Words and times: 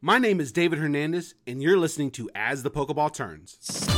My 0.00 0.18
name 0.18 0.38
is 0.38 0.52
David 0.52 0.78
Hernandez, 0.78 1.34
and 1.44 1.60
you're 1.60 1.76
listening 1.76 2.12
to 2.12 2.30
As 2.32 2.62
the 2.62 2.70
Pokeball 2.70 3.12
Turns. 3.12 3.97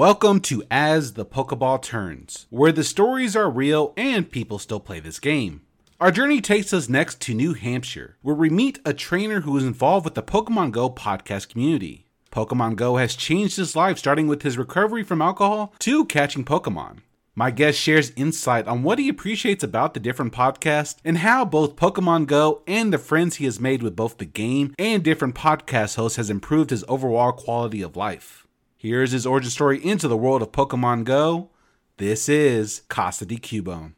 Welcome 0.00 0.40
to 0.44 0.62
As 0.70 1.12
the 1.12 1.26
Pokeball 1.26 1.82
Turns, 1.82 2.46
where 2.48 2.72
the 2.72 2.82
stories 2.82 3.36
are 3.36 3.50
real 3.50 3.92
and 3.98 4.30
people 4.30 4.58
still 4.58 4.80
play 4.80 4.98
this 4.98 5.20
game. 5.20 5.60
Our 6.00 6.10
journey 6.10 6.40
takes 6.40 6.72
us 6.72 6.88
next 6.88 7.20
to 7.20 7.34
New 7.34 7.52
Hampshire, 7.52 8.16
where 8.22 8.34
we 8.34 8.48
meet 8.48 8.78
a 8.86 8.94
trainer 8.94 9.42
who 9.42 9.54
is 9.58 9.62
involved 9.62 10.06
with 10.06 10.14
the 10.14 10.22
Pokemon 10.22 10.70
Go 10.70 10.88
podcast 10.88 11.50
community. 11.50 12.06
Pokemon 12.32 12.76
Go 12.76 12.96
has 12.96 13.14
changed 13.14 13.58
his 13.58 13.76
life 13.76 13.98
starting 13.98 14.26
with 14.26 14.40
his 14.40 14.56
recovery 14.56 15.02
from 15.02 15.20
alcohol 15.20 15.74
to 15.80 16.06
catching 16.06 16.46
Pokemon. 16.46 17.00
My 17.34 17.50
guest 17.50 17.78
shares 17.78 18.10
insight 18.16 18.66
on 18.66 18.82
what 18.82 18.98
he 18.98 19.10
appreciates 19.10 19.62
about 19.62 19.92
the 19.92 20.00
different 20.00 20.32
podcasts 20.32 20.96
and 21.04 21.18
how 21.18 21.44
both 21.44 21.76
Pokemon 21.76 22.26
Go 22.26 22.62
and 22.66 22.90
the 22.90 22.96
friends 22.96 23.36
he 23.36 23.44
has 23.44 23.60
made 23.60 23.82
with 23.82 23.96
both 23.96 24.16
the 24.16 24.24
game 24.24 24.74
and 24.78 25.04
different 25.04 25.34
podcast 25.34 25.96
hosts 25.96 26.16
has 26.16 26.30
improved 26.30 26.70
his 26.70 26.86
overall 26.88 27.32
quality 27.32 27.82
of 27.82 27.96
life. 27.96 28.39
Here's 28.82 29.12
his 29.12 29.26
origin 29.26 29.50
story 29.50 29.84
into 29.84 30.08
the 30.08 30.16
world 30.16 30.40
of 30.40 30.52
Pokemon 30.52 31.04
Go. 31.04 31.50
This 31.98 32.30
is 32.30 32.80
Casa 32.88 33.26
de 33.26 33.36
Cubone. 33.36 33.92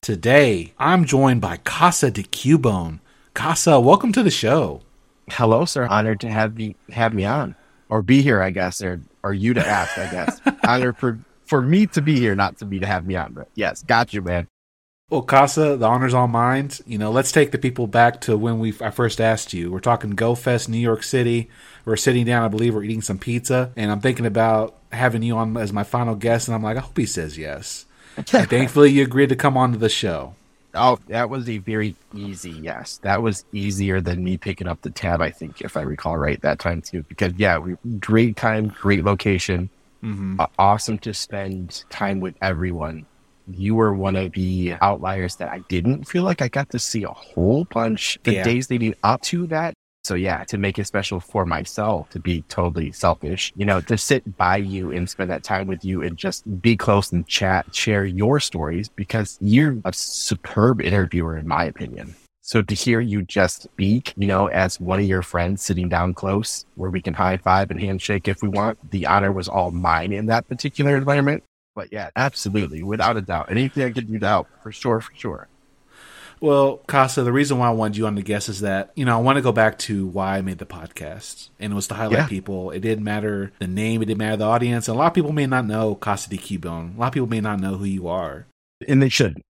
Today, 0.00 0.72
I'm 0.78 1.04
joined 1.04 1.40
by 1.40 1.56
Casa 1.56 2.12
de 2.12 2.22
Cubone. 2.22 3.00
Casa, 3.34 3.80
welcome 3.80 4.12
to 4.12 4.22
the 4.22 4.30
show. 4.30 4.82
Hello, 5.32 5.64
sir. 5.64 5.84
Honored 5.88 6.20
to 6.20 6.30
have 6.30 6.56
me 6.56 6.76
have 6.90 7.12
me 7.12 7.24
on, 7.24 7.56
or 7.88 8.02
be 8.02 8.22
here, 8.22 8.40
I 8.40 8.50
guess, 8.50 8.80
or 8.80 9.00
or 9.24 9.34
you 9.34 9.52
to 9.54 9.66
ask, 9.66 9.98
I 9.98 10.12
guess. 10.12 10.40
Honored 10.64 10.96
for 10.96 11.18
for 11.44 11.60
me 11.60 11.88
to 11.88 12.00
be 12.00 12.20
here, 12.20 12.36
not 12.36 12.58
to 12.58 12.66
be 12.66 12.78
to 12.78 12.86
have 12.86 13.04
me 13.04 13.16
on. 13.16 13.32
But 13.32 13.48
yes, 13.56 13.82
got 13.82 14.14
you, 14.14 14.22
man. 14.22 14.46
Well, 15.08 15.22
Casa, 15.22 15.76
the 15.76 15.86
honor's 15.86 16.14
all 16.14 16.26
mine. 16.26 16.70
You 16.84 16.98
know, 16.98 17.12
let's 17.12 17.30
take 17.30 17.52
the 17.52 17.58
people 17.58 17.86
back 17.86 18.20
to 18.22 18.36
when 18.36 18.60
we 18.60 18.74
I 18.80 18.90
first 18.90 19.20
asked 19.20 19.52
you. 19.52 19.72
We're 19.72 19.80
talking 19.80 20.10
Go 20.10 20.36
Fest, 20.36 20.68
New 20.68 20.78
York 20.78 21.02
City. 21.02 21.48
We're 21.86 21.96
sitting 21.96 22.26
down, 22.26 22.42
I 22.44 22.48
believe, 22.48 22.74
we're 22.74 22.82
eating 22.82 23.00
some 23.00 23.18
pizza, 23.18 23.72
and 23.76 23.90
I'm 23.90 24.00
thinking 24.00 24.26
about 24.26 24.74
having 24.92 25.22
you 25.22 25.36
on 25.38 25.56
as 25.56 25.72
my 25.72 25.84
final 25.84 26.14
guest, 26.16 26.48
and 26.48 26.54
I'm 26.54 26.62
like, 26.62 26.76
I 26.76 26.80
hope 26.80 26.96
he 26.98 27.06
says 27.06 27.38
yes. 27.38 27.86
and 28.16 28.26
thankfully, 28.50 28.90
you 28.90 29.04
agreed 29.04 29.28
to 29.30 29.36
come 29.36 29.56
on 29.56 29.72
to 29.72 29.78
the 29.78 29.88
show. 29.88 30.34
Oh, 30.74 30.98
that 31.08 31.30
was 31.30 31.48
a 31.48 31.56
very 31.58 31.94
easy 32.14 32.50
yes. 32.50 32.98
That 32.98 33.22
was 33.22 33.44
easier 33.52 34.00
than 34.02 34.22
me 34.22 34.36
picking 34.36 34.66
up 34.68 34.82
the 34.82 34.90
tab, 34.90 35.22
I 35.22 35.30
think, 35.30 35.62
if 35.62 35.74
I 35.76 35.80
recall 35.82 36.18
right 36.18 36.38
that 36.42 36.58
time 36.58 36.82
too. 36.82 37.02
Because 37.08 37.32
yeah, 37.38 37.56
we 37.56 37.76
great 37.98 38.36
time, 38.36 38.68
great 38.68 39.02
location, 39.04 39.70
Mm-hmm. 40.04 40.38
uh, 40.38 40.46
awesome 40.58 40.98
to 40.98 41.14
spend 41.14 41.82
time 41.88 42.20
with 42.20 42.34
everyone. 42.42 43.06
You 43.50 43.74
were 43.76 43.94
one 43.94 44.14
of 44.14 44.32
the 44.32 44.74
outliers 44.82 45.36
that 45.36 45.48
I 45.48 45.60
didn't 45.70 46.04
feel 46.04 46.22
like 46.22 46.42
I 46.42 46.48
got 46.48 46.68
to 46.70 46.78
see 46.78 47.02
a 47.04 47.08
whole 47.08 47.64
bunch 47.64 48.18
the 48.22 48.34
Yeah. 48.34 48.44
days 48.44 48.68
leading 48.70 48.94
up 49.02 49.22
to 49.22 49.46
that. 49.46 49.72
So 50.06 50.14
yeah, 50.14 50.44
to 50.44 50.56
make 50.56 50.78
it 50.78 50.86
special 50.86 51.18
for 51.18 51.44
myself, 51.44 52.10
to 52.10 52.20
be 52.20 52.42
totally 52.42 52.92
selfish, 52.92 53.52
you 53.56 53.64
know, 53.64 53.80
to 53.80 53.98
sit 53.98 54.36
by 54.36 54.58
you 54.58 54.92
and 54.92 55.10
spend 55.10 55.30
that 55.30 55.42
time 55.42 55.66
with 55.66 55.84
you 55.84 56.00
and 56.00 56.16
just 56.16 56.44
be 56.62 56.76
close 56.76 57.10
and 57.10 57.26
chat, 57.26 57.74
share 57.74 58.04
your 58.04 58.38
stories 58.38 58.88
because 58.88 59.36
you're 59.40 59.78
a 59.84 59.92
superb 59.92 60.80
interviewer, 60.80 61.36
in 61.36 61.48
my 61.48 61.64
opinion. 61.64 62.14
So 62.40 62.62
to 62.62 62.74
hear 62.76 63.00
you 63.00 63.22
just 63.22 63.62
speak, 63.62 64.14
you 64.16 64.28
know, 64.28 64.46
as 64.46 64.78
one 64.78 65.00
of 65.00 65.06
your 65.06 65.22
friends 65.22 65.62
sitting 65.62 65.88
down 65.88 66.14
close 66.14 66.66
where 66.76 66.90
we 66.90 67.02
can 67.02 67.14
high 67.14 67.38
five 67.38 67.72
and 67.72 67.80
handshake 67.80 68.28
if 68.28 68.42
we 68.42 68.48
want, 68.48 68.92
the 68.92 69.06
honor 69.06 69.32
was 69.32 69.48
all 69.48 69.72
mine 69.72 70.12
in 70.12 70.26
that 70.26 70.46
particular 70.46 70.96
environment. 70.96 71.42
But 71.74 71.88
yeah, 71.90 72.10
absolutely, 72.14 72.84
without 72.84 73.16
a 73.16 73.22
doubt. 73.22 73.50
Anything 73.50 73.82
I 73.82 73.90
could 73.90 74.06
do 74.06 74.20
to 74.20 74.26
help, 74.26 74.46
for 74.62 74.70
sure, 74.70 75.00
for 75.00 75.14
sure. 75.16 75.48
Well, 76.46 76.76
Casa, 76.86 77.24
the 77.24 77.32
reason 77.32 77.58
why 77.58 77.66
I 77.66 77.72
wanted 77.72 77.96
you 77.96 78.06
on 78.06 78.14
the 78.14 78.22
guest 78.22 78.48
is 78.48 78.60
that, 78.60 78.92
you 78.94 79.04
know, 79.04 79.16
I 79.18 79.20
want 79.20 79.34
to 79.36 79.42
go 79.42 79.50
back 79.50 79.78
to 79.80 80.06
why 80.06 80.36
I 80.38 80.42
made 80.42 80.58
the 80.58 80.64
podcast. 80.66 81.48
And 81.58 81.72
it 81.72 81.74
was 81.76 81.88
to 81.88 81.94
highlight 81.94 82.18
Yeah. 82.18 82.26
people. 82.28 82.70
It 82.70 82.80
didn't 82.80 83.02
matter 83.02 83.50
the 83.58 83.66
name, 83.66 84.00
it 84.00 84.04
didn't 84.06 84.18
matter 84.18 84.36
the 84.36 84.44
audience. 84.44 84.86
And 84.88 84.94
a 84.94 84.98
lot 84.98 85.08
of 85.08 85.14
people 85.14 85.32
may 85.32 85.46
not 85.46 85.66
know 85.66 85.96
Casa 85.96 86.30
de 86.30 86.36
Cubone. 86.38 86.96
A 86.96 87.00
lot 87.00 87.08
of 87.08 87.12
people 87.14 87.26
may 87.28 87.40
not 87.40 87.58
know 87.58 87.76
who 87.76 87.84
you 87.84 88.06
are. 88.06 88.46
And 88.86 89.02
they 89.02 89.08
should. 89.08 89.42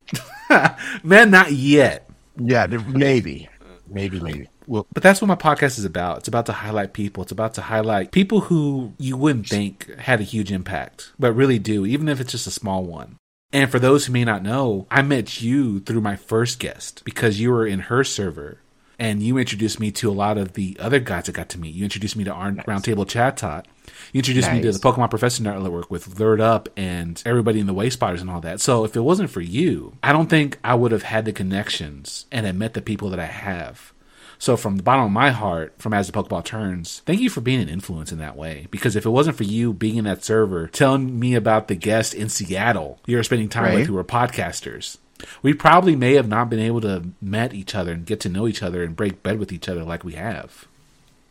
Man, 1.02 1.30
not 1.30 1.52
yet. 1.52 2.08
Yeah, 2.38 2.66
maybe. 2.66 3.48
Maybe, 3.88 4.18
maybe. 4.18 4.48
Well, 4.66 4.86
But 4.92 5.02
that's 5.02 5.20
what 5.20 5.28
my 5.28 5.36
podcast 5.36 5.78
is 5.78 5.84
about. 5.84 6.18
It's 6.18 6.28
about 6.28 6.46
to 6.46 6.52
highlight 6.52 6.92
people. 6.92 7.22
It's 7.22 7.32
about 7.32 7.54
to 7.54 7.62
highlight 7.62 8.10
people 8.10 8.40
who 8.40 8.94
you 8.98 9.16
wouldn't 9.16 9.48
think 9.48 9.94
had 9.98 10.20
a 10.20 10.24
huge 10.24 10.50
impact, 10.50 11.12
but 11.18 11.32
really 11.34 11.58
do, 11.58 11.84
even 11.86 12.08
if 12.08 12.20
it's 12.20 12.32
just 12.32 12.46
a 12.46 12.50
small 12.50 12.84
one. 12.84 13.16
And 13.52 13.70
for 13.70 13.78
those 13.78 14.06
who 14.06 14.12
may 14.12 14.24
not 14.24 14.42
know, 14.42 14.86
I 14.90 15.02
met 15.02 15.40
you 15.40 15.80
through 15.80 16.00
my 16.00 16.16
first 16.16 16.58
guest 16.58 17.02
because 17.04 17.40
you 17.40 17.50
were 17.50 17.66
in 17.66 17.80
her 17.80 18.02
server 18.04 18.60
and 18.98 19.22
you 19.22 19.38
introduced 19.38 19.78
me 19.78 19.90
to 19.92 20.10
a 20.10 20.12
lot 20.12 20.38
of 20.38 20.54
the 20.54 20.76
other 20.80 20.98
guys 20.98 21.28
I 21.28 21.32
got 21.32 21.50
to 21.50 21.60
meet. 21.60 21.74
You 21.74 21.84
introduced 21.84 22.16
me 22.16 22.24
to 22.24 22.32
our 22.32 22.52
Roundtable 22.52 23.06
Chat 23.06 23.36
Tot. 23.36 23.68
You 24.12 24.18
introduced 24.18 24.50
me 24.50 24.62
to 24.62 24.72
the 24.72 24.78
Pokemon 24.78 25.10
Professor 25.10 25.42
Network 25.42 25.90
with 25.90 26.18
Lured 26.18 26.40
Up 26.40 26.68
and 26.76 27.22
everybody 27.26 27.60
in 27.60 27.66
the 27.66 27.74
Way 27.74 27.90
Spotters 27.90 28.20
and 28.20 28.30
all 28.30 28.40
that. 28.40 28.60
So 28.60 28.84
if 28.84 28.96
it 28.96 29.00
wasn't 29.00 29.30
for 29.30 29.40
you, 29.40 29.96
I 30.02 30.12
don't 30.12 30.30
think 30.30 30.58
I 30.64 30.74
would 30.74 30.92
have 30.92 31.04
had 31.04 31.24
the 31.24 31.32
connections 31.32 32.26
and 32.32 32.46
had 32.46 32.56
met 32.56 32.74
the 32.74 32.82
people 32.82 33.10
that 33.10 33.20
I 33.20 33.26
have. 33.26 33.92
So 34.38 34.56
from 34.56 34.76
the 34.76 34.82
bottom 34.82 35.04
of 35.04 35.10
my 35.10 35.30
heart, 35.30 35.74
from 35.78 35.92
as 35.92 36.06
the 36.06 36.12
Pokeball 36.12 36.44
turns, 36.44 37.02
thank 37.06 37.20
you 37.20 37.30
for 37.30 37.40
being 37.40 37.60
an 37.60 37.68
influence 37.68 38.12
in 38.12 38.18
that 38.18 38.36
way. 38.36 38.66
Because 38.70 38.96
if 38.96 39.06
it 39.06 39.10
wasn't 39.10 39.36
for 39.36 39.44
you 39.44 39.72
being 39.72 39.96
in 39.96 40.04
that 40.04 40.24
server, 40.24 40.66
telling 40.66 41.18
me 41.18 41.34
about 41.34 41.68
the 41.68 41.74
guest 41.74 42.14
in 42.14 42.28
Seattle 42.28 42.98
you're 43.06 43.22
spending 43.22 43.48
time 43.48 43.74
with 43.74 43.86
who 43.86 43.94
were 43.94 44.04
podcasters, 44.04 44.98
we 45.42 45.54
probably 45.54 45.96
may 45.96 46.14
have 46.14 46.28
not 46.28 46.50
been 46.50 46.60
able 46.60 46.80
to 46.82 47.04
met 47.20 47.54
each 47.54 47.74
other 47.74 47.92
and 47.92 48.06
get 48.06 48.20
to 48.20 48.28
know 48.28 48.46
each 48.46 48.62
other 48.62 48.82
and 48.82 48.96
break 48.96 49.22
bed 49.22 49.38
with 49.38 49.52
each 49.52 49.68
other 49.68 49.82
like 49.82 50.04
we 50.04 50.12
have. 50.12 50.66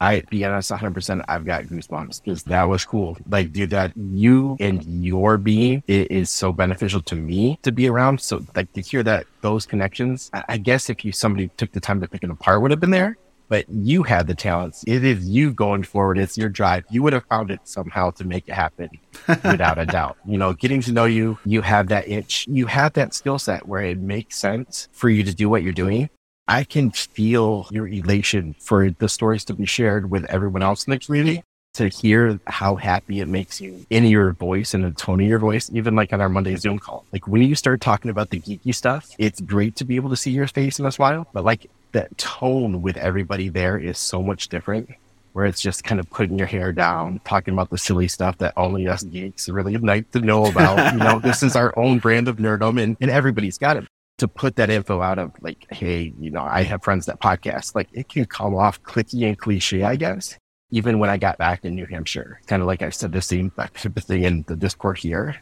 I 0.02 0.22
be 0.30 0.46
honest, 0.46 0.72
100%. 0.72 1.24
I've 1.28 1.46
got 1.46 1.64
goosebumps 1.66 2.24
because 2.24 2.44
that 2.44 2.64
was 2.64 2.86
cool. 2.86 3.18
Like, 3.30 3.54
dude, 3.54 3.70
that 3.72 3.94
you 3.96 4.58
and 4.60 4.84
your 5.04 5.38
being 5.38 5.84
is 5.88 6.30
so 6.30 6.52
beneficial 6.52 7.02
to 7.04 7.16
me 7.16 7.60
to 7.64 7.72
be 7.72 7.88
around. 7.88 8.20
So, 8.22 8.46
like, 8.56 8.72
to 8.74 8.82
hear 8.82 9.04
that 9.04 9.26
those 9.42 9.66
connections, 9.66 10.30
I, 10.34 10.44
I 10.50 10.58
guess 10.58 10.90
if 10.90 11.06
you 11.06 11.12
somebody 11.12 11.50
took 11.58 11.72
the 11.72 11.80
time 11.80 12.02
to 12.02 12.08
pick 12.08 12.24
it 12.24 12.30
apart, 12.30 12.62
would 12.62 12.72
have 12.72 12.80
been 12.80 12.92
there. 12.92 13.18
But 13.48 13.70
you 13.70 14.02
had 14.02 14.26
the 14.26 14.34
talents. 14.34 14.84
It 14.88 15.04
is 15.04 15.30
you 15.30 15.54
going 15.54 15.84
forward. 15.84 16.18
It's 16.18 16.36
your 16.36 16.50
drive. 16.50 16.84
You 16.90 17.04
would 17.04 17.14
have 17.14 17.26
found 17.26 17.52
it 17.52 17.60
somehow 17.64 18.10
to 18.12 18.24
make 18.24 18.48
it 18.48 18.54
happen, 18.54 18.90
without 19.28 19.78
a 19.78 19.86
doubt. 19.86 20.18
You 20.26 20.40
know, 20.40 20.54
getting 20.54 20.82
to 20.82 20.92
know 20.92 21.06
you, 21.06 21.38
you 21.46 21.62
have 21.62 21.88
that 21.90 22.08
itch. 22.08 22.48
You 22.50 22.66
have 22.66 22.94
that 22.94 23.14
skill 23.14 23.38
set 23.38 23.68
where 23.68 23.84
it 23.84 24.00
makes 24.00 24.38
sense 24.38 24.90
for 24.92 25.10
you 25.10 25.24
to 25.24 25.34
do 25.34 25.48
what 25.48 25.62
you're 25.62 25.74
doing. 25.74 26.10
I 26.48 26.64
can 26.64 26.92
feel 26.92 27.68
your 27.72 27.88
elation 27.88 28.56
for 28.60 28.92
the 28.92 29.10
stories 29.10 29.46
to 29.46 29.54
be 29.54 29.66
shared 29.66 30.12
with 30.12 30.26
everyone 30.26 30.62
else 30.62 30.86
in 30.86 30.92
the 30.92 31.00
community. 31.00 31.44
To 31.74 31.90
hear 31.90 32.40
how 32.48 32.76
happy 32.76 33.20
it 33.20 33.28
makes 33.28 33.60
you 33.60 33.86
in 33.90 34.06
your 34.06 34.32
voice 34.32 34.74
and 34.74 34.86
the 34.86 34.92
tone 34.92 35.20
of 35.20 35.28
your 35.28 35.40
voice, 35.40 35.70
even 35.74 35.94
like 35.94 36.14
on 36.14 36.22
our 36.22 36.30
Monday 36.30 36.56
Zoom 36.56 36.80
call. 36.80 37.04
Like 37.12 37.28
when 37.28 37.42
you 37.42 37.54
start 37.54 37.82
talking 37.82 38.10
about 38.10 38.30
the 38.30 38.40
geeky 38.40 38.74
stuff, 38.74 39.10
it's 39.18 39.42
great 39.42 39.76
to 39.78 39.84
be 39.84 39.98
able 39.98 40.10
to 40.12 40.16
see 40.16 40.32
your 40.32 40.48
face 40.48 40.80
in 40.80 40.86
a 40.86 40.92
smile, 40.92 41.28
but 41.34 41.44
like 41.44 41.70
that 41.92 42.18
tone 42.18 42.82
with 42.82 42.96
everybody 42.96 43.50
there 43.50 43.78
is 43.78 43.98
so 43.98 44.22
much 44.22 44.48
different. 44.48 44.90
Where 45.34 45.46
it's 45.46 45.62
just 45.62 45.84
kind 45.84 46.00
of 46.00 46.10
putting 46.12 46.38
your 46.38 46.48
hair 46.48 46.72
down, 46.72 47.20
talking 47.26 47.54
about 47.54 47.70
the 47.70 47.78
silly 47.78 48.08
stuff 48.08 48.38
that 48.38 48.54
only 48.56 48.88
us 48.88 49.04
geeks 49.04 49.50
really 49.50 49.76
like 49.76 50.10
to 50.12 50.22
know 50.22 50.46
about. 50.46 50.94
you 50.94 51.00
know, 51.00 51.20
this 51.20 51.44
is 51.44 51.58
our 51.58 51.78
own 51.78 52.00
brand 52.00 52.30
of 52.30 52.38
nerdom, 52.38 52.82
and, 52.82 52.96
and 53.02 53.12
everybody's 53.12 53.58
got 53.58 53.76
it 53.76 53.86
to 54.18 54.28
put 54.28 54.56
that 54.56 54.70
info 54.70 55.02
out 55.02 55.20
of 55.20 55.32
like, 55.42 55.68
hey, 55.72 56.14
you 56.20 56.32
know, 56.32 56.44
I 56.44 56.64
have 56.64 56.84
friends 56.84 57.06
that 57.06 57.20
podcast. 57.20 57.76
Like 57.76 57.90
it 57.94 58.10
can 58.10 58.26
come 58.26 58.56
off 58.56 58.82
clicky 58.84 59.28
and 59.28 59.38
cliche, 59.38 59.84
I 59.84 59.96
guess. 59.96 60.38
Even 60.72 61.00
when 61.00 61.10
I 61.10 61.18
got 61.18 61.38
back 61.38 61.64
in 61.64 61.76
New 61.76 61.86
Hampshire, 61.86 62.42
kind 62.48 62.62
of 62.62 62.68
like 62.68 62.82
I 62.82 62.90
said 62.90 63.12
the 63.12 63.22
same 63.22 63.52
type 63.52 63.86
of 63.86 64.04
thing 64.04 64.24
in 64.24 64.44
the 64.48 64.56
Discord 64.56 64.98
here. 64.98 65.36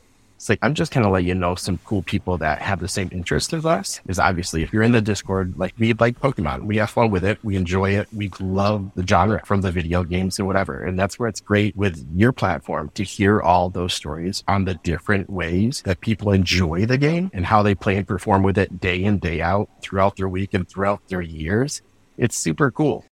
It's 0.43 0.49
like, 0.49 0.59
I'm 0.61 0.73
just 0.73 0.91
kind 0.91 1.05
of 1.05 1.13
let 1.13 1.23
you 1.23 1.35
know 1.35 1.55
some 1.55 1.79
cool 1.85 2.01
people 2.01 2.37
that 2.39 2.61
have 2.61 2.81
the 2.81 2.89
same 2.89 3.07
interest 3.13 3.53
as 3.53 3.65
us. 3.65 4.01
Is 4.09 4.19
obviously, 4.19 4.61
if 4.61 4.73
you're 4.73 4.83
in 4.83 4.91
the 4.91 4.99
Discord, 4.99 5.57
like 5.57 5.73
we 5.79 5.93
like 5.93 6.19
Pokemon, 6.19 6.63
we 6.63 6.75
have 6.75 6.89
fun 6.89 7.11
with 7.11 7.23
it. 7.23 7.41
We 7.45 7.55
enjoy 7.55 7.91
it. 7.91 8.09
We 8.13 8.29
love 8.41 8.91
the 8.93 9.07
genre 9.07 9.41
from 9.45 9.61
the 9.61 9.71
video 9.71 10.03
games 10.03 10.37
and 10.39 10.45
whatever. 10.45 10.83
And 10.83 10.99
that's 10.99 11.17
where 11.17 11.29
it's 11.29 11.39
great 11.39 11.77
with 11.77 12.05
your 12.13 12.33
platform 12.33 12.91
to 12.95 13.05
hear 13.05 13.39
all 13.39 13.69
those 13.69 13.93
stories 13.93 14.43
on 14.45 14.65
the 14.65 14.73
different 14.73 15.29
ways 15.29 15.81
that 15.85 16.01
people 16.01 16.33
enjoy 16.33 16.87
the 16.87 16.97
game 16.97 17.31
and 17.33 17.45
how 17.45 17.63
they 17.63 17.73
play 17.73 17.95
and 17.95 18.05
perform 18.05 18.43
with 18.43 18.57
it 18.57 18.81
day 18.81 19.01
in, 19.01 19.19
day 19.19 19.39
out 19.39 19.69
throughout 19.81 20.17
their 20.17 20.27
week 20.27 20.53
and 20.53 20.67
throughout 20.67 21.07
their 21.07 21.21
years. 21.21 21.81
It's 22.17 22.37
super 22.37 22.69
cool. 22.69 23.05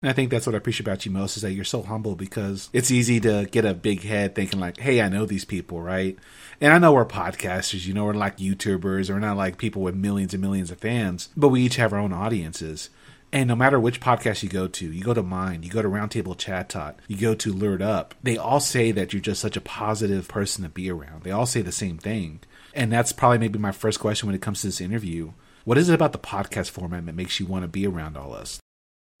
And 0.00 0.08
I 0.08 0.12
think 0.12 0.30
that's 0.30 0.46
what 0.46 0.54
I 0.54 0.58
appreciate 0.58 0.86
about 0.86 1.04
you 1.04 1.10
most 1.10 1.36
is 1.36 1.42
that 1.42 1.54
you're 1.54 1.64
so 1.64 1.82
humble 1.82 2.14
because 2.14 2.70
it's 2.72 2.92
easy 2.92 3.18
to 3.20 3.48
get 3.50 3.64
a 3.64 3.74
big 3.74 4.02
head 4.02 4.36
thinking 4.36 4.60
like, 4.60 4.78
hey, 4.78 5.02
I 5.02 5.08
know 5.08 5.26
these 5.26 5.44
people, 5.44 5.82
right? 5.82 6.16
And 6.60 6.72
I 6.72 6.78
know 6.78 6.92
we're 6.92 7.04
podcasters, 7.04 7.84
you 7.84 7.94
know, 7.94 8.04
we're 8.04 8.14
like 8.14 8.36
YouTubers, 8.36 9.10
we're 9.10 9.18
not 9.18 9.36
like 9.36 9.58
people 9.58 9.82
with 9.82 9.96
millions 9.96 10.32
and 10.32 10.40
millions 10.40 10.70
of 10.70 10.78
fans, 10.78 11.30
but 11.36 11.48
we 11.48 11.62
each 11.62 11.76
have 11.76 11.92
our 11.92 11.98
own 11.98 12.12
audiences. 12.12 12.90
And 13.32 13.48
no 13.48 13.56
matter 13.56 13.80
which 13.80 14.00
podcast 14.00 14.44
you 14.44 14.48
go 14.48 14.68
to, 14.68 14.92
you 14.92 15.02
go 15.02 15.14
to 15.14 15.22
mine, 15.22 15.64
you 15.64 15.70
go 15.70 15.82
to 15.82 15.88
Roundtable 15.88 16.38
Chat 16.38 16.68
Tot, 16.68 17.00
you 17.08 17.16
go 17.16 17.34
to 17.34 17.52
Lured 17.52 17.82
Up, 17.82 18.14
they 18.22 18.36
all 18.36 18.60
say 18.60 18.92
that 18.92 19.12
you're 19.12 19.20
just 19.20 19.40
such 19.40 19.56
a 19.56 19.60
positive 19.60 20.28
person 20.28 20.62
to 20.62 20.70
be 20.70 20.88
around. 20.92 21.24
They 21.24 21.32
all 21.32 21.44
say 21.44 21.60
the 21.60 21.72
same 21.72 21.98
thing. 21.98 22.38
And 22.72 22.92
that's 22.92 23.12
probably 23.12 23.38
maybe 23.38 23.58
my 23.58 23.72
first 23.72 23.98
question 23.98 24.28
when 24.28 24.36
it 24.36 24.42
comes 24.42 24.60
to 24.60 24.68
this 24.68 24.80
interview. 24.80 25.32
What 25.64 25.76
is 25.76 25.88
it 25.88 25.94
about 25.94 26.12
the 26.12 26.18
podcast 26.18 26.70
format 26.70 27.04
that 27.06 27.16
makes 27.16 27.40
you 27.40 27.46
want 27.46 27.64
to 27.64 27.68
be 27.68 27.84
around 27.84 28.16
all 28.16 28.32
us? 28.32 28.60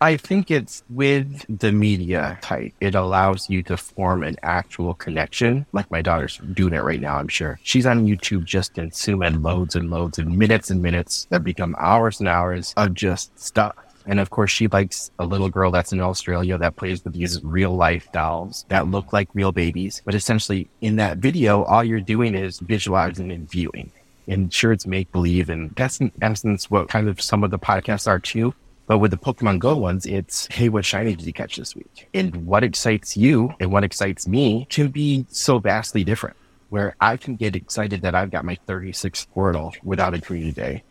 I 0.00 0.16
think 0.16 0.52
it's 0.52 0.84
with 0.88 1.44
the 1.48 1.72
media 1.72 2.38
type. 2.40 2.72
It 2.80 2.94
allows 2.94 3.50
you 3.50 3.64
to 3.64 3.76
form 3.76 4.22
an 4.22 4.36
actual 4.44 4.94
connection. 4.94 5.66
Like 5.72 5.90
my 5.90 6.02
daughter's 6.02 6.36
doing 6.52 6.72
it 6.72 6.84
right 6.84 7.00
now, 7.00 7.16
I'm 7.16 7.26
sure. 7.26 7.58
She's 7.64 7.84
on 7.84 8.06
YouTube 8.06 8.44
just 8.44 8.74
consuming 8.74 9.42
loads 9.42 9.74
and 9.74 9.90
loads 9.90 10.18
and 10.20 10.38
minutes 10.38 10.70
and 10.70 10.80
minutes 10.80 11.26
that 11.30 11.42
become 11.42 11.74
hours 11.80 12.20
and 12.20 12.28
hours 12.28 12.74
of 12.76 12.94
just 12.94 13.36
stuff. 13.40 13.74
And 14.06 14.20
of 14.20 14.30
course, 14.30 14.52
she 14.52 14.68
likes 14.68 15.10
a 15.18 15.26
little 15.26 15.48
girl 15.48 15.72
that's 15.72 15.92
in 15.92 16.00
Australia 16.00 16.56
that 16.58 16.76
plays 16.76 17.02
with 17.02 17.14
these 17.14 17.42
real 17.42 17.74
life 17.74 18.06
dolls 18.12 18.66
that 18.68 18.86
look 18.86 19.12
like 19.12 19.28
real 19.34 19.50
babies. 19.50 20.00
But 20.04 20.14
essentially, 20.14 20.68
in 20.80 20.94
that 20.96 21.18
video, 21.18 21.64
all 21.64 21.82
you're 21.82 22.00
doing 22.00 22.36
is 22.36 22.60
visualizing 22.60 23.32
and 23.32 23.50
viewing. 23.50 23.90
And 24.28 24.54
sure, 24.54 24.70
it's 24.70 24.86
make 24.86 25.10
believe. 25.10 25.48
And 25.48 25.74
that's 25.74 25.98
in 25.98 26.12
essence 26.22 26.70
what 26.70 26.88
kind 26.88 27.08
of 27.08 27.20
some 27.20 27.42
of 27.42 27.50
the 27.50 27.58
podcasts 27.58 28.06
are 28.06 28.20
too. 28.20 28.54
But 28.88 28.98
with 28.98 29.10
the 29.10 29.18
Pokemon 29.18 29.58
Go 29.58 29.76
ones, 29.76 30.06
it's, 30.06 30.48
hey, 30.50 30.70
what 30.70 30.84
shiny 30.84 31.14
did 31.14 31.26
you 31.26 31.32
catch 31.34 31.56
this 31.56 31.76
week? 31.76 32.08
And 32.14 32.46
what 32.46 32.64
excites 32.64 33.18
you 33.18 33.52
and 33.60 33.70
what 33.70 33.84
excites 33.84 34.26
me 34.26 34.66
can 34.70 34.88
be 34.88 35.26
so 35.28 35.58
vastly 35.58 36.04
different. 36.04 36.36
Where 36.70 36.96
I 36.98 37.18
can 37.18 37.36
get 37.36 37.54
excited 37.54 38.00
that 38.00 38.14
I've 38.14 38.30
got 38.30 38.46
my 38.46 38.58
36th 38.66 39.26
Squirtle 39.26 39.74
without 39.84 40.14
a 40.14 40.18
green 40.18 40.52
day. 40.52 40.82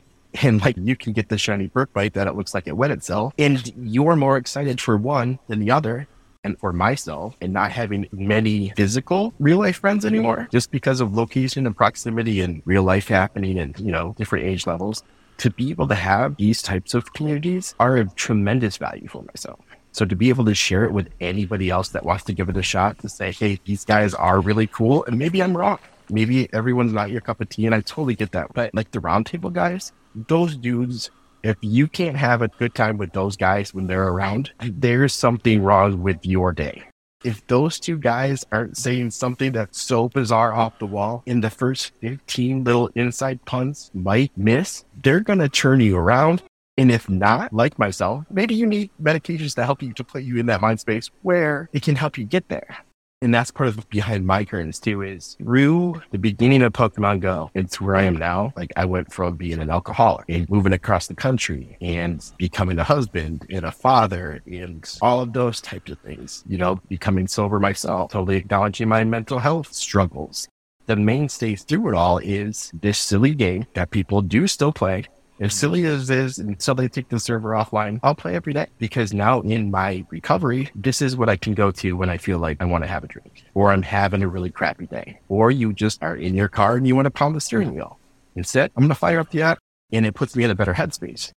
And 0.43 0.61
like 0.61 0.75
you 0.77 0.95
can 0.95 1.13
get 1.13 1.29
the 1.29 1.39
shiny 1.39 1.71
bite 1.93 2.13
that 2.13 2.27
it 2.27 2.35
looks 2.35 2.53
like 2.53 2.67
it 2.67 2.77
wet 2.77 2.91
itself. 2.91 3.33
And 3.39 3.73
you're 3.75 4.15
more 4.15 4.37
excited 4.37 4.79
for 4.79 4.95
one 4.95 5.39
than 5.47 5.59
the 5.59 5.71
other. 5.71 6.07
And 6.43 6.57
for 6.59 6.71
myself, 6.71 7.35
and 7.41 7.51
not 7.51 7.71
having 7.71 8.07
many 8.11 8.71
physical 8.77 9.33
real 9.37 9.57
life 9.57 9.77
friends 9.79 10.05
anymore, 10.05 10.47
just 10.49 10.71
because 10.71 11.01
of 11.01 11.13
location 11.13 11.65
and 11.65 11.75
proximity 11.75 12.39
and 12.39 12.61
real 12.63 12.83
life 12.83 13.07
happening 13.09 13.57
and, 13.57 13.77
you 13.79 13.91
know, 13.91 14.13
different 14.17 14.45
age 14.45 14.65
levels 14.65 15.03
to 15.37 15.49
be 15.49 15.69
able 15.69 15.87
to 15.87 15.95
have 15.95 16.35
these 16.37 16.61
types 16.61 16.93
of 16.93 17.13
communities 17.13 17.75
are 17.79 17.97
of 17.97 18.15
tremendous 18.15 18.77
value 18.77 19.07
for 19.07 19.23
myself. 19.23 19.59
So 19.91 20.05
to 20.05 20.15
be 20.15 20.29
able 20.29 20.45
to 20.45 20.53
share 20.53 20.85
it 20.85 20.91
with 20.91 21.09
anybody 21.19 21.69
else 21.69 21.89
that 21.89 22.05
wants 22.05 22.23
to 22.25 22.33
give 22.33 22.49
it 22.49 22.57
a 22.57 22.63
shot 22.63 22.99
to 22.99 23.09
say, 23.09 23.31
hey, 23.31 23.59
these 23.65 23.83
guys 23.83 24.13
are 24.13 24.39
really 24.39 24.67
cool. 24.67 25.03
And 25.05 25.17
maybe 25.17 25.41
I'm 25.41 25.57
wrong. 25.57 25.79
Maybe 26.09 26.51
everyone's 26.53 26.93
not 26.93 27.09
your 27.09 27.21
cup 27.21 27.41
of 27.41 27.49
tea. 27.49 27.65
And 27.65 27.73
I 27.73 27.81
totally 27.81 28.15
get 28.15 28.31
that. 28.33 28.53
But 28.53 28.73
like 28.73 28.91
the 28.91 28.99
roundtable 28.99 29.51
guys, 29.51 29.91
those 30.15 30.55
dudes, 30.55 31.09
if 31.43 31.57
you 31.61 31.87
can't 31.87 32.17
have 32.17 32.41
a 32.41 32.47
good 32.47 32.75
time 32.75 32.97
with 32.97 33.11
those 33.13 33.35
guys 33.35 33.73
when 33.73 33.87
they're 33.87 34.07
around, 34.07 34.51
there's 34.61 35.13
something 35.13 35.63
wrong 35.63 36.03
with 36.03 36.25
your 36.25 36.51
day 36.51 36.83
if 37.23 37.45
those 37.47 37.79
two 37.79 37.97
guys 37.97 38.45
aren't 38.51 38.77
saying 38.77 39.11
something 39.11 39.51
that's 39.51 39.81
so 39.81 40.09
bizarre 40.09 40.53
off 40.53 40.79
the 40.79 40.85
wall 40.85 41.23
in 41.25 41.41
the 41.41 41.49
first 41.49 41.91
15 42.01 42.63
little 42.63 42.89
inside 42.95 43.43
puns 43.45 43.91
might 43.93 44.31
miss, 44.37 44.85
they're 45.03 45.19
going 45.19 45.39
to 45.39 45.49
turn 45.49 45.79
you 45.79 45.97
around. 45.97 46.43
And 46.77 46.91
if 46.91 47.09
not, 47.09 47.51
like 47.51 47.79
myself, 47.79 48.25
maybe 48.29 48.53
you 48.53 48.67
need 48.67 48.91
medications 49.01 49.55
to 49.55 49.65
help 49.65 49.81
you 49.81 49.93
to 49.93 50.03
put 50.03 50.23
you 50.23 50.37
in 50.37 50.45
that 50.45 50.61
mind 50.61 50.79
space 50.79 51.09
where 51.23 51.69
it 51.73 51.81
can 51.81 51.95
help 51.95 52.19
you 52.19 52.23
get 52.23 52.49
there. 52.49 52.77
And 53.19 53.33
that's 53.33 53.49
part 53.49 53.69
of 53.69 53.89
behind 53.89 54.27
my 54.27 54.45
curtains 54.45 54.79
too 54.79 55.01
is 55.01 55.37
through 55.39 55.99
the 56.11 56.19
beginning 56.19 56.61
of 56.61 56.73
Pokemon 56.73 57.21
Go 57.21 57.49
It's 57.55 57.81
where 57.81 57.95
I 57.95 58.03
am 58.03 58.15
now. 58.15 58.53
Like 58.55 58.71
I 58.75 58.85
went 58.85 59.11
from 59.11 59.37
being 59.37 59.59
an 59.59 59.71
alcoholic 59.71 60.25
and 60.29 60.47
moving 60.51 60.73
across 60.73 61.07
the 61.07 61.15
country 61.15 61.77
and 61.81 62.23
becoming 62.37 62.77
a 62.77 62.83
husband 62.83 63.47
and 63.49 63.65
a 63.65 63.71
father 63.71 64.43
and 64.45 64.87
all 65.01 65.19
of 65.19 65.33
those 65.33 65.61
types 65.61 65.89
of 65.91 65.99
things, 66.01 66.43
you 66.47 66.59
know, 66.59 66.79
becoming 66.89 67.27
sober 67.27 67.59
myself, 67.59 68.11
totally 68.11 68.37
acknowledging 68.37 68.87
my 68.87 69.03
mental 69.03 69.39
health 69.39 69.73
struggles. 69.73 70.47
The 70.85 70.95
mainstay 70.95 71.55
through 71.55 71.89
it 71.89 71.95
all 71.95 72.19
is 72.19 72.71
this 72.79 72.99
silly 72.99 73.33
game 73.33 73.65
that 73.73 73.89
people 73.89 74.21
do 74.21 74.45
still 74.45 74.71
play 74.71 75.05
as 75.39 75.53
silly 75.53 75.85
as 75.85 76.09
it 76.09 76.17
is 76.17 76.39
until 76.39 76.75
they 76.75 76.87
take 76.87 77.09
the 77.09 77.19
server 77.19 77.51
offline, 77.51 77.99
I'll 78.01 78.15
play 78.15 78.35
every 78.35 78.53
day 78.53 78.67
because 78.79 79.13
now 79.13 79.41
in 79.41 79.69
my 79.69 80.05
recovery, 80.09 80.69
this 80.73 81.01
is 81.01 81.15
what 81.15 81.29
I 81.29 81.35
can 81.35 81.53
go 81.53 81.71
to 81.71 81.93
when 81.93 82.09
I 82.09 82.17
feel 82.17 82.39
like 82.39 82.57
I 82.59 82.65
want 82.65 82.83
to 82.83 82.89
have 82.89 83.03
a 83.03 83.07
drink 83.07 83.43
or 83.53 83.71
I'm 83.71 83.83
having 83.83 84.23
a 84.23 84.27
really 84.27 84.49
crappy 84.49 84.87
day 84.87 85.19
or 85.29 85.51
you 85.51 85.73
just 85.73 86.01
are 86.01 86.15
in 86.15 86.33
your 86.33 86.47
car 86.47 86.75
and 86.75 86.87
you 86.87 86.95
want 86.95 87.05
to 87.05 87.11
pound 87.11 87.35
the 87.35 87.41
steering 87.41 87.75
wheel. 87.75 87.99
Instead, 88.35 88.71
I'm 88.75 88.83
going 88.83 88.89
to 88.89 88.95
fire 88.95 89.19
up 89.19 89.31
the 89.31 89.43
app 89.43 89.59
and 89.91 90.05
it 90.05 90.15
puts 90.15 90.35
me 90.35 90.43
in 90.43 90.51
a 90.51 90.55
better 90.55 90.73
headspace. 90.73 91.31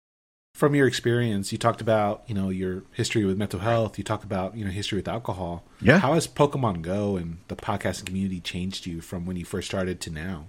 From 0.55 0.75
your 0.75 0.87
experience, 0.87 1.51
you 1.51 1.57
talked 1.57 1.79
about, 1.79 2.23
you 2.27 2.35
know, 2.35 2.49
your 2.49 2.83
history 2.91 3.23
with 3.23 3.37
mental 3.37 3.59
health. 3.59 3.97
You 3.97 4.03
talked 4.03 4.23
about, 4.23 4.57
you 4.57 4.65
know, 4.65 4.71
history 4.71 4.97
with 4.97 5.07
alcohol. 5.07 5.63
Yeah. 5.79 5.99
How 5.99 6.13
has 6.15 6.27
Pokemon 6.27 6.81
Go 6.81 7.15
and 7.15 7.37
the 7.47 7.55
podcasting 7.55 8.07
community 8.07 8.41
changed 8.41 8.85
you 8.85 8.99
from 8.99 9.25
when 9.25 9.37
you 9.37 9.45
first 9.45 9.67
started 9.67 10.01
to 10.01 10.09
now? 10.09 10.47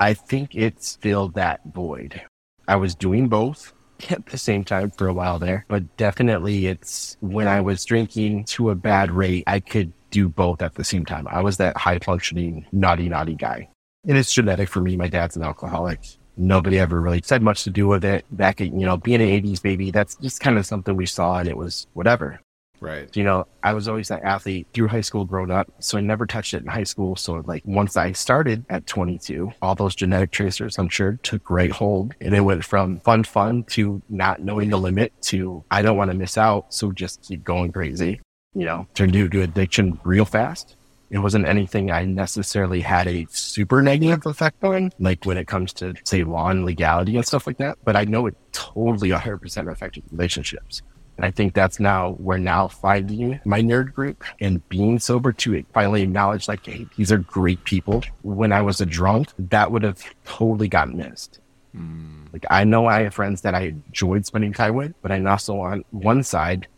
I 0.00 0.14
think 0.14 0.54
it's 0.54 0.96
filled 0.96 1.34
that 1.34 1.60
void 1.72 2.22
I 2.68 2.76
was 2.76 2.94
doing 2.94 3.28
both 3.28 3.72
at 4.10 4.26
the 4.26 4.38
same 4.38 4.64
time 4.64 4.90
for 4.90 5.06
a 5.06 5.14
while 5.14 5.38
there, 5.38 5.64
but 5.68 5.96
definitely 5.96 6.66
it's 6.66 7.16
when 7.20 7.48
I 7.48 7.60
was 7.60 7.84
drinking 7.84 8.44
to 8.44 8.70
a 8.70 8.74
bad 8.74 9.10
rate, 9.10 9.44
I 9.46 9.60
could 9.60 9.92
do 10.10 10.28
both 10.28 10.62
at 10.62 10.74
the 10.74 10.84
same 10.84 11.04
time. 11.04 11.26
I 11.28 11.40
was 11.42 11.56
that 11.58 11.76
high 11.76 11.98
functioning, 11.98 12.66
naughty, 12.72 13.08
naughty 13.08 13.34
guy. 13.34 13.68
And 14.06 14.16
it's 14.16 14.32
genetic 14.32 14.68
for 14.68 14.80
me. 14.80 14.96
My 14.96 15.08
dad's 15.08 15.36
an 15.36 15.42
alcoholic. 15.42 16.00
Nobody 16.36 16.78
ever 16.78 17.00
really 17.00 17.22
said 17.24 17.42
much 17.42 17.64
to 17.64 17.70
do 17.70 17.88
with 17.88 18.04
it. 18.04 18.24
Back 18.30 18.60
at, 18.60 18.68
you 18.68 18.86
know, 18.86 18.96
being 18.96 19.22
an 19.22 19.28
80s 19.28 19.62
baby, 19.62 19.90
that's 19.90 20.16
just 20.16 20.40
kind 20.40 20.58
of 20.58 20.66
something 20.66 20.94
we 20.94 21.06
saw 21.06 21.38
and 21.38 21.48
it 21.48 21.56
was 21.56 21.86
whatever. 21.94 22.40
Right. 22.80 23.14
You 23.16 23.24
know, 23.24 23.46
I 23.62 23.72
was 23.72 23.88
always 23.88 24.08
that 24.08 24.22
athlete 24.22 24.66
through 24.72 24.88
high 24.88 25.00
school 25.00 25.24
growing 25.24 25.50
up. 25.50 25.72
So 25.80 25.98
I 25.98 26.00
never 26.00 26.26
touched 26.26 26.54
it 26.54 26.62
in 26.62 26.66
high 26.66 26.84
school. 26.84 27.16
So 27.16 27.42
like 27.46 27.62
once 27.64 27.96
I 27.96 28.12
started 28.12 28.64
at 28.68 28.86
22, 28.86 29.52
all 29.62 29.74
those 29.74 29.94
genetic 29.94 30.30
tracers, 30.30 30.78
I'm 30.78 30.88
sure 30.88 31.18
took 31.22 31.42
great 31.42 31.72
hold 31.72 32.14
and 32.20 32.34
it 32.34 32.40
went 32.40 32.64
from 32.64 33.00
fun, 33.00 33.24
fun 33.24 33.64
to 33.70 34.02
not 34.08 34.40
knowing 34.40 34.70
the 34.70 34.78
limit 34.78 35.12
to 35.22 35.64
I 35.70 35.82
don't 35.82 35.96
want 35.96 36.10
to 36.10 36.16
miss 36.16 36.36
out. 36.38 36.72
So 36.72 36.92
just 36.92 37.22
keep 37.22 37.44
going 37.44 37.72
crazy, 37.72 38.20
you 38.54 38.64
know, 38.64 38.86
turned 38.94 39.16
into 39.16 39.42
addiction 39.42 39.98
real 40.04 40.24
fast. 40.24 40.76
It 41.08 41.18
wasn't 41.18 41.46
anything 41.46 41.92
I 41.92 42.04
necessarily 42.04 42.80
had 42.80 43.06
a 43.06 43.26
super 43.30 43.80
negative 43.80 44.26
effect 44.26 44.64
on, 44.64 44.90
like 44.98 45.24
when 45.24 45.38
it 45.38 45.46
comes 45.46 45.72
to 45.74 45.94
say 46.04 46.24
law 46.24 46.48
and 46.48 46.64
legality 46.64 47.16
and 47.16 47.24
stuff 47.24 47.46
like 47.46 47.58
that. 47.58 47.78
But 47.84 47.94
I 47.94 48.04
know 48.04 48.26
it 48.26 48.36
totally 48.50 49.10
100% 49.10 49.70
affected 49.70 50.02
relationships. 50.10 50.82
And 51.16 51.24
I 51.24 51.30
think 51.30 51.54
that's 51.54 51.80
now 51.80 52.16
we're 52.18 52.38
now 52.38 52.68
finding 52.68 53.40
my 53.44 53.60
nerd 53.60 53.92
group 53.94 54.22
and 54.40 54.66
being 54.68 54.98
sober 54.98 55.32
to 55.32 55.64
finally 55.72 56.02
acknowledge 56.02 56.48
like, 56.48 56.66
hey, 56.66 56.86
these 56.96 57.10
are 57.10 57.18
great 57.18 57.64
people. 57.64 58.04
When 58.22 58.52
I 58.52 58.62
was 58.62 58.80
a 58.80 58.86
drunk, 58.86 59.28
that 59.38 59.72
would 59.72 59.82
have 59.82 60.02
totally 60.24 60.68
gotten 60.68 60.98
missed. 60.98 61.40
Mm. 61.74 62.32
Like 62.32 62.44
I 62.50 62.64
know 62.64 62.86
I 62.86 63.02
have 63.04 63.14
friends 63.14 63.40
that 63.42 63.54
I 63.54 63.72
enjoyed 63.88 64.26
spending 64.26 64.52
time 64.52 64.74
with, 64.74 64.94
but 65.00 65.10
I 65.10 65.22
also 65.24 65.58
on 65.60 65.84
one 65.90 66.22
side, 66.22 66.68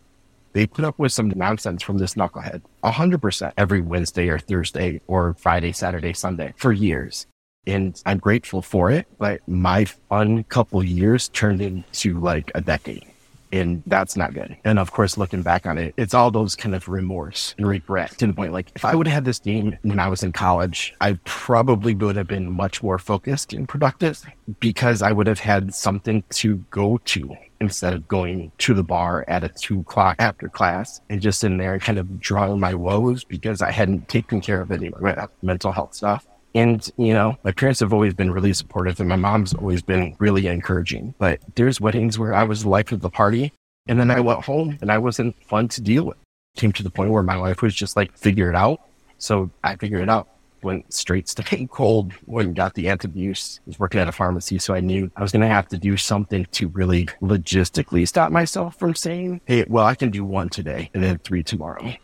they 0.53 0.67
put 0.67 0.85
up 0.85 0.99
with 0.99 1.13
some 1.13 1.31
nonsense 1.31 1.83
from 1.83 1.99
this 1.99 2.15
knucklehead 2.15 2.63
a 2.83 2.91
hundred 2.91 3.21
percent 3.21 3.55
every 3.57 3.81
Wednesday 3.81 4.29
or 4.29 4.39
Thursday 4.39 5.01
or 5.07 5.35
Friday, 5.35 5.73
Saturday, 5.73 6.13
Sunday 6.13 6.55
for 6.57 6.73
years. 6.73 7.27
And 7.67 8.01
I'm 8.07 8.19
grateful 8.19 8.63
for 8.63 8.91
it, 8.91 9.07
but 9.19 9.47
my 9.47 9.85
fun 9.85 10.45
couple 10.45 10.83
years 10.83 11.29
turned 11.29 11.61
into 11.61 12.19
like 12.19 12.51
a 12.55 12.61
decade 12.61 13.07
and 13.53 13.83
that's 13.87 14.17
not 14.17 14.35
good. 14.35 14.57
And 14.65 14.79
of 14.79 14.93
course, 14.93 15.17
looking 15.17 15.43
back 15.43 15.67
on 15.67 15.79
it, 15.79 15.95
it's 15.97 16.15
all 16.15 16.31
those 16.31 16.55
kind 16.55 16.75
of 16.75 16.89
remorse 16.89 17.55
and 17.59 17.67
regret 17.67 18.19
to 18.19 18.27
the 18.27 18.33
point 18.33 18.53
like 18.53 18.71
if 18.75 18.85
I 18.85 18.95
would 18.95 19.07
have 19.07 19.15
had 19.15 19.25
this 19.25 19.39
game 19.39 19.77
when 19.83 19.99
I 19.99 20.09
was 20.09 20.23
in 20.23 20.33
college, 20.33 20.95
I 21.01 21.19
probably 21.25 21.95
would 21.95 22.17
have 22.17 22.27
been 22.27 22.51
much 22.51 22.83
more 22.83 22.99
focused 22.99 23.53
and 23.53 23.69
productive 23.69 24.25
because 24.61 25.03
I 25.03 25.13
would 25.13 25.27
have 25.27 25.41
had 25.41 25.75
something 25.75 26.23
to 26.31 26.57
go 26.71 26.99
to 27.07 27.37
instead 27.61 27.93
of 27.93 28.07
going 28.07 28.53
to 28.59 28.75
the 28.75 28.85
bar 28.85 29.25
at 29.29 29.45
a 29.45 29.49
two 29.49 29.81
o'clock 29.81 30.17
after 30.19 30.49
class 30.49 31.01
and 31.11 31.21
just 31.21 31.43
in 31.43 31.57
there 31.57 31.79
kind 31.79 31.99
of 31.99 32.21
drawing 32.21 32.61
my 32.61 32.75
woes 32.75 33.25
because 33.25 33.63
I 33.63 33.71
hadn't 33.71 34.09
taken 34.09 34.41
care 34.41 34.61
of 34.61 34.71
any 34.71 34.89
of 34.89 35.01
my 35.01 35.27
mental 35.43 35.73
health 35.73 35.95
stuff. 35.95 36.27
And, 36.55 36.89
you 36.97 37.13
know, 37.13 37.37
my 37.45 37.53
parents 37.53 37.81
have 37.81 37.93
always 37.93 38.15
been 38.15 38.31
really 38.31 38.53
supportive 38.53 39.01
and 39.01 39.09
my 39.09 39.17
mom's 39.17 39.55
always 39.55 39.83
been 39.83 40.17
really 40.19 40.47
encouraging. 40.47 41.15
But 41.19 41.41
there's 41.55 41.81
weddings 41.81 42.19
where 42.19 42.35
I 42.35 42.45
was 42.45 42.63
the 42.63 42.69
life 42.69 42.93
of 42.93 43.01
the 43.01 43.11
party. 43.11 43.53
And 43.87 43.99
then 43.99 44.11
I 44.11 44.21
went 44.21 44.45
home 44.45 44.79
and 44.81 44.91
I 44.91 44.99
wasn't 44.99 45.43
fun 45.45 45.69
to 45.69 45.81
deal 45.81 46.05
with. 46.05 46.19
Came 46.57 46.73
to 46.73 46.83
the 46.83 46.91
point 46.91 47.11
where 47.11 47.23
my 47.23 47.37
wife 47.37 47.63
was 47.63 47.75
just 47.75 47.97
like, 47.97 48.17
figure 48.17 48.51
it 48.51 48.57
out. 48.57 48.81
So 49.19 49.51
I 49.65 49.77
figured 49.77 50.03
it 50.03 50.09
out. 50.09 50.29
Went 50.63 50.93
straight 50.93 51.27
to 51.27 51.67
cold 51.69 52.13
when 52.25 52.53
got 52.53 52.75
the 52.75 52.87
antabuse. 52.87 53.61
Was 53.67 53.79
working 53.79 54.01
at 54.01 54.09
a 54.09 54.13
pharmacy, 54.13 54.59
so 54.59 54.75
I 54.75 54.81
knew 54.81 55.09
I 55.15 55.23
was 55.23 55.31
going 55.31 55.43
to 55.43 55.47
have 55.47 55.69
to 55.69 55.79
do 55.79 55.97
something 55.97 56.47
to 56.51 56.67
really 56.69 57.07
logistically 57.23 58.09
stop 58.09 58.33
myself 58.33 58.77
from 58.77 58.97
saying, 58.97 59.41
"Hey, 59.45 59.65
well, 59.69 59.87
I 59.87 59.95
can 59.95 60.11
do 60.11 60.25
one 60.25 60.49
today 60.49 60.91
and 60.95 61.03
then 61.05 61.19
three 61.19 61.45
tomorrow." 61.45 61.95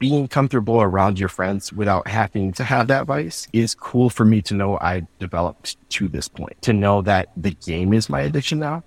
Being 0.00 0.26
comfortable 0.26 0.80
around 0.80 1.20
your 1.20 1.28
friends 1.28 1.72
without 1.72 2.08
having 2.08 2.52
to 2.54 2.64
have 2.64 2.88
that 2.88 3.06
vice 3.06 3.46
is 3.52 3.74
cool 3.74 4.10
for 4.10 4.24
me 4.24 4.42
to 4.42 4.54
know 4.54 4.78
I 4.78 5.06
developed 5.20 5.76
to 5.90 6.08
this 6.08 6.26
point. 6.26 6.60
To 6.62 6.72
know 6.72 7.02
that 7.02 7.28
the 7.36 7.52
game 7.52 7.92
is 7.92 8.08
my 8.08 8.22
addiction 8.22 8.58
now, 8.58 8.82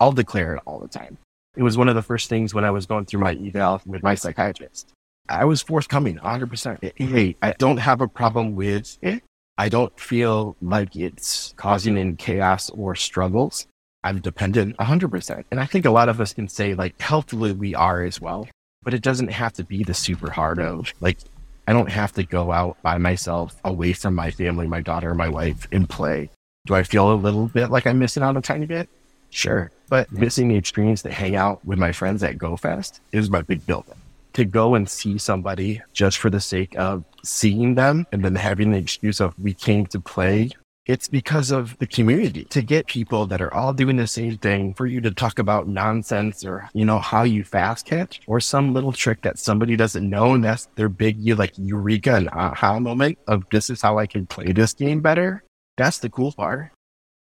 I'll 0.00 0.12
declare 0.12 0.56
it 0.56 0.62
all 0.66 0.80
the 0.80 0.88
time. 0.88 1.16
It 1.56 1.62
was 1.62 1.78
one 1.78 1.88
of 1.88 1.94
the 1.94 2.02
first 2.02 2.28
things 2.28 2.52
when 2.52 2.64
I 2.64 2.70
was 2.70 2.84
going 2.84 3.06
through 3.06 3.20
my 3.20 3.34
eval 3.34 3.80
with 3.86 4.02
my 4.02 4.16
psychiatrist. 4.16 4.92
I 5.28 5.44
was 5.44 5.62
forthcoming 5.62 6.18
100%. 6.18 6.92
Hey, 6.96 7.36
I 7.40 7.52
don't 7.52 7.76
have 7.76 8.00
a 8.00 8.08
problem 8.08 8.56
with 8.56 8.98
it. 9.02 9.22
I 9.56 9.68
don't 9.68 9.98
feel 9.98 10.56
like 10.60 10.96
it's 10.96 11.54
causing 11.56 11.96
any 11.96 12.14
chaos 12.14 12.70
or 12.70 12.96
struggles. 12.96 13.66
I'm 14.02 14.20
dependent 14.20 14.76
100%. 14.78 15.44
And 15.50 15.60
I 15.60 15.66
think 15.66 15.84
a 15.84 15.90
lot 15.90 16.08
of 16.08 16.20
us 16.20 16.34
can 16.34 16.48
say, 16.48 16.74
like, 16.74 17.00
healthily 17.00 17.52
we 17.52 17.74
are 17.74 18.02
as 18.02 18.20
well 18.20 18.48
but 18.82 18.94
it 18.94 19.02
doesn't 19.02 19.30
have 19.30 19.52
to 19.54 19.64
be 19.64 19.82
the 19.82 19.94
super 19.94 20.30
hard 20.30 20.58
of 20.58 20.92
like 21.00 21.18
I 21.66 21.72
don't 21.72 21.90
have 21.90 22.12
to 22.14 22.24
go 22.24 22.50
out 22.50 22.78
by 22.82 22.98
myself 22.98 23.54
away 23.64 23.92
from 23.92 24.14
my 24.14 24.32
family, 24.32 24.66
my 24.66 24.80
daughter, 24.80 25.14
my 25.14 25.28
wife 25.28 25.68
and 25.70 25.88
play. 25.88 26.30
Do 26.66 26.74
I 26.74 26.82
feel 26.82 27.12
a 27.12 27.14
little 27.14 27.46
bit 27.46 27.70
like 27.70 27.86
I'm 27.86 27.98
missing 27.98 28.22
out 28.22 28.36
a 28.36 28.40
tiny 28.40 28.66
bit? 28.66 28.88
Sure. 29.30 29.70
But 29.88 30.10
missing 30.10 30.48
the 30.48 30.56
experience 30.56 31.02
to 31.02 31.12
hang 31.12 31.36
out 31.36 31.64
with 31.64 31.78
my 31.78 31.92
friends 31.92 32.24
at 32.24 32.38
GoFest 32.38 32.98
is 33.12 33.30
my 33.30 33.42
big 33.42 33.64
buildup. 33.66 33.96
To 34.32 34.44
go 34.44 34.74
and 34.74 34.88
see 34.88 35.16
somebody 35.18 35.80
just 35.92 36.18
for 36.18 36.30
the 36.30 36.40
sake 36.40 36.76
of 36.76 37.04
seeing 37.22 37.76
them 37.76 38.06
and 38.10 38.24
then 38.24 38.34
having 38.34 38.72
the 38.72 38.78
excuse 38.78 39.20
of 39.20 39.38
we 39.38 39.54
came 39.54 39.86
to 39.86 40.00
play 40.00 40.50
it's 40.86 41.08
because 41.08 41.50
of 41.50 41.78
the 41.78 41.86
community 41.86 42.44
to 42.46 42.62
get 42.62 42.86
people 42.86 43.26
that 43.26 43.40
are 43.40 43.52
all 43.52 43.72
doing 43.72 43.96
the 43.96 44.06
same 44.06 44.38
thing 44.38 44.74
for 44.74 44.86
you 44.86 45.00
to 45.00 45.10
talk 45.10 45.38
about 45.38 45.68
nonsense 45.68 46.44
or, 46.44 46.68
you 46.72 46.84
know, 46.84 46.98
how 46.98 47.22
you 47.22 47.44
fast 47.44 47.86
catch 47.86 48.20
or 48.26 48.40
some 48.40 48.72
little 48.72 48.92
trick 48.92 49.22
that 49.22 49.38
somebody 49.38 49.76
doesn't 49.76 50.08
know. 50.08 50.34
And 50.34 50.42
that's 50.42 50.66
their 50.76 50.88
big, 50.88 51.18
you 51.18 51.36
like 51.36 51.52
eureka 51.56 52.16
and 52.16 52.28
aha 52.30 52.80
moment 52.80 53.18
of 53.28 53.44
this 53.50 53.70
is 53.70 53.82
how 53.82 53.98
I 53.98 54.06
can 54.06 54.26
play 54.26 54.52
this 54.52 54.72
game 54.72 55.00
better. 55.00 55.44
That's 55.76 55.98
the 55.98 56.10
cool 56.10 56.32
part. 56.32 56.72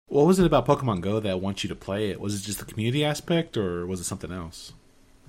What 0.07 0.25
was 0.25 0.39
it 0.39 0.45
about 0.45 0.65
Pokemon 0.65 1.01
Go 1.01 1.19
that 1.19 1.41
wants 1.41 1.63
you 1.63 1.67
to 1.67 1.75
play 1.75 2.09
it? 2.09 2.21
Was 2.21 2.35
it 2.35 2.45
just 2.45 2.59
the 2.59 2.65
community 2.65 3.03
aspect 3.03 3.57
or 3.57 3.85
was 3.85 3.99
it 3.99 4.05
something 4.05 4.31
else? 4.31 4.71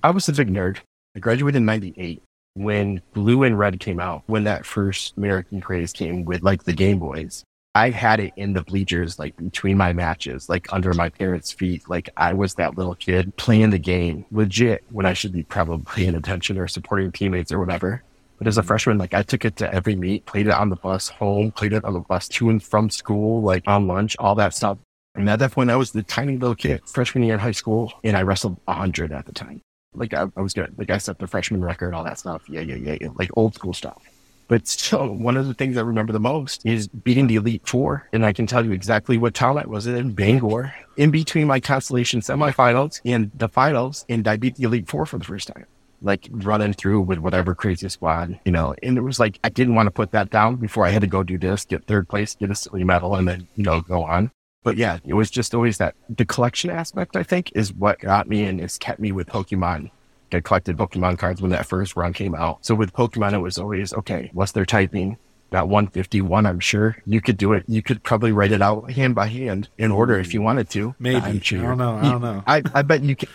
I 0.01 0.11
was 0.11 0.29
a 0.29 0.33
big 0.33 0.49
nerd. 0.49 0.77
I 1.15 1.19
graduated 1.19 1.57
in 1.57 1.65
98 1.65 2.23
when 2.53 3.01
Blue 3.13 3.43
and 3.43 3.59
Red 3.59 3.79
came 3.79 3.99
out, 3.99 4.23
when 4.27 4.45
that 4.45 4.65
first 4.65 5.17
American 5.17 5.59
craze 5.59 5.91
came 5.91 6.23
with 6.23 6.43
like 6.43 6.63
the 6.63 6.73
Game 6.73 6.99
Boys. 6.99 7.43
I 7.79 7.91
had 7.91 8.19
it 8.19 8.33
in 8.35 8.51
the 8.51 8.61
bleachers, 8.61 9.17
like 9.17 9.37
between 9.37 9.77
my 9.77 9.93
matches, 9.93 10.49
like 10.49 10.67
under 10.73 10.93
my 10.93 11.07
parents' 11.07 11.53
feet. 11.53 11.89
Like 11.89 12.09
I 12.17 12.33
was 12.33 12.55
that 12.55 12.77
little 12.77 12.95
kid 12.95 13.33
playing 13.37 13.69
the 13.69 13.79
game 13.79 14.25
legit 14.31 14.83
when 14.89 15.05
I 15.05 15.13
should 15.13 15.31
be 15.31 15.43
probably 15.43 15.85
paying 15.85 16.13
attention 16.13 16.57
or 16.57 16.67
supporting 16.67 17.09
teammates 17.13 17.53
or 17.53 17.59
whatever. 17.59 18.03
But 18.37 18.47
as 18.47 18.57
a 18.57 18.59
mm-hmm. 18.59 18.67
freshman, 18.67 18.97
like 18.97 19.13
I 19.13 19.23
took 19.23 19.45
it 19.45 19.55
to 19.57 19.73
every 19.73 19.95
meet, 19.95 20.25
played 20.25 20.47
it 20.47 20.53
on 20.53 20.67
the 20.67 20.75
bus 20.75 21.07
home, 21.07 21.53
played 21.53 21.71
it 21.71 21.85
on 21.85 21.93
the 21.93 22.01
bus 22.01 22.27
to 22.27 22.49
and 22.49 22.61
from 22.61 22.89
school, 22.89 23.41
like 23.41 23.63
on 23.65 23.87
lunch, 23.87 24.17
all 24.19 24.35
that 24.35 24.53
stuff. 24.53 24.77
And 25.15 25.29
at 25.29 25.39
that 25.39 25.53
point, 25.53 25.71
I 25.71 25.77
was 25.77 25.93
the 25.93 26.03
tiny 26.03 26.35
little 26.35 26.55
kid, 26.55 26.81
freshman 26.85 27.23
year 27.23 27.35
in 27.35 27.39
high 27.39 27.51
school, 27.51 27.93
and 28.03 28.17
I 28.17 28.23
wrestled 28.23 28.57
100 28.65 29.13
at 29.13 29.25
the 29.25 29.31
time. 29.31 29.61
Like 29.93 30.13
I, 30.13 30.27
I 30.35 30.41
was 30.41 30.53
good. 30.53 30.77
Like 30.77 30.89
I 30.89 30.97
set 30.97 31.17
the 31.17 31.27
freshman 31.27 31.61
record, 31.61 31.93
all 31.93 32.03
that 32.03 32.19
stuff. 32.19 32.43
Yeah, 32.49 32.59
yeah, 32.59 32.75
yeah, 32.75 32.97
yeah. 32.99 33.07
Like 33.15 33.29
old 33.37 33.55
school 33.55 33.73
stuff. 33.73 34.01
But 34.49 34.67
still, 34.67 35.13
one 35.13 35.37
of 35.37 35.47
the 35.47 35.53
things 35.53 35.77
I 35.77 35.81
remember 35.81 36.11
the 36.11 36.19
most 36.19 36.65
is 36.65 36.87
beating 36.87 37.27
the 37.27 37.35
Elite 37.35 37.65
Four. 37.65 38.09
And 38.11 38.25
I 38.25 38.33
can 38.33 38.47
tell 38.47 38.65
you 38.65 38.71
exactly 38.71 39.17
what 39.17 39.35
town 39.35 39.59
I 39.59 39.65
was 39.65 39.87
in 39.87 40.13
Bangor, 40.13 40.73
in 40.97 41.11
between 41.11 41.47
my 41.47 41.59
Constellation 41.59 42.19
semifinals 42.19 42.99
and 43.05 43.31
the 43.35 43.47
finals. 43.47 44.05
And 44.09 44.27
I 44.27 44.37
beat 44.37 44.55
the 44.55 44.63
Elite 44.63 44.89
Four 44.89 45.05
for 45.05 45.19
the 45.19 45.23
first 45.23 45.47
time. 45.47 45.65
Like 46.01 46.27
running 46.31 46.73
through 46.73 47.01
with 47.01 47.19
whatever 47.19 47.53
crazy 47.53 47.89
squad, 47.89 48.39
you 48.45 48.51
know, 48.51 48.73
and 48.81 48.97
it 48.97 49.01
was 49.01 49.19
like, 49.19 49.37
I 49.43 49.49
didn't 49.49 49.75
want 49.75 49.87
to 49.87 49.91
put 49.91 50.11
that 50.11 50.29
down 50.29 50.55
before 50.55 50.85
I 50.85 50.89
had 50.89 51.01
to 51.01 51.07
go 51.07 51.23
do 51.23 51.37
this, 51.37 51.65
get 51.65 51.85
third 51.85 52.07
place, 52.07 52.35
get 52.35 52.49
a 52.49 52.55
silly 52.55 52.85
medal, 52.85 53.15
and 53.15 53.27
then, 53.27 53.47
you 53.55 53.63
know, 53.63 53.81
go 53.81 54.03
on. 54.03 54.31
But 54.63 54.77
yeah, 54.77 54.99
it 55.05 55.13
was 55.13 55.29
just 55.29 55.53
always 55.53 55.77
that 55.77 55.95
the 56.09 56.25
collection 56.25 56.69
aspect, 56.69 57.17
I 57.17 57.23
think, 57.23 57.51
is 57.53 57.73
what 57.73 57.99
got 57.99 58.29
me 58.29 58.45
and 58.45 58.61
has 58.61 58.77
kept 58.77 58.99
me 59.01 59.11
with 59.11 59.27
Pokemon 59.27 59.91
I 60.33 60.41
collected 60.41 60.77
Pokemon 60.77 61.17
cards 61.19 61.41
when 61.41 61.51
that 61.51 61.65
first 61.65 61.95
run 61.95 62.13
came 62.13 62.35
out. 62.35 62.65
So 62.65 62.75
with 62.75 62.93
Pokemon, 62.93 63.33
it 63.33 63.39
was 63.39 63.57
always, 63.57 63.93
okay, 63.93 64.29
what's 64.33 64.51
their 64.51 64.65
typing? 64.65 65.17
Got 65.51 65.67
151, 65.67 66.45
I'm 66.45 66.59
sure. 66.59 66.97
You 67.05 67.21
could 67.21 67.37
do 67.37 67.53
it. 67.53 67.63
You 67.67 67.81
could 67.81 68.03
probably 68.03 68.31
write 68.31 68.51
it 68.51 68.61
out 68.61 68.91
hand 68.91 69.15
by 69.15 69.27
hand 69.27 69.67
in 69.79 69.91
order 69.91 70.19
if 70.19 70.33
you 70.33 70.41
wanted 70.41 70.69
to. 70.71 70.93
Maybe. 70.99 71.17
I'm 71.17 71.41
sure. 71.41 71.59
I 71.59 71.63
don't 71.69 71.77
know. 71.79 71.95
I 71.95 72.01
don't 72.03 72.21
know. 72.21 72.43
I, 72.45 72.61
I 72.73 72.81
bet 72.83 73.01
you 73.01 73.15
could, 73.15 73.29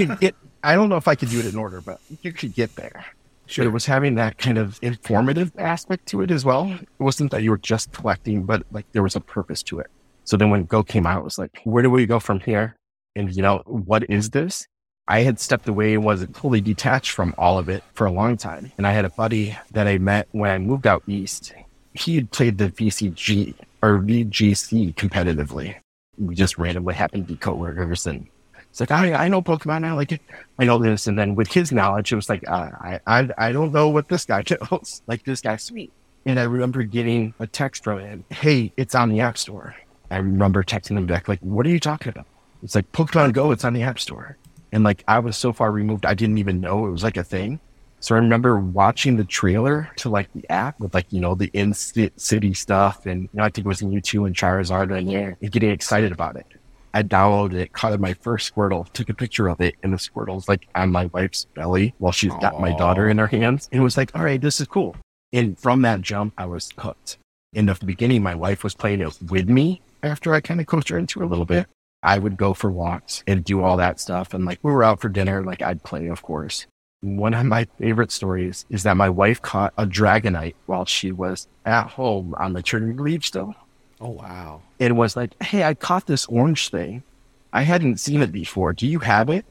you 0.00 0.16
get, 0.16 0.34
I 0.64 0.74
don't 0.74 0.88
know 0.88 0.96
if 0.96 1.08
I 1.08 1.14
could 1.14 1.28
do 1.28 1.38
it 1.38 1.46
in 1.46 1.56
order, 1.56 1.82
but 1.82 2.00
you 2.22 2.32
could 2.32 2.54
get 2.54 2.74
there. 2.76 3.04
Sure. 3.46 3.64
But 3.64 3.70
it 3.70 3.72
was 3.72 3.86
having 3.86 4.14
that 4.14 4.38
kind 4.38 4.56
of 4.56 4.78
informative 4.80 5.52
aspect 5.58 6.06
to 6.06 6.22
it 6.22 6.30
as 6.30 6.44
well. 6.44 6.70
It 6.70 6.88
wasn't 6.98 7.32
that 7.32 7.42
you 7.42 7.50
were 7.50 7.58
just 7.58 7.92
collecting, 7.92 8.44
but 8.44 8.62
like 8.70 8.90
there 8.92 9.02
was 9.02 9.16
a 9.16 9.20
purpose 9.20 9.62
to 9.64 9.80
it. 9.80 9.88
So 10.24 10.36
then 10.36 10.50
when 10.50 10.64
Go 10.64 10.82
came 10.82 11.06
out, 11.06 11.20
it 11.20 11.24
was 11.24 11.38
like, 11.38 11.60
where 11.64 11.82
do 11.82 11.90
we 11.90 12.06
go 12.06 12.20
from 12.20 12.40
here? 12.40 12.76
And 13.16 13.34
you 13.34 13.42
know, 13.42 13.62
what 13.66 14.08
is 14.08 14.30
this? 14.30 14.66
I 15.10 15.22
had 15.22 15.40
stepped 15.40 15.66
away 15.66 15.94
and 15.94 16.04
was 16.04 16.20
totally 16.20 16.60
detached 16.60 17.10
from 17.10 17.34
all 17.36 17.58
of 17.58 17.68
it 17.68 17.82
for 17.94 18.06
a 18.06 18.12
long 18.12 18.36
time. 18.36 18.70
And 18.78 18.86
I 18.86 18.92
had 18.92 19.04
a 19.04 19.10
buddy 19.10 19.58
that 19.72 19.88
I 19.88 19.98
met 19.98 20.28
when 20.30 20.52
I 20.52 20.58
moved 20.58 20.86
out 20.86 21.02
east. 21.08 21.52
He 21.94 22.14
had 22.14 22.30
played 22.30 22.58
the 22.58 22.68
VCG 22.68 23.54
or 23.82 23.98
VGC 23.98 24.94
competitively. 24.94 25.74
We 26.16 26.36
just 26.36 26.58
randomly 26.58 26.94
happened 26.94 27.26
to 27.26 27.32
be 27.32 27.36
coworkers 27.36 28.06
and 28.06 28.28
it's 28.70 28.78
like, 28.78 28.92
I, 28.92 29.24
I 29.24 29.26
know 29.26 29.42
Pokemon. 29.42 29.84
I 29.84 29.94
like 29.94 30.12
it. 30.12 30.20
I 30.60 30.64
know 30.64 30.78
this. 30.78 31.08
And 31.08 31.18
then 31.18 31.34
with 31.34 31.52
his 31.52 31.72
knowledge, 31.72 32.12
it 32.12 32.16
was 32.16 32.28
like, 32.28 32.48
uh, 32.48 32.70
I, 32.80 33.00
I, 33.04 33.28
I 33.36 33.52
don't 33.52 33.72
know 33.72 33.88
what 33.88 34.08
this 34.08 34.24
guy 34.24 34.44
knows. 34.70 35.02
like 35.08 35.24
this 35.24 35.40
guy's 35.40 35.64
sweet. 35.64 35.90
And 36.24 36.38
I 36.38 36.44
remember 36.44 36.84
getting 36.84 37.34
a 37.40 37.48
text 37.48 37.82
from 37.82 37.98
him. 37.98 38.24
Hey, 38.30 38.72
it's 38.76 38.94
on 38.94 39.08
the 39.08 39.18
app 39.18 39.38
store. 39.38 39.74
I 40.08 40.18
remember 40.18 40.62
texting 40.62 40.96
him 40.96 41.06
back, 41.06 41.26
like, 41.26 41.40
what 41.40 41.66
are 41.66 41.70
you 41.70 41.80
talking 41.80 42.10
about? 42.10 42.26
It's 42.62 42.76
like 42.76 42.92
Pokemon 42.92 43.32
Go. 43.32 43.50
It's 43.50 43.64
on 43.64 43.72
the 43.72 43.82
app 43.82 43.98
store. 43.98 44.36
And 44.72 44.84
like 44.84 45.04
I 45.08 45.18
was 45.18 45.36
so 45.36 45.52
far 45.52 45.70
removed, 45.72 46.06
I 46.06 46.14
didn't 46.14 46.38
even 46.38 46.60
know 46.60 46.86
it 46.86 46.90
was 46.90 47.02
like 47.02 47.16
a 47.16 47.24
thing. 47.24 47.60
So 48.00 48.14
I 48.14 48.18
remember 48.18 48.58
watching 48.58 49.16
the 49.16 49.24
trailer 49.24 49.90
to 49.96 50.08
like 50.08 50.32
the 50.32 50.50
app 50.50 50.80
with 50.80 50.94
like, 50.94 51.06
you 51.10 51.20
know, 51.20 51.34
the 51.34 51.50
in 51.52 51.74
city 51.74 52.54
stuff. 52.54 53.04
And, 53.04 53.24
you 53.24 53.28
know, 53.34 53.44
I 53.44 53.50
think 53.50 53.66
it 53.66 53.68
was 53.68 53.82
Mewtwo 53.82 54.26
and 54.26 54.34
Charizard 54.34 54.96
and 54.96 55.10
yeah, 55.10 55.34
and 55.40 55.52
getting 55.52 55.70
excited 55.70 56.10
about 56.10 56.36
it. 56.36 56.46
I 56.94 57.02
downloaded 57.02 57.54
it, 57.54 57.72
caught 57.72 57.98
my 58.00 58.14
first 58.14 58.52
Squirtle, 58.52 58.90
took 58.92 59.10
a 59.10 59.14
picture 59.14 59.48
of 59.48 59.60
it, 59.60 59.76
and 59.82 59.92
the 59.92 59.96
Squirtle's 59.96 60.48
like 60.48 60.66
on 60.74 60.90
my 60.90 61.06
wife's 61.06 61.44
belly 61.54 61.94
while 61.98 62.10
she's 62.10 62.32
Aww. 62.32 62.40
got 62.40 62.60
my 62.60 62.72
daughter 62.76 63.08
in 63.08 63.18
her 63.18 63.26
hands. 63.26 63.68
And 63.70 63.80
it 63.80 63.84
was 63.84 63.96
like, 63.96 64.10
all 64.16 64.24
right, 64.24 64.40
this 64.40 64.60
is 64.60 64.66
cool. 64.66 64.96
And 65.32 65.58
from 65.58 65.82
that 65.82 66.00
jump, 66.00 66.34
I 66.36 66.46
was 66.46 66.70
hooked. 66.78 67.18
In 67.52 67.66
the 67.66 67.74
beginning, 67.84 68.22
my 68.22 68.34
wife 68.34 68.64
was 68.64 68.74
playing 68.74 69.02
it 69.02 69.16
with 69.28 69.48
me 69.48 69.82
after 70.02 70.34
I 70.34 70.40
kind 70.40 70.60
of 70.60 70.66
coached 70.66 70.88
her 70.88 70.98
into 70.98 71.20
it 71.20 71.24
a 71.24 71.28
little 71.28 71.44
bit. 71.44 71.66
I 72.02 72.18
would 72.18 72.36
go 72.36 72.54
for 72.54 72.70
walks 72.70 73.22
and 73.26 73.44
do 73.44 73.62
all 73.62 73.76
that 73.76 74.00
stuff. 74.00 74.32
And 74.32 74.44
like 74.44 74.58
we 74.62 74.72
were 74.72 74.84
out 74.84 75.00
for 75.00 75.08
dinner, 75.08 75.42
like 75.44 75.62
I'd 75.62 75.82
play, 75.82 76.06
of 76.06 76.22
course. 76.22 76.66
One 77.02 77.34
of 77.34 77.46
my 77.46 77.66
favorite 77.78 78.12
stories 78.12 78.66
is 78.68 78.82
that 78.82 78.96
my 78.96 79.08
wife 79.08 79.40
caught 79.40 79.72
a 79.78 79.86
dragonite 79.86 80.54
while 80.66 80.84
she 80.84 81.12
was 81.12 81.48
at 81.64 81.88
home 81.88 82.34
on 82.38 82.52
the 82.52 82.58
maternity 82.58 82.98
leave 82.98 83.24
still. 83.24 83.54
Oh, 84.00 84.10
wow. 84.10 84.62
It 84.78 84.94
was 84.96 85.16
like, 85.16 85.40
hey, 85.42 85.64
I 85.64 85.74
caught 85.74 86.06
this 86.06 86.26
orange 86.26 86.70
thing. 86.70 87.02
I 87.52 87.62
hadn't 87.62 88.00
seen 88.00 88.22
it 88.22 88.32
before. 88.32 88.72
Do 88.72 88.86
you 88.86 88.98
have 89.00 89.28
it? 89.28 89.44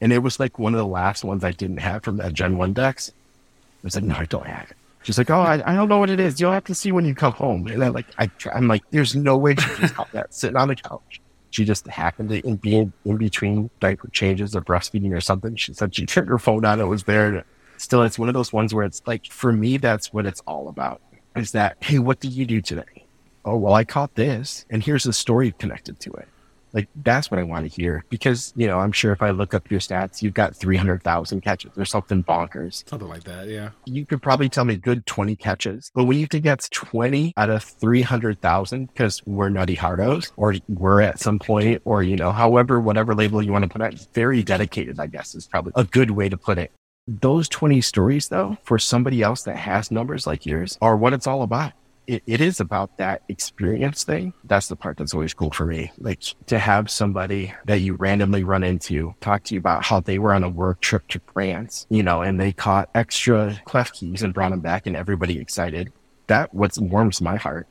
And 0.00 0.12
it 0.12 0.18
was 0.18 0.40
like 0.40 0.58
one 0.58 0.74
of 0.74 0.78
the 0.78 0.86
last 0.86 1.22
ones 1.22 1.44
I 1.44 1.52
didn't 1.52 1.78
have 1.78 2.02
from 2.02 2.16
that 2.16 2.32
Gen 2.32 2.56
1 2.56 2.72
dex. 2.72 3.10
I 3.10 3.78
was 3.84 3.94
like, 3.94 4.04
no, 4.04 4.16
I 4.16 4.24
don't 4.24 4.46
have 4.46 4.70
it. 4.70 4.76
She's 5.04 5.18
like, 5.18 5.30
oh, 5.30 5.40
I, 5.40 5.62
I 5.66 5.74
don't 5.74 5.88
know 5.88 5.98
what 5.98 6.10
it 6.10 6.20
is. 6.20 6.40
You'll 6.40 6.52
have 6.52 6.64
to 6.64 6.74
see 6.74 6.92
when 6.92 7.04
you 7.04 7.14
come 7.14 7.32
home. 7.32 7.66
And 7.66 7.82
I'm 7.82 7.92
like, 7.92 8.06
I, 8.18 8.30
am 8.52 8.68
like, 8.68 8.82
there's 8.90 9.16
no 9.16 9.36
way 9.36 9.56
she 9.56 9.68
just 9.80 9.94
caught 9.94 10.12
that 10.12 10.32
sitting 10.32 10.56
on 10.56 10.68
the 10.68 10.76
couch 10.76 11.20
she 11.52 11.64
just 11.64 11.86
happened 11.86 12.30
to 12.30 12.56
be 12.56 12.76
in, 12.76 12.92
in 13.04 13.16
between 13.18 13.70
diaper 13.78 14.08
changes 14.08 14.56
or 14.56 14.62
breastfeeding 14.62 15.14
or 15.14 15.20
something. 15.20 15.54
She 15.54 15.74
said 15.74 15.94
she 15.94 16.06
turned 16.06 16.28
her 16.28 16.38
phone 16.38 16.64
on. 16.64 16.80
It 16.80 16.84
was 16.84 17.04
there. 17.04 17.44
Still, 17.76 18.02
it's 18.02 18.18
one 18.18 18.28
of 18.28 18.34
those 18.34 18.52
ones 18.52 18.72
where 18.74 18.84
it's 18.84 19.02
like, 19.06 19.26
for 19.26 19.52
me, 19.52 19.76
that's 19.76 20.12
what 20.12 20.26
it's 20.26 20.40
all 20.46 20.68
about 20.68 21.00
is 21.36 21.52
that, 21.52 21.76
hey, 21.80 21.98
what 21.98 22.20
did 22.20 22.32
you 22.32 22.46
do 22.46 22.60
today? 22.60 23.04
Oh, 23.44 23.56
well, 23.56 23.74
I 23.74 23.84
caught 23.84 24.14
this 24.14 24.66
and 24.70 24.82
here's 24.82 25.04
the 25.04 25.12
story 25.12 25.52
connected 25.52 26.00
to 26.00 26.12
it. 26.14 26.28
Like 26.72 26.88
that's 26.96 27.30
what 27.30 27.38
I 27.38 27.42
want 27.42 27.70
to 27.70 27.74
hear 27.74 28.04
because 28.08 28.52
you 28.56 28.66
know 28.66 28.78
I'm 28.78 28.92
sure 28.92 29.12
if 29.12 29.22
I 29.22 29.30
look 29.30 29.54
up 29.54 29.70
your 29.70 29.80
stats, 29.80 30.22
you've 30.22 30.34
got 30.34 30.56
300,000 30.56 31.40
catches 31.40 31.76
or 31.76 31.84
something 31.84 32.24
bonkers. 32.24 32.88
Something 32.88 33.08
like 33.08 33.24
that, 33.24 33.48
yeah. 33.48 33.70
You 33.84 34.06
could 34.06 34.22
probably 34.22 34.48
tell 34.48 34.64
me 34.64 34.76
good 34.76 35.04
20 35.06 35.36
catches, 35.36 35.90
but 35.94 36.04
when 36.04 36.18
you 36.18 36.26
think 36.26 36.44
that's 36.44 36.68
20 36.70 37.34
out 37.36 37.50
of 37.50 37.62
300,000 37.62 38.86
because 38.86 39.22
we're 39.26 39.48
nutty 39.48 39.76
hardos 39.76 40.32
or 40.36 40.54
we're 40.68 41.00
at 41.00 41.18
some 41.18 41.38
point 41.38 41.82
or 41.84 42.02
you 42.02 42.16
know 42.16 42.32
however 42.32 42.80
whatever 42.80 43.14
label 43.14 43.42
you 43.42 43.52
want 43.52 43.64
to 43.64 43.68
put 43.68 43.82
it, 43.82 44.06
very 44.14 44.42
dedicated. 44.42 44.98
I 44.98 45.06
guess 45.06 45.34
is 45.34 45.46
probably 45.46 45.72
a 45.76 45.84
good 45.84 46.10
way 46.10 46.28
to 46.28 46.36
put 46.36 46.58
it. 46.58 46.70
Those 47.08 47.48
20 47.48 47.80
stories 47.80 48.28
though, 48.28 48.56
for 48.62 48.78
somebody 48.78 49.22
else 49.22 49.42
that 49.42 49.56
has 49.56 49.90
numbers 49.90 50.26
like 50.26 50.46
yours, 50.46 50.78
are 50.80 50.96
what 50.96 51.12
it's 51.12 51.26
all 51.26 51.42
about 51.42 51.72
it, 52.06 52.22
it 52.26 52.40
is 52.40 52.60
about 52.60 52.98
that 52.98 53.22
experience 53.28 54.04
thing. 54.04 54.32
That's 54.44 54.68
the 54.68 54.76
part 54.76 54.96
that's 54.96 55.14
always 55.14 55.34
cool 55.34 55.50
for 55.50 55.66
me. 55.66 55.92
Like 55.98 56.22
to 56.46 56.58
have 56.58 56.90
somebody 56.90 57.54
that 57.66 57.80
you 57.80 57.94
randomly 57.94 58.44
run 58.44 58.64
into 58.64 59.14
talk 59.20 59.44
to 59.44 59.54
you 59.54 59.60
about 59.60 59.84
how 59.84 60.00
they 60.00 60.18
were 60.18 60.32
on 60.32 60.44
a 60.44 60.48
work 60.48 60.80
trip 60.80 61.06
to 61.08 61.20
France, 61.32 61.86
you 61.90 62.02
know, 62.02 62.22
and 62.22 62.40
they 62.40 62.52
caught 62.52 62.90
extra 62.94 63.60
Klefkis 63.66 64.22
and 64.22 64.34
brought 64.34 64.50
them 64.50 64.60
back 64.60 64.86
and 64.86 64.96
everybody 64.96 65.38
excited. 65.38 65.92
That 66.26 66.54
what 66.54 66.76
warms 66.78 67.20
my 67.20 67.36
heart. 67.36 67.68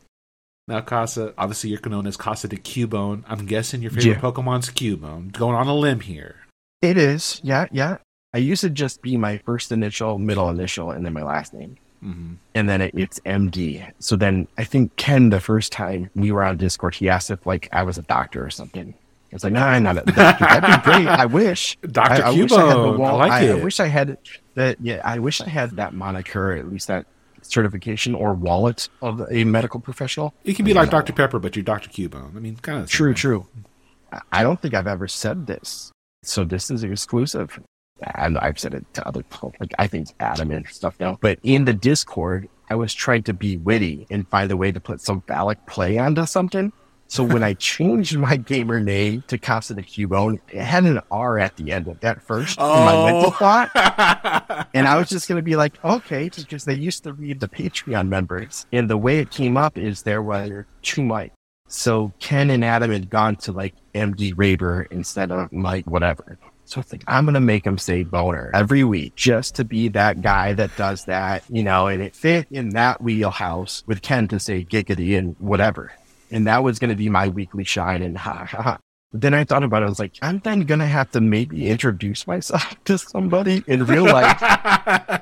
Now, 0.68 0.82
Casa, 0.82 1.34
obviously 1.38 1.72
you're 1.72 1.80
known 1.86 2.08
as 2.08 2.16
Casa 2.16 2.48
de 2.48 2.56
Cubone. 2.56 3.24
I'm 3.28 3.46
guessing 3.46 3.82
your 3.82 3.92
favorite 3.92 4.14
yeah. 4.14 4.20
Pokemon's 4.22 4.70
Cubone. 4.70 5.32
Going 5.32 5.56
on 5.56 5.68
a 5.68 5.76
limb 5.76 6.02
here. 6.02 6.36
It 6.82 6.98
is. 6.98 7.42
Yeah, 7.44 7.68
yeah. 7.72 7.98
I 8.34 8.38
used 8.38 8.62
to 8.62 8.70
just 8.70 9.02
be 9.02 9.18
my 9.18 9.40
first 9.40 9.72
initial, 9.72 10.18
middle 10.18 10.50
initial, 10.50 10.92
and 10.92 11.06
then 11.06 11.14
my 11.14 11.24
last 11.24 11.54
name. 11.54 11.76
Mm-hmm. 12.04 12.34
And 12.56 12.70
then 12.70 12.82
it, 12.82 12.94
it's 12.96 13.20
MD. 13.22 13.92
So 14.00 14.16
then 14.16 14.48
I 14.58 14.64
think 14.64 14.96
Ken, 14.96 15.30
the 15.30 15.40
first 15.40 15.72
time 15.72 16.10
we 16.16 16.32
were 16.32 16.44
on 16.44 16.58
Discord, 16.58 16.96
he 16.96 17.10
asked 17.10 17.30
if 17.30 17.46
like 17.46 17.70
I 17.72 17.84
was 17.84 17.98
a 17.98 18.02
doctor 18.04 18.44
or 18.44 18.50
something. 18.50 18.94
I 18.94 19.36
was 19.36 19.44
like, 19.46 19.54
no, 19.54 19.62
I'm 19.62 19.84
not 19.84 19.98
a 19.98 20.02
doctor. 20.02 20.46
That'd 20.46 20.84
be 20.84 20.92
great. 20.92 21.08
I 21.08 21.26
wish. 21.26 21.78
Dr. 21.82 22.24
I, 22.24 22.30
I 22.30 22.32
wish 22.32 22.52
I 22.52 22.68
had 22.68 22.76
the 22.76 22.92
wall. 22.92 23.22
I, 23.22 23.28
like 23.28 23.32
I, 23.32 23.50
I 23.50 23.64
wish 23.64 23.80
I 23.80 23.88
had 23.88 24.18
that. 24.56 24.82
Yeah, 24.82 25.02
I 25.06 25.20
wish 25.20 25.40
I 25.40 25.48
had 25.48 25.72
that 25.78 25.94
moniker, 25.94 26.52
at 26.54 26.70
least 26.70 26.88
that 26.88 27.06
certification 27.42 28.14
or 28.14 28.34
wallet 28.34 28.90
of 29.02 29.22
a 29.32 29.44
medical 29.46 29.80
professional. 29.80 30.34
It 30.44 30.56
can 30.56 30.66
be 30.66 30.74
like 30.74 30.90
Dr. 30.90 31.14
Pepper, 31.14 31.40
but 31.40 31.56
you're 31.56 31.64
Dr. 31.64 31.90
Cubone. 31.90 32.36
I 32.36 32.40
mean, 32.40 32.58
kind 32.58 32.84
of. 32.84 32.90
True, 32.90 33.14
true. 33.14 33.48
I 34.32 34.44
don't 34.44 34.62
think 34.62 34.74
I've 34.74 34.88
ever 34.88 35.08
said 35.08 35.48
this. 35.48 35.92
So 36.24 36.44
this 36.44 36.70
is 36.70 36.84
exclusive 36.84 37.60
and 38.16 38.38
I've 38.38 38.60
said 38.60 38.74
it 38.74 38.86
to 38.94 39.08
other 39.08 39.24
people, 39.24 39.54
like 39.60 39.74
I 39.80 39.88
think 39.88 40.10
Adam 40.20 40.52
and 40.52 40.68
stuff 40.68 40.96
now, 41.00 41.18
but 41.22 41.40
in 41.44 41.66
the 41.66 41.74
Discord, 41.74 42.50
I 42.70 42.76
was 42.76 42.94
trying 42.94 43.24
to 43.24 43.34
be 43.34 43.58
witty 43.58 44.08
and 44.10 44.28
find 44.30 44.52
a 44.52 44.58
way 44.58 44.72
to 44.72 44.80
put 44.80 45.02
some 45.02 45.22
phallic 45.22 45.66
play 45.66 45.98
onto 45.98 46.26
something. 46.26 46.72
So 47.12 47.26
when 47.26 47.44
I 47.44 47.56
changed 47.56 48.18
my 48.18 48.38
gamer 48.38 48.80
name 48.80 49.26
to 49.28 49.38
Casa 49.38 49.74
de 49.74 49.82
Cubone, 49.82 50.40
it 50.50 50.62
had 50.62 50.86
an 50.86 51.02
R 51.12 51.38
at 51.38 51.58
the 51.58 51.74
end 51.74 51.90
of 51.90 52.00
that 52.00 52.22
first 52.22 52.58
oh. 52.62 52.80
in 52.80 52.86
my 52.86 52.94
oh. 52.94 53.06
mental 53.06 53.26
oh. 53.26 53.32
thought. 53.32 54.70
and 54.74 54.88
I 54.88 54.98
was 54.98 55.10
just 55.10 55.28
going 55.28 55.36
to 55.36 55.44
be 55.44 55.58
like, 55.58 55.84
okay, 55.84 56.30
because 56.34 56.64
they 56.64 56.74
used 56.74 57.04
to 57.04 57.12
read 57.12 57.42
the 57.42 57.50
Patreon 57.50 58.08
members. 58.08 58.66
And 58.72 58.90
the 58.90 58.96
way 58.96 59.20
it 59.20 59.30
came 59.30 59.58
up 59.58 59.78
is 59.78 60.04
there 60.04 60.22
were 60.22 60.66
two 60.84 61.04
Mike. 61.04 61.34
So 61.68 62.14
Ken 62.20 62.50
and 62.50 62.64
Adam 62.64 62.92
had 62.92 63.10
gone 63.10 63.36
to 63.38 63.52
like 63.52 63.76
MD 63.94 64.34
Raber 64.34 64.88
instead 64.90 65.32
of 65.32 65.52
Mike, 65.52 65.88
whatever. 65.88 66.38
So 66.72 66.80
it's 66.80 66.94
like, 66.94 67.04
I'm 67.06 67.26
going 67.26 67.34
to 67.34 67.42
make 67.42 67.66
him 67.66 67.78
say 67.78 68.04
boner 68.04 68.50
every 68.54 68.86
week 68.86 69.14
just 69.18 69.56
to 69.56 69.66
be 69.66 69.90
that 69.90 70.22
guy 70.22 70.54
that 70.54 70.74
does 70.78 71.04
that, 71.04 71.44
you 71.50 71.64
know, 71.64 71.88
and 71.88 72.02
it 72.02 72.16
fit 72.16 72.48
in 72.50 72.70
that 72.70 73.02
wheelhouse 73.02 73.84
with 73.88 74.02
Ken 74.02 74.30
to 74.30 74.40
say 74.40 74.64
giggity 74.64 75.18
and 75.18 75.36
whatever. 75.40 75.92
And 76.32 76.48
that 76.48 76.64
was 76.64 76.80
going 76.80 76.90
to 76.90 76.96
be 76.96 77.10
my 77.10 77.28
weekly 77.28 77.66
shine 77.66 78.02
and 78.02 78.18
ha 78.18 78.46
ha 78.46 78.62
ha. 78.62 78.78
But 79.12 79.20
then 79.20 79.34
I 79.34 79.44
thought 79.44 79.66
about 79.66 79.84
it. 79.84 79.88
I 79.88 79.90
was 79.90 80.00
like, 80.00 80.14
I'm 80.22 80.40
then 80.40 80.62
going 80.62 80.80
to 80.80 80.86
have 80.86 81.12
to 81.12 81.20
maybe 81.20 81.68
introduce 81.68 82.26
myself 82.26 82.74
to 82.86 82.98
somebody 82.98 83.66
in 83.68 83.86
real 83.86 84.06
life 84.06 84.42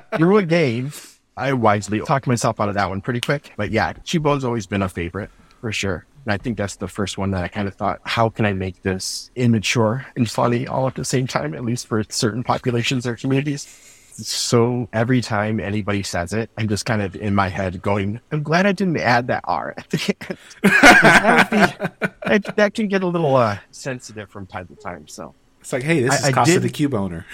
through 0.16 0.38
a 0.38 0.44
game. 0.44 0.92
I 1.36 1.52
wisely 1.54 1.98
talked 1.98 2.28
myself 2.28 2.60
out 2.60 2.68
of 2.68 2.76
that 2.76 2.88
one 2.88 3.00
pretty 3.00 3.20
quick. 3.20 3.54
But 3.56 3.72
yeah, 3.72 3.94
Cubone's 3.94 4.44
always 4.44 4.68
been 4.68 4.82
a 4.82 4.88
favorite 4.88 5.30
for 5.60 5.72
sure. 5.72 6.06
And 6.24 6.32
I 6.32 6.36
think 6.36 6.58
that's 6.58 6.76
the 6.76 6.88
first 6.88 7.18
one 7.18 7.30
that 7.30 7.42
I 7.42 7.48
kind 7.48 7.66
of 7.66 7.74
thought, 7.74 8.00
how 8.04 8.28
can 8.28 8.44
I 8.44 8.52
make 8.52 8.82
this 8.82 9.30
immature 9.36 10.06
and 10.16 10.30
funny 10.30 10.66
all 10.66 10.86
at 10.86 10.94
the 10.94 11.04
same 11.04 11.26
time, 11.26 11.54
at 11.54 11.64
least 11.64 11.86
for 11.86 12.04
certain 12.08 12.42
populations 12.44 13.06
or 13.06 13.16
communities? 13.16 13.66
So 14.12 14.88
every 14.92 15.22
time 15.22 15.60
anybody 15.60 16.02
says 16.02 16.32
it, 16.32 16.50
I'm 16.58 16.68
just 16.68 16.84
kind 16.84 17.00
of 17.00 17.16
in 17.16 17.34
my 17.34 17.48
head 17.48 17.80
going, 17.80 18.20
I'm 18.32 18.42
glad 18.42 18.66
I 18.66 18.72
didn't 18.72 18.98
add 18.98 19.28
that 19.28 19.42
R 19.44 19.74
at 19.78 19.88
the 19.90 20.16
end. 20.28 20.38
that, 20.62 22.52
that, 22.56 22.74
can 22.74 22.88
get 22.88 23.02
a 23.02 23.06
little 23.06 23.34
uh, 23.36 23.58
sensitive 23.70 24.28
from 24.28 24.46
time 24.46 24.66
to 24.66 24.76
time. 24.76 25.08
So 25.08 25.34
it's 25.60 25.72
like, 25.72 25.82
hey, 25.82 26.02
this 26.02 26.22
I, 26.24 26.28
is 26.28 26.34
Casa 26.34 26.52
did, 26.52 26.62
the 26.62 26.68
Cube 26.68 26.94
owner. 26.94 27.24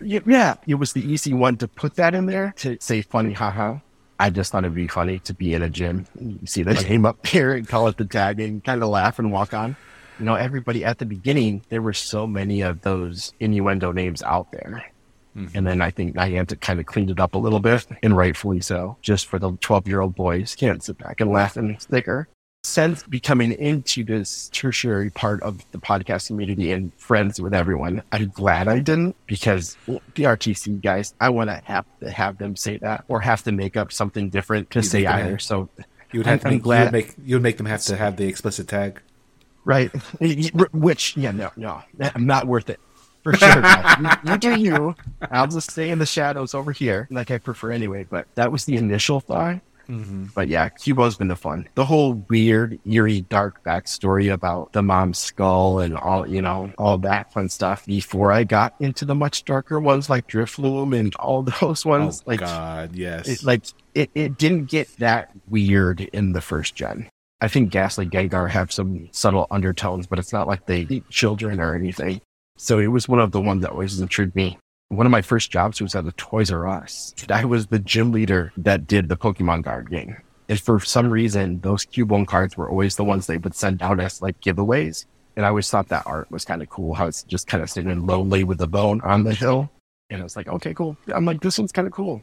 Yeah, 0.00 0.56
it 0.66 0.74
was 0.74 0.92
the 0.92 1.00
easy 1.00 1.32
one 1.32 1.56
to 1.56 1.68
put 1.68 1.94
that 1.96 2.14
in 2.14 2.26
there 2.26 2.52
to 2.58 2.76
say 2.80 3.02
funny, 3.02 3.32
haha. 3.32 3.78
I 4.18 4.30
just 4.30 4.52
thought 4.52 4.64
it'd 4.64 4.74
be 4.74 4.88
funny 4.88 5.18
to 5.20 5.34
be 5.34 5.54
in 5.54 5.62
a 5.62 5.68
gym. 5.68 6.06
You 6.18 6.46
see 6.46 6.62
the 6.62 6.74
name 6.74 7.04
up 7.04 7.26
here 7.26 7.52
and 7.52 7.68
call 7.68 7.88
it 7.88 7.96
the 7.96 8.04
tag 8.04 8.40
and 8.40 8.64
kind 8.64 8.82
of 8.82 8.88
laugh 8.88 9.18
and 9.18 9.30
walk 9.30 9.52
on. 9.52 9.76
You 10.18 10.24
know, 10.24 10.34
everybody 10.34 10.84
at 10.84 10.98
the 10.98 11.06
beginning, 11.06 11.62
there 11.68 11.82
were 11.82 11.92
so 11.92 12.26
many 12.26 12.62
of 12.62 12.80
those 12.80 13.34
innuendo 13.40 13.92
names 13.92 14.22
out 14.22 14.50
there. 14.52 14.90
Mm-hmm. 15.36 15.58
And 15.58 15.66
then 15.66 15.82
I 15.82 15.90
think 15.90 16.16
Niantic 16.16 16.60
kind 16.60 16.80
of 16.80 16.86
cleaned 16.86 17.10
it 17.10 17.20
up 17.20 17.34
a 17.34 17.38
little 17.38 17.60
bit, 17.60 17.86
and 18.02 18.16
rightfully 18.16 18.60
so, 18.62 18.96
just 19.02 19.26
for 19.26 19.38
the 19.38 19.52
12 19.60 19.86
year 19.86 20.00
old 20.00 20.14
boys 20.14 20.54
can't 20.54 20.82
sit 20.82 20.96
back 20.96 21.20
and 21.20 21.30
laugh 21.30 21.58
and 21.58 21.80
snicker 21.80 22.26
since 22.66 23.04
becoming 23.04 23.52
into 23.52 24.02
this 24.02 24.48
tertiary 24.52 25.10
part 25.10 25.40
of 25.42 25.64
the 25.70 25.78
podcast 25.78 26.26
community 26.26 26.72
and 26.72 26.92
friends 26.94 27.40
with 27.40 27.54
everyone, 27.54 28.02
I'm 28.10 28.28
glad 28.30 28.66
I 28.66 28.80
didn't 28.80 29.14
because 29.26 29.76
the 29.86 30.24
RTC 30.24 30.82
guys, 30.82 31.14
I 31.20 31.30
want 31.30 31.48
to 31.48 31.62
have 31.64 31.86
to 32.00 32.10
have 32.10 32.38
them 32.38 32.56
say 32.56 32.78
that 32.78 33.04
or 33.08 33.20
have 33.20 33.44
to 33.44 33.52
make 33.52 33.76
up 33.76 33.92
something 33.92 34.30
different 34.30 34.70
to 34.72 34.80
you 34.80 34.82
say 34.82 35.06
either. 35.06 35.38
So 35.38 35.68
you 36.12 36.20
would 36.20 36.26
have 36.26 36.40
I'm, 36.40 36.50
to 36.50 36.50
make, 36.56 36.62
glad, 36.62 36.78
you 36.78 36.84
would 36.84 36.92
make 36.92 37.14
you 37.24 37.36
would 37.36 37.42
make 37.42 37.56
them 37.56 37.66
have 37.66 37.82
to 37.82 37.96
have 37.96 38.16
the 38.16 38.26
explicit 38.26 38.66
tag, 38.66 39.00
right? 39.64 39.90
Which 40.72 41.16
yeah, 41.16 41.30
no, 41.30 41.52
no, 41.56 41.82
I'm 42.00 42.26
not 42.26 42.46
worth 42.48 42.68
it 42.68 42.80
for 43.22 43.34
sure. 43.34 43.62
you, 44.00 44.32
you 44.32 44.38
do 44.38 44.60
you. 44.60 44.94
I'll 45.30 45.46
just 45.46 45.70
stay 45.70 45.90
in 45.90 46.00
the 46.00 46.06
shadows 46.06 46.54
over 46.54 46.72
here, 46.72 47.06
like 47.10 47.30
I 47.30 47.38
prefer 47.38 47.70
anyway. 47.70 48.06
But 48.08 48.26
that 48.34 48.50
was 48.50 48.64
the 48.64 48.76
initial 48.76 49.20
thought. 49.20 49.60
Mm-hmm. 49.88 50.26
But 50.34 50.48
yeah, 50.48 50.68
Cubo's 50.68 51.16
been 51.16 51.28
the 51.28 51.36
fun. 51.36 51.68
The 51.74 51.84
whole 51.84 52.14
weird, 52.28 52.78
eerie, 52.84 53.22
dark 53.22 53.62
backstory 53.64 54.32
about 54.32 54.72
the 54.72 54.82
mom's 54.82 55.18
skull 55.18 55.78
and 55.78 55.96
all, 55.96 56.28
you 56.28 56.42
know, 56.42 56.72
all 56.78 56.98
that 56.98 57.32
fun 57.32 57.48
stuff 57.48 57.86
before 57.86 58.32
I 58.32 58.44
got 58.44 58.74
into 58.80 59.04
the 59.04 59.14
much 59.14 59.44
darker 59.44 59.80
ones 59.80 60.10
like 60.10 60.28
Drifloon 60.28 60.98
and 60.98 61.14
all 61.16 61.42
those 61.60 61.84
ones. 61.84 62.22
Oh, 62.22 62.30
like, 62.30 62.40
God, 62.40 62.94
yes. 62.94 63.28
It, 63.28 63.44
like, 63.44 63.64
it, 63.94 64.10
it 64.14 64.38
didn't 64.38 64.66
get 64.66 64.88
that 64.98 65.30
weird 65.48 66.00
in 66.00 66.32
the 66.32 66.40
first 66.40 66.74
gen. 66.74 67.08
I 67.40 67.48
think 67.48 67.70
Gastly 67.70 68.06
Gengar 68.06 68.48
have 68.48 68.72
some 68.72 69.08
subtle 69.12 69.46
undertones, 69.50 70.06
but 70.06 70.18
it's 70.18 70.32
not 70.32 70.46
like 70.46 70.66
they 70.66 70.86
eat 70.88 71.08
children 71.10 71.60
or 71.60 71.74
anything. 71.74 72.20
So 72.56 72.78
it 72.78 72.86
was 72.86 73.08
one 73.08 73.20
of 73.20 73.32
the 73.32 73.40
ones 73.40 73.62
that 73.62 73.72
always 73.72 74.00
intrigued 74.00 74.34
me 74.34 74.58
one 74.88 75.06
of 75.06 75.10
my 75.10 75.22
first 75.22 75.50
jobs 75.50 75.80
was 75.80 75.94
at 75.94 76.06
a 76.06 76.12
Toys 76.12 76.50
R 76.50 76.66
Us. 76.66 77.14
I 77.28 77.44
was 77.44 77.66
the 77.66 77.78
gym 77.78 78.12
leader 78.12 78.52
that 78.56 78.86
did 78.86 79.08
the 79.08 79.16
Pokemon 79.16 79.64
card 79.64 79.90
game. 79.90 80.16
And 80.48 80.60
for 80.60 80.78
some 80.78 81.10
reason, 81.10 81.60
those 81.60 81.84
Cubone 81.84 82.26
cards 82.26 82.56
were 82.56 82.70
always 82.70 82.94
the 82.94 83.04
ones 83.04 83.26
they 83.26 83.38
would 83.38 83.54
send 83.54 83.82
out 83.82 83.98
as 83.98 84.22
like 84.22 84.40
giveaways. 84.40 85.06
And 85.34 85.44
I 85.44 85.48
always 85.48 85.68
thought 85.68 85.88
that 85.88 86.06
art 86.06 86.30
was 86.30 86.44
kind 86.44 86.62
of 86.62 86.68
cool, 86.68 86.94
how 86.94 87.08
it's 87.08 87.24
just 87.24 87.48
kind 87.48 87.62
of 87.62 87.68
sitting 87.68 88.06
lonely 88.06 88.44
with 88.44 88.58
the 88.58 88.68
bone 88.68 89.00
on 89.02 89.24
the 89.24 89.34
hill. 89.34 89.70
And 90.08 90.20
I 90.20 90.22
was 90.22 90.36
like, 90.36 90.46
okay, 90.46 90.72
cool. 90.72 90.96
I'm 91.12 91.24
like, 91.24 91.40
this 91.40 91.58
one's 91.58 91.72
kind 91.72 91.86
of 91.86 91.92
cool. 91.92 92.22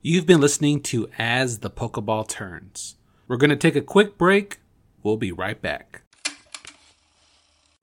You've 0.00 0.26
been 0.26 0.40
listening 0.40 0.80
to 0.84 1.10
As 1.18 1.58
the 1.58 1.70
Pokeball 1.70 2.28
Turns. 2.28 2.96
We're 3.28 3.36
going 3.36 3.50
to 3.50 3.56
take 3.56 3.76
a 3.76 3.82
quick 3.82 4.16
break. 4.16 4.60
We'll 5.02 5.18
be 5.18 5.32
right 5.32 5.60
back 5.60 6.02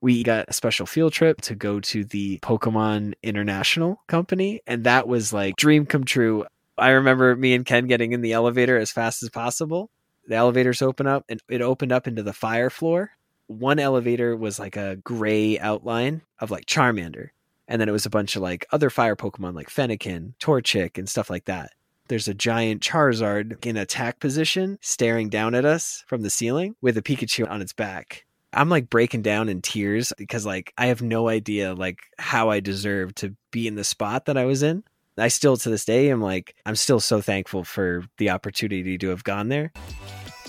we 0.01 0.23
got 0.23 0.45
a 0.47 0.53
special 0.53 0.85
field 0.85 1.13
trip 1.13 1.41
to 1.41 1.55
go 1.55 1.79
to 1.79 2.03
the 2.03 2.39
Pokemon 2.39 3.13
International 3.23 4.01
company. 4.07 4.61
And 4.67 4.83
that 4.83 5.07
was 5.07 5.33
like 5.33 5.55
dream 5.55 5.85
come 5.85 6.03
true. 6.03 6.45
I 6.77 6.89
remember 6.89 7.35
me 7.35 7.53
and 7.53 7.65
Ken 7.65 7.87
getting 7.87 8.11
in 8.11 8.21
the 8.21 8.33
elevator 8.33 8.77
as 8.77 8.91
fast 8.91 9.23
as 9.23 9.29
possible. 9.29 9.89
The 10.27 10.35
elevators 10.35 10.81
open 10.81 11.07
up 11.07 11.25
and 11.29 11.41
it 11.49 11.61
opened 11.61 11.91
up 11.91 12.07
into 12.07 12.21
the 12.21 12.33
fire 12.33 12.69
floor. 12.69 13.11
One 13.47 13.79
elevator 13.79 14.35
was 14.35 14.59
like 14.59 14.75
a 14.75 14.97
gray 14.97 15.57
outline 15.57 16.21
of 16.39 16.51
like 16.51 16.65
Charmander. 16.65 17.29
And 17.67 17.81
then 17.81 17.89
it 17.89 17.93
was 17.93 18.05
a 18.05 18.11
bunch 18.11 18.35
of 18.35 18.41
like 18.41 18.65
other 18.71 18.89
fire 18.89 19.15
Pokemon 19.15 19.55
like 19.55 19.69
Fennekin, 19.69 20.35
Torchic, 20.39 20.97
and 20.97 21.09
stuff 21.09 21.29
like 21.29 21.45
that. 21.45 21.71
There's 22.07 22.27
a 22.27 22.33
giant 22.33 22.81
Charizard 22.81 23.65
in 23.65 23.75
attack 23.75 24.19
position 24.19 24.77
staring 24.81 25.29
down 25.29 25.55
at 25.55 25.65
us 25.65 26.05
from 26.07 26.21
the 26.21 26.29
ceiling 26.29 26.75
with 26.81 26.97
a 26.97 27.01
Pikachu 27.01 27.49
on 27.49 27.61
its 27.61 27.73
back. 27.73 28.26
I'm 28.57 28.69
like 28.69 28.89
breaking 28.89 29.21
down 29.21 29.49
in 29.49 29.61
tears 29.61 30.11
because 30.17 30.43
like 30.43 30.73
I 30.79 30.87
have 30.87 31.03
no 31.03 31.27
idea 31.27 31.75
like 31.75 31.99
how 32.17 32.49
I 32.49 32.59
deserve 32.59 33.13
to 33.15 33.35
be 33.51 33.67
in 33.67 33.75
the 33.75 33.83
spot 33.83 34.25
that 34.25 34.35
I 34.35 34.45
was 34.45 34.63
in. 34.63 34.83
I 35.15 35.27
still 35.27 35.57
to 35.57 35.69
this 35.69 35.85
day 35.85 36.09
am 36.09 36.21
like 36.21 36.55
I'm 36.65 36.75
still 36.75 36.99
so 36.99 37.21
thankful 37.21 37.63
for 37.63 38.03
the 38.17 38.31
opportunity 38.31 38.97
to 38.97 39.09
have 39.09 39.23
gone 39.23 39.49
there. 39.49 39.71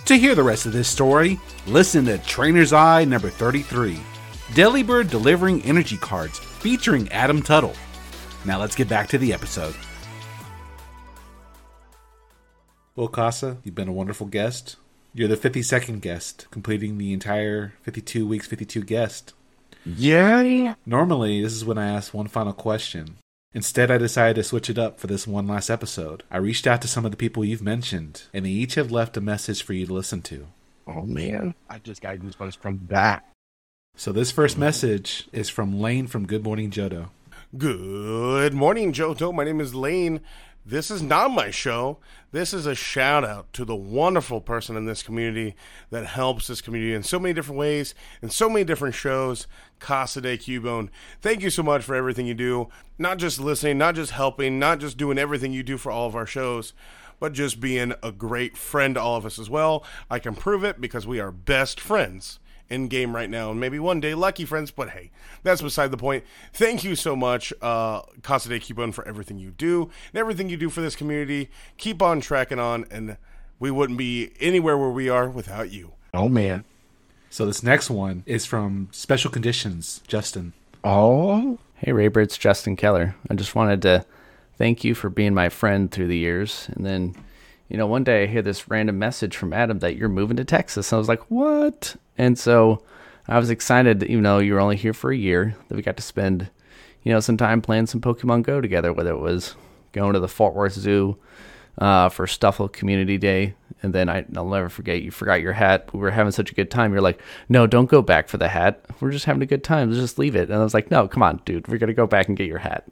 To 0.07 0.16
hear 0.16 0.35
the 0.35 0.42
rest 0.42 0.64
of 0.64 0.73
this 0.73 0.88
story, 0.88 1.38
listen 1.66 2.07
to 2.07 2.16
Trainer's 2.16 2.73
Eye 2.73 3.05
number 3.05 3.29
33. 3.29 4.01
Delibird 4.53 5.11
delivering 5.11 5.62
energy 5.64 5.99
cards 5.99 6.38
featuring 6.38 7.12
Adam 7.12 7.42
Tuttle. 7.42 7.75
Now 8.47 8.59
let's 8.59 8.75
get 8.75 8.88
back 8.88 9.09
to 9.09 9.18
the 9.18 9.35
episode. 9.35 9.75
Well, 12.97 13.09
Casa, 13.09 13.59
you've 13.64 13.75
been 13.75 13.88
a 13.88 13.92
wonderful 13.92 14.29
guest. 14.29 14.77
You're 15.18 15.26
the 15.26 15.37
52nd 15.37 16.00
guest, 16.00 16.46
completing 16.52 16.96
the 16.96 17.12
entire 17.12 17.72
52 17.83 18.24
weeks, 18.24 18.46
52 18.46 18.85
guest. 18.85 19.35
Yeah. 19.85 20.76
Normally, 20.87 21.42
this 21.42 21.54
is 21.54 21.64
when 21.64 21.76
I 21.76 21.90
ask 21.90 22.14
one 22.14 22.28
final 22.28 22.52
question. 22.52 23.16
Instead, 23.52 23.90
I 23.90 23.98
decided 23.98 24.37
to 24.37 24.44
switch 24.44 24.70
it 24.70 24.78
up 24.78 25.00
for 25.00 25.09
this 25.09 25.26
one 25.26 25.48
last 25.48 25.70
episode. 25.70 26.22
I 26.31 26.37
reached 26.37 26.68
out 26.68 26.83
to 26.83 26.88
some 26.88 27.04
of 27.04 27.11
the 27.11 27.16
people 27.16 27.44
you've 27.44 27.61
mentioned, 27.61 28.22
and 28.33 28.46
they 28.46 28.50
each 28.50 28.76
have 28.76 28.92
left 28.92 29.16
a 29.16 29.20
message 29.20 29.64
for 29.64 29.72
you 29.72 29.87
to 29.87 29.92
listen 29.92 30.22
to. 30.22 30.46
Oh 30.87 31.02
man, 31.02 31.57
I 31.68 31.81
just 31.81 32.00
got 32.00 32.18
goosebumps 32.18 32.57
from 32.57 32.87
that. 32.87 33.28
So, 33.96 34.12
this 34.12 34.31
first 34.31 34.57
message 34.57 35.28
is 35.33 35.48
from 35.48 35.81
Lane 35.81 36.07
from 36.07 36.28
Good 36.28 36.44
Morning 36.44 36.70
Johto. 36.70 37.09
Good 37.57 38.54
morning, 38.54 38.92
Johto. 38.92 39.35
My 39.35 39.42
name 39.42 39.61
is 39.61 39.74
Lane. 39.74 40.20
This 40.68 40.90
is 40.90 41.00
not 41.00 41.31
my 41.31 41.50
show. 41.50 41.96
This 42.31 42.52
is 42.52 42.66
a 42.66 42.74
shout 42.74 43.24
out 43.24 43.50
to 43.54 43.64
the 43.64 43.74
wonderful 43.74 44.42
person 44.42 44.76
in 44.76 44.85
this 44.85 45.02
community 45.02 45.57
that 45.88 46.04
helps 46.04 46.46
this 46.46 46.61
community 46.61 46.92
in 46.92 47.02
so 47.02 47.18
many 47.18 47.33
different 47.33 47.59
ways, 47.59 47.94
in 48.20 48.28
so 48.28 48.50
many 48.50 48.66
different 48.66 48.94
shows. 48.94 49.46
Casa 49.78 50.20
de 50.20 50.37
Cubone. 50.37 50.90
Thank 51.22 51.40
you 51.40 51.48
so 51.48 51.62
much 51.62 51.83
for 51.83 51.94
everything 51.94 52.26
you 52.26 52.35
do. 52.35 52.68
Not 52.98 53.16
just 53.16 53.40
listening, 53.40 53.78
not 53.78 53.94
just 53.94 54.11
helping, 54.11 54.59
not 54.59 54.78
just 54.78 54.98
doing 54.98 55.16
everything 55.16 55.54
you 55.54 55.62
do 55.62 55.78
for 55.78 55.90
all 55.90 56.07
of 56.07 56.14
our 56.14 56.26
shows, 56.26 56.74
but 57.18 57.33
just 57.33 57.61
being 57.61 57.94
a 58.02 58.12
great 58.12 58.54
friend 58.54 58.96
to 58.96 59.00
all 59.00 59.16
of 59.16 59.24
us 59.24 59.38
as 59.38 59.48
well. 59.48 59.83
I 60.11 60.18
can 60.18 60.35
prove 60.35 60.64
it 60.64 60.83
because 60.83 61.07
we 61.07 61.18
are 61.18 61.33
best 61.33 61.81
friends 61.81 62.40
in 62.70 62.88
game 62.88 63.14
right 63.14 63.31
now, 63.31 63.50
and 63.50 63.61
maybe 63.61 63.78
one 63.78 64.00
day 64.00 64.14
lucky 64.14 64.44
friends. 64.44 64.70
But 64.70 64.90
hey, 64.90 65.11
that's 65.42 65.62
beside 65.62 65.90
the 65.90 65.96
point. 65.96 66.24
Thank 66.52 66.85
you 66.85 66.94
so 66.94 67.16
much, 67.16 67.52
uh, 67.62 68.02
Casa 68.22 68.48
de 68.48 68.61
Cubone, 68.61 68.92
for 68.92 69.07
everything 69.07 69.38
you 69.38 69.50
do 69.50 69.90
and 70.12 70.18
everything 70.18 70.48
you 70.48 70.57
do 70.57 70.70
for 70.70 70.81
this 70.81 70.96
community. 70.96 71.50
Keep 71.76 72.02
on 72.02 72.20
tracking 72.20 72.59
on, 72.59 72.87
and 72.90 73.16
we 73.59 73.70
wouldn't 73.70 73.98
be 73.98 74.33
anywhere 74.40 74.76
where 74.76 74.90
we 74.90 75.09
are 75.09 75.28
without 75.28 75.70
you. 75.70 75.92
Oh 76.14 76.28
man. 76.28 76.64
So, 77.31 77.44
this 77.44 77.62
next 77.62 77.90
one 77.90 78.22
is 78.24 78.46
from 78.46 78.88
Special 78.90 79.31
Conditions, 79.31 80.02
Justin. 80.09 80.54
Oh. 80.83 81.59
Hey, 81.74 81.92
Raber, 81.92 82.22
it's 82.22 82.38
Justin 82.38 82.74
Keller. 82.74 83.14
I 83.31 83.35
just 83.35 83.54
wanted 83.54 83.83
to 83.83 84.04
thank 84.57 84.83
you 84.83 84.94
for 84.94 85.11
being 85.11 85.35
my 85.35 85.48
friend 85.48 85.90
through 85.90 86.09
the 86.09 86.16
years. 86.16 86.68
And 86.74 86.87
then, 86.87 87.14
you 87.68 87.76
know, 87.76 87.87
one 87.87 88.04
day 88.04 88.24
I 88.24 88.26
hear 88.26 88.42
this 88.42 88.68
random 88.68 88.98
message 88.98 89.37
from 89.37 89.52
Adam 89.52 89.81
that 89.81 89.96
you're 89.96 90.09
moving 90.09 90.37
to 90.38 90.44
Texas. 90.44 90.90
And 90.90 90.96
I 90.96 90.98
was 90.98 91.09
like, 91.09 91.22
what? 91.31 91.96
And 92.16 92.38
so 92.38 92.83
I 93.26 93.38
was 93.38 93.50
excited, 93.50 94.00
that 94.00 94.11
you 94.11 94.20
know, 94.20 94.38
you 94.38 94.54
were 94.54 94.61
only 94.61 94.76
here 94.76 94.94
for 94.94 95.11
a 95.11 95.16
year, 95.16 95.54
that 95.68 95.76
we 95.76 95.83
got 95.83 95.96
to 95.98 96.02
spend, 96.02 96.48
you 97.02 97.12
know, 97.12 97.20
some 97.20 97.37
time 97.37 97.61
playing 97.61 97.87
some 97.87 98.00
Pokemon 98.00 98.42
Go 98.42 98.61
together, 98.61 98.92
whether 98.92 99.11
it 99.11 99.20
was 99.20 99.54
going 99.92 100.14
to 100.14 100.20
the 100.20 100.28
Fort 100.28 100.54
Worth 100.54 100.72
Zoo 100.72 101.18
uh, 101.76 102.09
for 102.09 102.26
Stufful 102.26 102.72
Community 102.72 103.18
Day. 103.18 103.54
And 103.83 103.93
then 103.93 104.09
I, 104.09 104.25
I'll 104.37 104.49
never 104.49 104.69
forget, 104.69 105.03
you 105.03 105.11
forgot 105.11 105.41
your 105.41 105.53
hat. 105.53 105.88
We 105.93 106.01
were 106.01 106.11
having 106.11 106.33
such 106.33 106.51
a 106.51 106.55
good 106.55 106.71
time. 106.71 106.93
You're 106.93 107.01
like, 107.01 107.21
no, 107.49 107.67
don't 107.67 107.88
go 107.88 108.03
back 108.03 108.29
for 108.29 108.37
the 108.37 108.49
hat. 108.49 108.85
We're 109.01 109.12
just 109.12 109.27
having 109.27 109.43
a 109.43 109.47
good 109.47 109.62
time. 109.62 109.91
Let's 109.91 110.01
just 110.01 110.19
leave 110.19 110.35
it. 110.35 110.51
And 110.51 110.59
I 110.59 110.64
was 110.64 110.75
like, 110.75 110.91
no, 110.91 111.07
come 111.07 111.23
on, 111.23 111.41
dude. 111.45 111.69
We're 111.69 111.79
going 111.79 111.88
to 111.88 111.95
go 111.95 112.07
back 112.07 112.29
and 112.29 112.37
get 112.37 112.49
your 112.49 112.59
hat. 112.59 112.88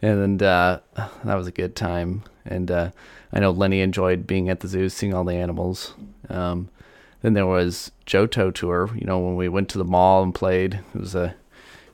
And 0.00 0.42
uh, 0.42 0.80
that 1.24 1.34
was 1.34 1.46
a 1.46 1.52
good 1.52 1.76
time. 1.76 2.22
And 2.46 2.70
uh, 2.70 2.90
I 3.32 3.40
know 3.40 3.50
Lenny 3.50 3.80
enjoyed 3.80 4.26
being 4.26 4.48
at 4.48 4.60
the 4.60 4.68
zoo, 4.68 4.88
seeing 4.88 5.12
all 5.12 5.24
the 5.24 5.34
animals. 5.34 5.94
Um, 6.30 6.70
then 7.20 7.34
there 7.34 7.46
was 7.46 7.92
Johto 8.06 8.52
Tour, 8.52 8.90
you 8.94 9.04
know, 9.04 9.18
when 9.18 9.36
we 9.36 9.48
went 9.48 9.68
to 9.70 9.78
the 9.78 9.84
mall 9.84 10.22
and 10.22 10.34
played. 10.34 10.80
It 10.94 11.00
was 11.00 11.14
a 11.14 11.34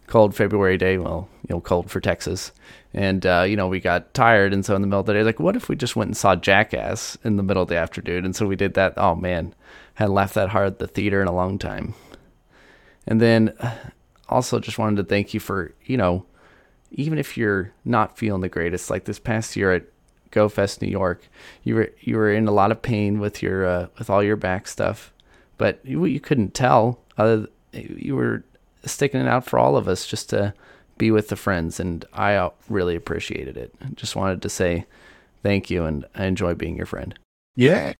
cold 0.07 0.37
February 0.37 0.79
day. 0.79 0.99
Well, 0.99 1.29
you 1.49 1.55
know, 1.55 1.61
cold 1.61 1.91
for 1.91 2.01
Texas. 2.01 2.53
And, 2.97 3.27
uh, 3.27 3.45
you 3.47 3.57
know, 3.57 3.69
we 3.69 3.79
got 3.79 4.15
tired. 4.15 4.55
And 4.55 4.65
so 4.65 4.75
in 4.75 4.81
the 4.81 4.89
middle 4.89 5.01
of 5.01 5.07
the 5.07 5.13
day, 5.13 5.23
like, 5.23 5.39
what 5.39 5.55
if 5.55 5.69
we 5.69 5.77
just 5.77 5.97
went 5.97 6.09
and 6.09 6.17
saw 6.17 6.35
Jackass 6.35 7.19
in 7.23 7.37
the 7.37 7.43
middle 7.43 7.63
of 7.63 7.69
the 7.69 7.77
afternoon? 7.77 8.25
And 8.25 8.35
so 8.35 8.47
we 8.47 8.57
did 8.57 8.73
that. 8.75 8.95
Oh, 8.97 9.15
man. 9.15 9.55
Hadn't 9.95 10.15
laughed 10.15 10.35
that 10.35 10.49
hard 10.49 10.67
at 10.67 10.79
the 10.79 10.87
theater 10.87 11.21
in 11.21 11.29
a 11.29 11.35
long 11.35 11.59
time. 11.59 11.95
And 13.07 13.21
then 13.21 13.53
also 14.31 14.59
just 14.59 14.79
wanted 14.79 14.97
to 14.97 15.05
thank 15.05 15.35
you 15.35 15.41
for, 15.41 15.75
you 15.85 15.99
know, 15.99 16.25
even 16.91 17.19
if 17.19 17.37
you're 17.37 17.73
not 17.85 18.17
feeling 18.17 18.41
the 18.41 18.49
greatest, 18.49 18.89
like 18.89 19.05
this 19.05 19.19
past 19.19 19.57
year 19.57 19.73
at 19.73 19.85
GoFest 20.33 20.81
New 20.81 20.89
York, 20.89 21.29
you 21.65 21.75
were 21.75 21.91
you 22.01 22.17
were 22.17 22.33
in 22.33 22.49
a 22.49 22.53
lot 22.53 22.71
of 22.71 22.83
pain 22.83 23.19
with 23.19 23.43
your 23.43 23.67
uh, 23.67 23.87
with 23.99 24.11
all 24.11 24.23
your 24.23 24.37
back 24.37 24.67
stuff, 24.67 25.13
but 25.57 25.81
you, 25.85 26.05
you 26.05 26.21
couldn't 26.21 26.55
tell. 26.55 27.01
Other 27.19 27.49
you 27.73 28.17
were 28.17 28.45
sticking 28.85 29.21
it 29.21 29.29
out 29.29 29.45
for 29.45 29.59
all 29.59 29.77
of 29.77 29.89
us 29.89 30.07
just 30.07 30.31
to 30.31 30.55
be 30.99 31.11
with 31.11 31.29
the 31.29 31.37
friends, 31.37 31.79
and 31.81 32.05
I 32.13 32.35
uh, 32.35 32.51
really 32.69 32.97
appreciated 32.97 33.57
it. 33.57 33.75
Just 33.95 34.17
wanted 34.17 34.43
to 34.43 34.49
say 34.49 34.87
thank 35.43 35.71
you, 35.71 35.85
and 35.85 36.05
I 36.15 36.27
enjoy 36.27 36.55
being 36.55 36.77
your 36.77 36.87
friend. 36.87 37.19
Yeah. 37.55 37.93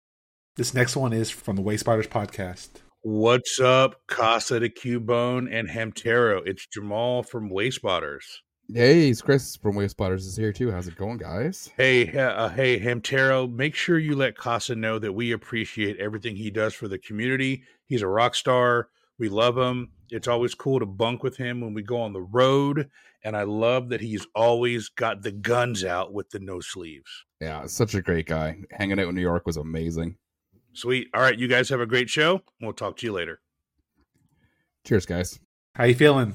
This 0.57 0.73
next 0.73 0.97
one 0.97 1.13
is 1.13 1.31
from 1.31 1.57
the 1.57 1.63
Wayspotters 1.63 2.09
podcast. 2.09 2.69
What's 3.03 3.61
up, 3.61 4.01
Casa 4.09 4.59
de 4.59 4.69
Cubone 4.69 5.49
and 5.53 5.69
Hamtaro? 5.69 6.43
It's 6.47 6.67
Jamal 6.67 7.23
from 7.23 7.51
Wayspotters. 7.51 8.25
Hey, 8.73 9.11
it's 9.11 9.23
Chris 9.23 9.55
from 9.55 9.77
Wayspotters 9.77 10.27
is 10.27 10.37
here 10.37 10.53
too. 10.53 10.73
How's 10.73 10.89
it 10.89 10.97
going, 10.97 11.19
guys? 11.19 11.71
Hey, 11.77 12.11
uh, 12.19 12.49
hey, 12.49 12.81
Hamtaro, 12.81 13.53
make 13.53 13.77
sure 13.77 13.97
you 13.97 14.17
let 14.17 14.37
Casa 14.37 14.75
know 14.75 14.99
that 14.99 15.13
we 15.13 15.31
appreciate 15.31 15.99
everything 15.99 16.35
he 16.35 16.51
does 16.51 16.75
for 16.75 16.89
the 16.89 16.99
community. 16.99 17.63
He's 17.85 18.03
a 18.03 18.09
rock 18.09 18.35
star. 18.35 18.89
We 19.19 19.29
love 19.29 19.57
him. 19.57 19.91
It's 20.11 20.29
always 20.29 20.55
cool 20.55 20.79
to 20.79 20.87
bunk 20.87 21.23
with 21.23 21.37
him 21.37 21.61
when 21.61 21.75
we 21.75 21.83
go 21.83 22.01
on 22.01 22.13
the 22.13 22.23
road. 22.23 22.91
And 23.25 23.37
I 23.37 23.43
love 23.43 23.89
that 23.89 24.01
he's 24.01 24.27
always 24.35 24.89
got 24.89 25.23
the 25.23 25.33
guns 25.33 25.85
out 25.85 26.13
with 26.13 26.31
the 26.31 26.39
no 26.39 26.61
sleeves. 26.61 27.25
Yeah, 27.41 27.67
such 27.67 27.95
a 27.95 28.03
great 28.03 28.27
guy. 28.27 28.59
Hanging 28.71 29.01
out 29.01 29.09
in 29.09 29.15
New 29.15 29.21
York 29.21 29.47
was 29.47 29.57
amazing. 29.57 30.17
Sweet. 30.75 31.09
All 31.15 31.23
right, 31.23 31.39
you 31.39 31.49
guys 31.49 31.69
have 31.71 31.81
a 31.81 31.87
great 31.87 32.11
show. 32.11 32.43
We'll 32.61 32.73
talk 32.73 32.99
to 32.99 33.07
you 33.07 33.13
later. 33.13 33.41
Cheers, 34.85 35.07
guys. 35.07 35.41
How 35.75 35.85
you 35.85 35.95
feeling? 35.95 36.35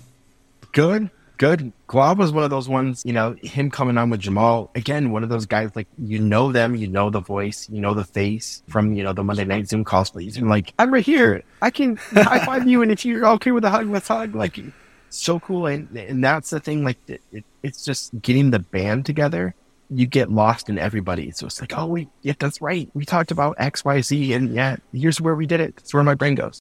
Good. 0.73 1.09
Good. 1.41 1.73
Guab 1.89 2.17
was 2.17 2.31
one 2.31 2.43
of 2.43 2.51
those 2.51 2.69
ones, 2.69 3.01
you 3.03 3.13
know, 3.13 3.35
him 3.41 3.71
coming 3.71 3.97
on 3.97 4.11
with 4.11 4.19
Jamal. 4.19 4.69
Again, 4.75 5.09
one 5.09 5.23
of 5.23 5.29
those 5.29 5.47
guys, 5.47 5.71
like, 5.75 5.87
you 5.97 6.19
know 6.19 6.51
them, 6.51 6.75
you 6.75 6.87
know 6.87 7.09
the 7.09 7.19
voice, 7.19 7.67
you 7.67 7.81
know 7.81 7.95
the 7.95 8.03
face 8.03 8.61
from, 8.69 8.93
you 8.93 9.03
know, 9.03 9.11
the 9.11 9.23
Monday 9.23 9.43
Night 9.43 9.67
Zoom 9.67 9.83
calls, 9.83 10.11
but 10.11 10.21
he's 10.21 10.39
like, 10.39 10.71
I'm 10.77 10.93
right 10.93 11.03
here. 11.03 11.41
I 11.63 11.71
can 11.71 11.95
high 11.95 12.45
five 12.45 12.67
you. 12.67 12.83
And 12.83 12.91
if 12.91 13.03
you're 13.05 13.25
okay 13.25 13.49
with 13.49 13.65
a 13.65 13.71
hug, 13.71 13.89
let's 13.89 14.07
hug. 14.07 14.35
Like, 14.35 14.59
so 15.09 15.39
cool. 15.39 15.65
And, 15.65 15.89
and 15.97 16.23
that's 16.23 16.51
the 16.51 16.59
thing, 16.59 16.83
like, 16.83 16.99
it, 17.07 17.23
it, 17.31 17.43
it's 17.63 17.83
just 17.83 18.11
getting 18.21 18.51
the 18.51 18.59
band 18.59 19.07
together. 19.07 19.55
You 19.89 20.05
get 20.05 20.29
lost 20.29 20.69
in 20.69 20.77
everybody. 20.77 21.31
So 21.31 21.47
it's 21.47 21.59
like, 21.59 21.75
oh, 21.75 21.87
wait, 21.87 22.09
yeah, 22.21 22.33
that's 22.37 22.61
right. 22.61 22.87
We 22.93 23.03
talked 23.03 23.31
about 23.31 23.55
X, 23.57 23.83
Y, 23.83 23.99
Z. 24.01 24.33
And 24.33 24.53
yeah, 24.53 24.75
here's 24.93 25.19
where 25.19 25.33
we 25.33 25.47
did 25.47 25.59
it. 25.59 25.77
That's 25.77 25.91
where 25.91 26.03
my 26.03 26.13
brain 26.13 26.35
goes. 26.35 26.59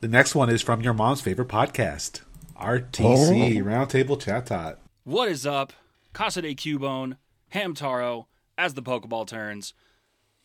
The 0.00 0.06
next 0.06 0.36
one 0.36 0.48
is 0.48 0.62
from 0.62 0.80
your 0.80 0.94
mom's 0.94 1.20
favorite 1.20 1.48
podcast, 1.48 2.20
RTC 2.62 3.60
oh. 3.60 3.64
Roundtable 3.64 4.20
Chat 4.20 4.46
Tot. 4.46 4.78
What 5.02 5.28
is 5.28 5.44
up? 5.44 5.72
Casa 6.12 6.42
de 6.42 6.54
Cubone, 6.54 7.16
Hamtaro, 7.52 8.26
as 8.56 8.74
the 8.74 8.82
Pokeball 8.82 9.26
turns. 9.26 9.74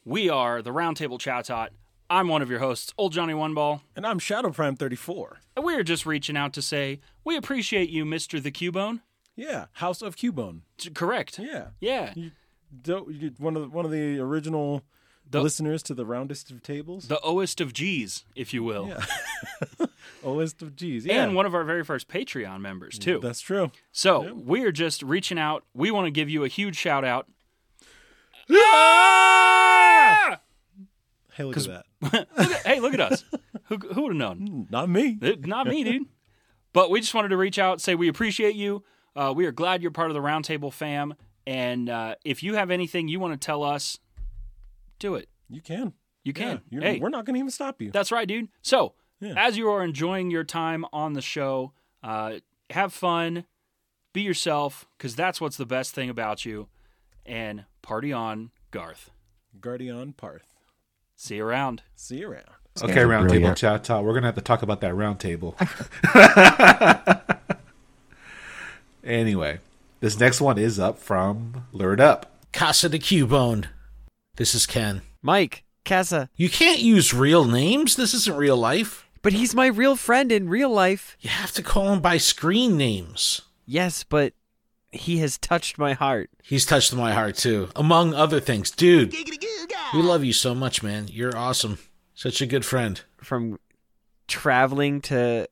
We 0.04 0.28
are 0.28 0.64
the 0.64 0.72
Roundtable 0.72 1.20
Chat 1.20 1.46
Tot. 1.46 1.74
I'm 2.10 2.28
one 2.28 2.42
of 2.42 2.50
your 2.50 2.58
hosts, 2.60 2.92
Old 2.98 3.14
Johnny 3.14 3.36
One 3.36 3.54
Ball. 3.54 3.84
And 3.96 4.04
I'm 4.04 4.18
Shadow 4.18 4.50
Prime 4.50 4.76
34. 4.76 5.42
And 5.56 5.64
we 5.64 5.76
are 5.76 5.84
just 5.84 6.08
reaching 6.08 6.36
out 6.36 6.54
to 6.54 6.62
say 6.64 7.02
we 7.24 7.38
appreciate 7.38 7.90
you, 7.90 8.04
Mr. 8.04 8.42
the 8.42 8.52
Cubone. 8.52 9.02
Yeah, 9.36 9.66
House 9.74 10.02
of 10.02 10.16
Cubone. 10.16 10.62
T- 10.80 10.90
correct. 10.90 11.38
Yeah. 11.38 11.68
Yeah. 11.80 12.14
You, 12.16 12.32
do, 12.82 13.06
you, 13.12 13.32
one 13.38 13.56
of 13.56 13.62
the, 13.62 13.68
one 13.70 13.86
of 13.86 13.92
the 13.92 14.18
original 14.18 14.82
The- 15.30 15.42
listeners 15.42 15.84
to 15.84 15.94
the 15.94 16.06
roundest 16.06 16.50
of 16.50 16.64
tables. 16.64 17.10
The 17.10 17.20
oest 17.22 17.62
of 17.62 17.74
G's, 17.74 18.26
if 18.36 18.56
you 18.56 18.64
will. 18.64 18.88
yeah. 18.88 19.06
Oest 20.28 20.62
of 20.62 20.76
G's. 20.76 21.06
Yeah. 21.06 21.24
And 21.24 21.36
one 21.36 21.46
of 21.46 21.56
our 21.56 21.64
very 21.64 21.84
first 21.84 22.08
Patreon 22.08 22.60
members, 22.62 23.00
too. 23.00 23.20
That's 23.22 23.40
true. 23.42 23.72
So 23.92 24.34
we're 24.36 24.72
just 24.72 25.02
reaching 25.02 25.40
out. 25.40 25.64
We 25.74 25.90
want 25.92 26.06
to 26.06 26.12
give 26.12 26.30
you 26.30 26.44
a 26.44 26.48
huge 26.48 26.76
shout 26.76 27.04
out. 27.06 27.28
Hey, 31.34 31.44
look 31.44 31.58
at 31.58 31.64
that. 31.66 31.86
Look 32.02 32.14
at- 32.14 32.66
hey, 32.66 32.80
look 32.80 32.94
at 32.96 33.02
us. 33.02 33.24
Who, 33.66 33.78
who 33.78 34.04
would 34.04 34.12
have 34.12 34.18
known? 34.18 34.68
Not 34.72 34.90
me. 34.90 35.18
It- 35.22 35.46
not 35.46 35.68
me, 35.68 35.84
dude. 35.84 36.04
But 36.74 36.90
we 36.90 37.00
just 37.00 37.14
wanted 37.14 37.30
to 37.30 37.38
reach 37.38 37.60
out, 37.60 37.74
and 37.74 37.82
say 37.82 37.96
we 37.96 38.08
appreciate 38.08 38.56
you. 38.56 38.84
Uh, 39.16 39.34
we 39.36 39.46
are 39.46 39.52
glad 39.52 39.82
you're 39.82 39.92
part 39.92 40.10
of 40.10 40.16
the 40.16 40.20
Roundtable 40.22 40.72
fam. 40.74 41.14
And 41.46 41.90
uh, 41.90 42.16
if 42.26 42.44
you 42.44 42.56
have 42.56 42.72
anything 42.72 43.08
you 43.08 43.20
want 43.20 43.40
to 43.40 43.44
tell 43.46 43.64
us, 43.64 44.00
do 45.00 45.16
it. 45.16 45.30
You 45.50 45.62
can. 45.62 45.94
You 46.24 46.34
can. 46.34 46.62
Yeah, 46.70 46.82
hey, 46.82 47.00
We're 47.00 47.10
not 47.10 47.26
going 47.26 47.36
to 47.36 47.40
even 47.40 47.52
stop 47.52 47.82
you. 47.82 47.90
that's 47.92 48.12
right, 48.12 48.28
dude. 48.28 48.50
So, 48.62 48.94
Yeah. 49.20 49.34
as 49.36 49.58
you 49.58 49.70
are 49.70 49.84
enjoying 49.84 50.30
your 50.30 50.44
time 50.44 50.86
on 50.94 51.14
the 51.14 51.22
show, 51.22 51.74
uh, 52.04 52.34
have 52.70 52.94
fun, 52.94 53.46
be 54.14 54.22
yourself, 54.22 54.86
because 54.98 55.16
that's 55.16 55.42
what's 55.42 55.58
the 55.58 55.66
best 55.66 55.96
thing 55.96 56.10
about 56.10 56.46
you. 56.46 56.68
And 57.26 57.66
party 57.82 58.14
on, 58.14 58.52
Garth. 58.72 59.10
Guardian 59.60 60.14
Parth. 60.14 60.54
See 61.16 61.38
you 61.38 61.46
around. 61.46 61.82
See 61.96 62.20
you 62.20 62.32
around. 62.32 62.46
Okay, 62.82 63.04
round 63.04 63.30
table 63.30 63.56
chat 63.56 63.84
talk. 63.84 64.04
We're 64.04 64.14
gonna 64.14 64.28
have 64.28 64.36
to 64.36 64.42
talk 64.42 64.62
about 64.62 64.82
that 64.82 64.94
round 64.94 65.20
table. 65.20 65.56
anyway, 69.04 69.60
this 70.00 70.20
next 70.20 70.40
one 70.42 70.60
is 70.60 70.80
up 70.80 71.00
from 71.00 71.66
Lured 71.72 72.00
Up. 72.00 72.32
Casa 72.54 72.88
de 72.88 73.00
Cubone. 73.00 73.66
This 74.36 74.54
is 74.54 74.68
Ken. 74.68 75.02
Mike, 75.24 75.64
Casa. 75.86 76.30
You 76.36 76.50
can't 76.50 76.80
use 76.80 77.16
real 77.16 77.46
names. 77.46 77.96
This 77.96 78.14
isn't 78.14 78.38
real 78.38 78.58
life. 78.58 79.07
But 79.28 79.34
he's 79.34 79.54
my 79.54 79.68
real 79.68 79.98
friend 79.98 80.32
in 80.32 80.48
real 80.48 80.70
life. 80.70 81.18
You 81.20 81.30
have 81.30 81.52
to 81.52 81.62
call 81.62 81.92
him 81.92 82.00
by 82.00 82.16
screen 82.16 82.78
names. 82.78 83.42
Yes, 83.66 84.06
but 84.06 84.32
he 84.90 85.18
has 85.18 85.38
touched 85.38 85.78
my 85.78 85.92
heart. 85.92 86.30
He's 86.44 86.66
touched 86.66 86.96
my 86.96 87.12
heart 87.12 87.36
too, 87.36 87.68
among 87.76 88.14
other 88.14 88.40
things. 88.40 88.72
Dude, 88.72 89.14
we 89.94 90.02
love 90.02 90.24
you 90.24 90.32
so 90.32 90.56
much, 90.56 90.82
man. 90.82 91.10
You're 91.10 91.36
awesome. 91.36 91.78
Such 92.16 92.42
a 92.42 92.46
good 92.46 92.64
friend. 92.64 93.02
From 93.18 93.60
traveling 94.30 95.02
to 95.02 95.50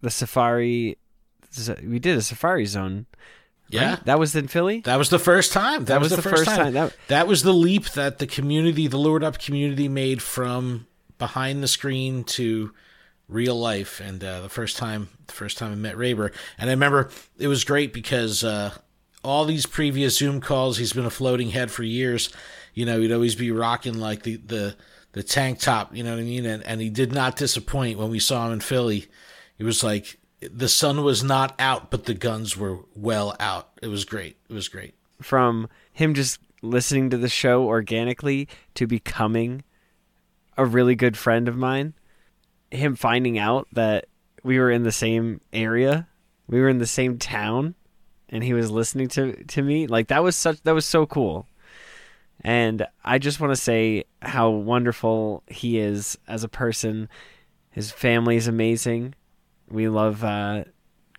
the 0.00 0.10
safari, 0.10 0.98
we 1.86 2.00
did 2.00 2.18
a 2.18 2.22
safari 2.22 2.66
zone. 2.66 3.06
Yeah. 3.68 3.90
right? 3.90 4.04
that 4.06 4.18
was 4.18 4.34
in 4.34 4.48
Philly. 4.48 4.80
That 4.80 4.96
was 4.98 5.10
the 5.10 5.20
first 5.20 5.52
time. 5.52 5.84
That, 5.84 6.00
was, 6.00 6.10
the, 6.10 6.22
first, 6.22 6.44
time. 6.46 6.72
That- 6.72 6.96
That 7.06 7.28
was 7.28 7.44
the 7.44 7.54
leap 7.54 7.90
that 7.90 8.18
the 8.18 8.26
community, 8.26 8.88
the 8.88 8.98
lured 8.98 9.22
up 9.22 9.38
community, 9.38 9.88
made 9.88 10.20
from 10.20 10.88
behind 11.18 11.62
the 11.62 11.68
screen 11.68 12.24
to 12.24 12.72
real 13.28 13.58
life. 13.58 14.00
And 14.00 14.22
uh, 14.22 14.40
the 14.40 14.48
first 14.48 14.76
time, 14.76 15.08
the 15.26 15.32
first 15.32 15.58
time 15.58 15.72
I 15.72 15.76
met 15.76 15.96
Raber, 15.96 16.32
and 16.58 16.70
I 16.70 16.72
remember 16.72 17.10
it 17.38 17.48
was 17.48 17.64
great 17.64 17.92
because 17.92 18.44
uh, 18.44 18.74
all 19.22 19.44
these 19.44 19.66
previous 19.66 20.18
Zoom 20.18 20.40
calls, 20.40 20.78
he's 20.78 20.92
been 20.92 21.06
a 21.06 21.10
floating 21.10 21.50
head 21.50 21.70
for 21.70 21.82
years. 21.82 22.30
You 22.74 22.84
know, 22.86 23.00
he'd 23.00 23.12
always 23.12 23.34
be 23.34 23.50
rocking 23.50 23.98
like 23.98 24.22
the 24.22 24.36
the 24.36 24.76
the 25.12 25.22
tank 25.22 25.60
top. 25.60 25.94
You 25.96 26.02
know 26.04 26.10
what 26.10 26.20
I 26.20 26.24
mean? 26.24 26.44
And 26.44 26.62
and 26.64 26.80
he 26.80 26.90
did 26.90 27.12
not 27.12 27.36
disappoint 27.36 27.98
when 27.98 28.10
we 28.10 28.18
saw 28.18 28.46
him 28.46 28.54
in 28.54 28.60
Philly. 28.60 29.06
It 29.58 29.64
was 29.64 29.82
like 29.82 30.18
the 30.40 30.68
sun 30.68 31.02
was 31.04 31.22
not 31.22 31.54
out, 31.58 31.90
but 31.90 32.04
the 32.04 32.14
guns 32.14 32.56
were 32.56 32.80
well 32.94 33.34
out. 33.40 33.70
It 33.80 33.88
was 33.88 34.04
great. 34.04 34.36
It 34.48 34.52
was 34.52 34.68
great. 34.68 34.94
from 35.22 35.68
him 35.92 36.12
just 36.12 36.38
listening 36.60 37.08
to 37.10 37.16
the 37.16 37.28
show 37.28 37.64
organically 37.64 38.48
to 38.74 38.86
becoming 38.86 39.62
a 40.56 40.64
really 40.64 40.94
good 40.94 41.16
friend 41.16 41.48
of 41.48 41.56
mine. 41.56 41.94
Him 42.70 42.96
finding 42.96 43.38
out 43.38 43.68
that 43.72 44.06
we 44.42 44.58
were 44.58 44.70
in 44.70 44.82
the 44.82 44.92
same 44.92 45.40
area, 45.52 46.08
we 46.46 46.60
were 46.60 46.68
in 46.68 46.78
the 46.78 46.86
same 46.86 47.18
town, 47.18 47.74
and 48.28 48.42
he 48.42 48.52
was 48.52 48.70
listening 48.70 49.08
to 49.08 49.44
to 49.44 49.62
me. 49.62 49.86
Like 49.86 50.08
that 50.08 50.22
was 50.22 50.36
such 50.36 50.60
that 50.62 50.74
was 50.74 50.86
so 50.86 51.06
cool. 51.06 51.46
And 52.40 52.86
I 53.04 53.18
just 53.18 53.40
want 53.40 53.52
to 53.52 53.60
say 53.60 54.04
how 54.20 54.50
wonderful 54.50 55.42
he 55.46 55.78
is 55.78 56.18
as 56.26 56.44
a 56.44 56.48
person. 56.48 57.08
His 57.70 57.90
family 57.90 58.36
is 58.36 58.48
amazing. 58.48 59.14
We 59.68 59.88
love 59.88 60.22
uh, 60.22 60.64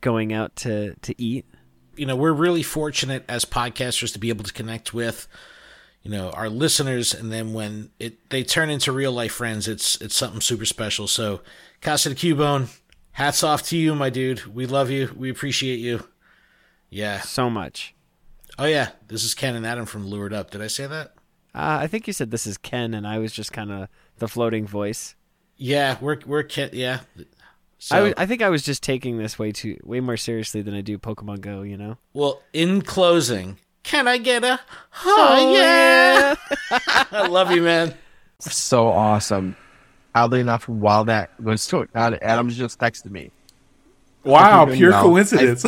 going 0.01 0.33
out 0.33 0.55
to, 0.57 0.93
to 0.93 1.21
eat. 1.21 1.45
you 1.95 2.05
know, 2.05 2.15
we're 2.15 2.33
really 2.33 2.63
fortunate 2.63 3.25
as 3.27 3.43
podcasters 3.43 4.13
to 4.13 4.19
be 4.19 4.29
able 4.29 4.43
to 4.43 4.53
connect 4.53 4.93
with, 4.93 5.27
you 6.05 6.11
know, 6.11 6.29
our 6.29 6.49
listeners, 6.49 7.15
and 7.15 7.31
then 7.31 7.51
when 7.51 7.89
it 7.99 8.29
they 8.29 8.43
turn 8.43 8.69
into 8.69 8.91
real 8.91 9.11
life 9.11 9.33
friends, 9.33 9.67
it's 9.67 9.99
it's 9.99 10.15
something 10.15 10.39
super 10.39 10.63
special. 10.65 11.07
So, 11.07 11.41
Casa 11.81 12.09
de 12.09 12.15
Cubone, 12.15 12.67
hats 13.13 13.43
off 13.43 13.63
to 13.63 13.77
you, 13.77 13.95
my 13.95 14.11
dude. 14.11 14.45
We 14.45 14.67
love 14.67 14.91
you. 14.91 15.11
We 15.17 15.31
appreciate 15.31 15.79
you. 15.79 16.07
Yeah. 16.91 17.21
So 17.21 17.49
much. 17.49 17.95
Oh 18.59 18.65
yeah, 18.65 18.89
this 19.07 19.23
is 19.23 19.33
Ken 19.33 19.55
and 19.55 19.65
Adam 19.65 19.87
from 19.87 20.05
Lured 20.05 20.31
Up. 20.31 20.51
Did 20.51 20.61
I 20.61 20.67
say 20.67 20.85
that? 20.85 21.15
Uh, 21.55 21.79
I 21.81 21.87
think 21.87 22.05
you 22.05 22.13
said 22.13 22.29
this 22.29 22.45
is 22.45 22.57
Ken, 22.59 22.93
and 22.93 23.07
I 23.07 23.17
was 23.17 23.33
just 23.33 23.51
kind 23.51 23.71
of 23.71 23.87
the 24.19 24.27
floating 24.27 24.67
voice. 24.67 25.15
Yeah, 25.57 25.97
we're 25.99 26.19
we're 26.27 26.43
Ken. 26.43 26.69
Yeah. 26.71 26.99
So, 27.79 27.95
I, 27.95 27.99
w- 27.99 28.13
I 28.17 28.25
think 28.27 28.43
I 28.43 28.49
was 28.49 28.61
just 28.61 28.83
taking 28.83 29.17
this 29.17 29.39
way 29.39 29.51
too 29.51 29.77
way 29.83 30.01
more 30.01 30.17
seriously 30.17 30.61
than 30.61 30.75
I 30.75 30.81
do 30.81 30.99
Pokemon 30.99 31.41
Go. 31.41 31.63
You 31.63 31.77
know. 31.77 31.97
well, 32.13 32.43
in 32.53 32.83
closing, 32.83 33.57
can 33.85 34.07
I 34.07 34.17
get 34.17 34.43
a 34.43 34.59
oh, 35.05 35.53
yeah? 35.53 36.35
I 37.11 37.27
love 37.27 37.51
you, 37.51 37.61
man. 37.61 37.93
So 38.39 38.87
awesome. 38.87 39.55
Oddly 40.13 40.39
enough, 40.39 40.67
while 40.67 41.05
that 41.05 41.39
was 41.39 41.65
going 41.69 41.89
on, 41.93 42.15
Adams 42.15 42.57
just 42.57 42.79
texted 42.79 43.11
me. 43.11 43.31
Wow, 44.23 44.65
pure 44.65 44.91
well. 44.91 45.03
coincidence. 45.03 45.65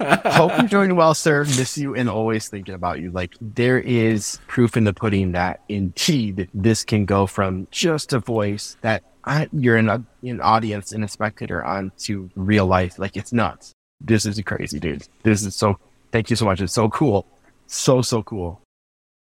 Hope 0.00 0.52
you're 0.58 0.68
doing 0.68 0.96
well, 0.96 1.14
sir. 1.14 1.44
Miss 1.44 1.78
you 1.78 1.94
and 1.94 2.08
always 2.08 2.48
thinking 2.48 2.74
about 2.74 3.00
you. 3.00 3.10
Like 3.12 3.34
there 3.40 3.78
is 3.78 4.38
proof 4.48 4.76
in 4.76 4.84
the 4.84 4.92
pudding 4.92 5.32
that 5.32 5.60
indeed 5.68 6.48
this 6.52 6.82
can 6.82 7.04
go 7.04 7.26
from 7.26 7.68
just 7.70 8.12
a 8.12 8.18
voice 8.18 8.76
that 8.80 9.04
I, 9.24 9.48
you're 9.52 9.76
in 9.76 9.88
a, 9.88 10.02
an 10.22 10.40
audience 10.40 10.92
and 10.92 11.04
a 11.04 11.08
spectator 11.08 11.62
on 11.62 11.92
to 11.98 12.30
real 12.34 12.66
life. 12.66 12.98
Like 12.98 13.16
it's 13.16 13.32
nuts. 13.32 13.72
This 14.00 14.26
is 14.26 14.40
crazy, 14.40 14.80
dude. 14.80 15.06
This 15.22 15.44
is 15.44 15.54
so. 15.54 15.78
Thank 16.10 16.30
you 16.30 16.36
so 16.36 16.46
much. 16.46 16.60
It's 16.60 16.72
so 16.72 16.88
cool. 16.88 17.26
So 17.72 18.02
so 18.02 18.24
cool. 18.24 18.60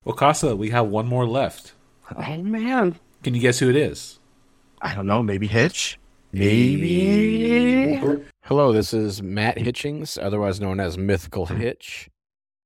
well, 0.06 0.16
Casa, 0.16 0.56
we 0.56 0.70
have 0.70 0.86
one 0.86 1.06
more 1.06 1.26
left. 1.26 1.74
Oh 2.16 2.36
man. 2.38 2.98
Can 3.22 3.34
you 3.34 3.42
guess 3.42 3.58
who 3.58 3.68
it 3.68 3.76
is? 3.76 4.20
I 4.80 4.94
don't 4.94 5.06
know. 5.06 5.22
Maybe 5.22 5.46
Hitch. 5.46 5.98
Maybe. 6.32 8.00
Hello, 8.44 8.72
this 8.72 8.94
is 8.94 9.20
Matt 9.20 9.58
Hitchings, 9.58 10.16
otherwise 10.16 10.62
known 10.62 10.80
as 10.80 10.96
Mythical 10.96 11.44
Hitch, 11.44 12.08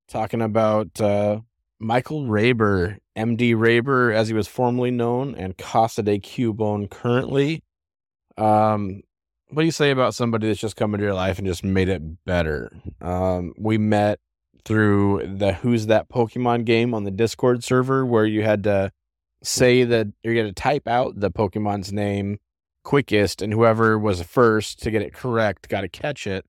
talking 0.08 0.40
about 0.40 1.00
uh, 1.00 1.40
Michael 1.80 2.26
Raber, 2.26 2.98
MD 3.18 3.56
Raber, 3.56 4.14
as 4.14 4.28
he 4.28 4.34
was 4.34 4.46
formerly 4.46 4.92
known, 4.92 5.34
and 5.34 5.58
Casa 5.58 6.04
de 6.04 6.20
Cubone 6.20 6.88
currently. 6.88 7.64
Um, 8.38 9.02
what 9.48 9.62
do 9.62 9.66
you 9.66 9.72
say 9.72 9.90
about 9.90 10.14
somebody 10.14 10.46
that's 10.46 10.60
just 10.60 10.76
come 10.76 10.94
into 10.94 11.04
your 11.04 11.14
life 11.14 11.38
and 11.38 11.46
just 11.46 11.64
made 11.64 11.88
it 11.88 12.24
better? 12.24 12.70
Um, 13.00 13.52
we 13.58 13.78
met 13.78 14.20
through 14.64 15.36
the 15.36 15.54
Who's 15.54 15.86
That 15.86 16.08
Pokemon 16.08 16.64
game 16.64 16.94
on 16.94 17.04
the 17.04 17.10
Discord 17.10 17.64
server 17.64 18.06
where 18.06 18.26
you 18.26 18.42
had 18.42 18.64
to 18.64 18.92
say 19.42 19.84
that 19.84 20.08
you 20.22 20.36
had 20.36 20.46
to 20.46 20.52
type 20.52 20.86
out 20.86 21.18
the 21.18 21.30
Pokemon's 21.30 21.92
name 21.92 22.38
quickest 22.84 23.42
and 23.42 23.52
whoever 23.52 23.98
was 23.98 24.22
first 24.22 24.82
to 24.82 24.90
get 24.90 25.02
it 25.02 25.14
correct 25.14 25.68
got 25.68 25.82
to 25.82 25.88
catch 25.88 26.26
it. 26.26 26.44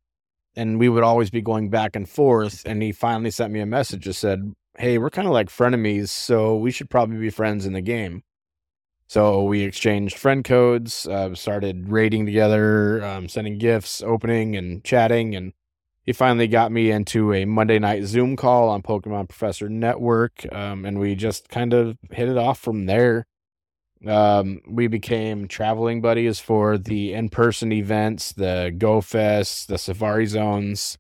And 0.55 0.79
we 0.79 0.89
would 0.89 1.03
always 1.03 1.29
be 1.29 1.41
going 1.41 1.69
back 1.69 1.95
and 1.95 2.07
forth 2.07 2.63
and 2.65 2.81
he 2.81 2.91
finally 2.91 3.31
sent 3.31 3.51
me 3.51 3.59
a 3.59 3.65
message 3.65 4.05
that 4.05 4.13
said 4.13 4.53
hey 4.77 4.97
we're 4.97 5.09
kind 5.09 5.27
of 5.27 5.33
like 5.33 5.49
frenemies 5.49 6.09
so 6.09 6.55
we 6.55 6.71
should 6.71 6.89
probably 6.89 7.17
be 7.17 7.29
friends 7.29 7.65
in 7.65 7.73
the 7.73 7.81
game. 7.81 8.23
So 9.07 9.43
we 9.43 9.61
exchanged 9.61 10.17
friend 10.17 10.43
codes 10.43 11.07
uh, 11.07 11.33
started 11.35 11.89
raiding 11.89 12.25
together 12.25 13.03
um, 13.03 13.27
sending 13.27 13.57
gifts 13.57 14.01
opening 14.01 14.55
and 14.55 14.83
chatting 14.83 15.35
and 15.35 15.53
he 16.05 16.13
finally 16.13 16.47
got 16.47 16.71
me 16.71 16.91
into 16.91 17.33
a 17.33 17.45
monday 17.45 17.79
night 17.79 18.03
zoom 18.03 18.35
call 18.35 18.69
on 18.69 18.81
pokemon 18.81 19.27
professor 19.27 19.69
network 19.69 20.45
um, 20.53 20.85
and 20.85 20.99
we 20.99 21.15
just 21.15 21.49
kind 21.49 21.73
of 21.73 21.97
hit 22.11 22.29
it 22.29 22.37
off 22.37 22.59
from 22.59 22.85
there 22.85 23.25
um, 24.07 24.59
we 24.67 24.87
became 24.87 25.47
traveling 25.47 26.01
buddies 26.01 26.39
for 26.39 26.77
the 26.77 27.13
in-person 27.13 27.71
events, 27.71 28.33
the 28.33 28.73
Go 28.77 29.01
Fest, 29.01 29.69
the 29.69 29.77
Safari 29.77 30.25
Zones, 30.25 30.97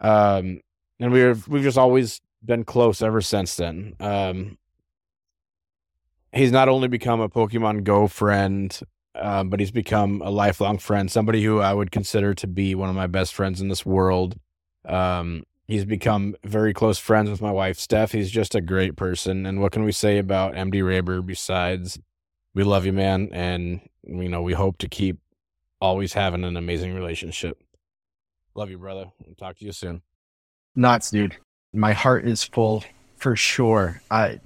um, 0.00 0.60
and 0.98 1.12
we 1.12 1.20
have 1.20 1.46
we've 1.46 1.62
just 1.62 1.78
always 1.78 2.20
been 2.44 2.64
close 2.64 3.00
ever 3.00 3.20
since 3.20 3.54
then. 3.56 3.94
Um, 4.00 4.58
he's 6.32 6.52
not 6.52 6.68
only 6.68 6.88
become 6.88 7.20
a 7.20 7.28
Pokemon 7.28 7.84
Go 7.84 8.08
friend, 8.08 8.78
um, 9.18 9.48
but 9.50 9.60
he's 9.60 9.70
become 9.70 10.22
a 10.24 10.30
lifelong 10.30 10.78
friend, 10.78 11.10
somebody 11.10 11.42
who 11.42 11.60
I 11.60 11.72
would 11.72 11.90
consider 11.90 12.34
to 12.34 12.46
be 12.46 12.74
one 12.74 12.88
of 12.88 12.94
my 12.94 13.06
best 13.06 13.34
friends 13.34 13.60
in 13.60 13.68
this 13.68 13.84
world. 13.84 14.38
Um, 14.84 15.44
he's 15.66 15.84
become 15.84 16.36
very 16.44 16.72
close 16.72 16.98
friends 16.98 17.30
with 17.30 17.42
my 17.42 17.50
wife, 17.50 17.78
Steph. 17.78 18.12
He's 18.12 18.30
just 18.30 18.54
a 18.54 18.60
great 18.60 18.96
person. 18.96 19.46
And 19.46 19.60
what 19.60 19.72
can 19.72 19.84
we 19.84 19.92
say 19.92 20.18
about 20.18 20.54
MD 20.54 20.82
Raber 20.82 21.24
besides 21.24 21.98
we 22.54 22.64
love 22.64 22.86
you, 22.86 22.92
man, 22.92 23.28
and 23.32 23.80
you 24.02 24.28
know 24.28 24.42
we 24.42 24.54
hope 24.54 24.78
to 24.78 24.88
keep 24.88 25.18
always 25.80 26.14
having 26.14 26.44
an 26.44 26.56
amazing 26.56 26.94
relationship. 26.94 27.62
Love 28.54 28.70
you, 28.70 28.78
brother. 28.78 29.06
I'll 29.28 29.34
talk 29.34 29.58
to 29.58 29.64
you 29.64 29.72
soon. 29.72 30.00
nuts, 30.74 31.10
dude. 31.10 31.36
My 31.74 31.92
heart 31.92 32.26
is 32.26 32.42
full 32.42 32.82
for 33.16 33.36
sure. 33.36 34.00
I, 34.10 34.40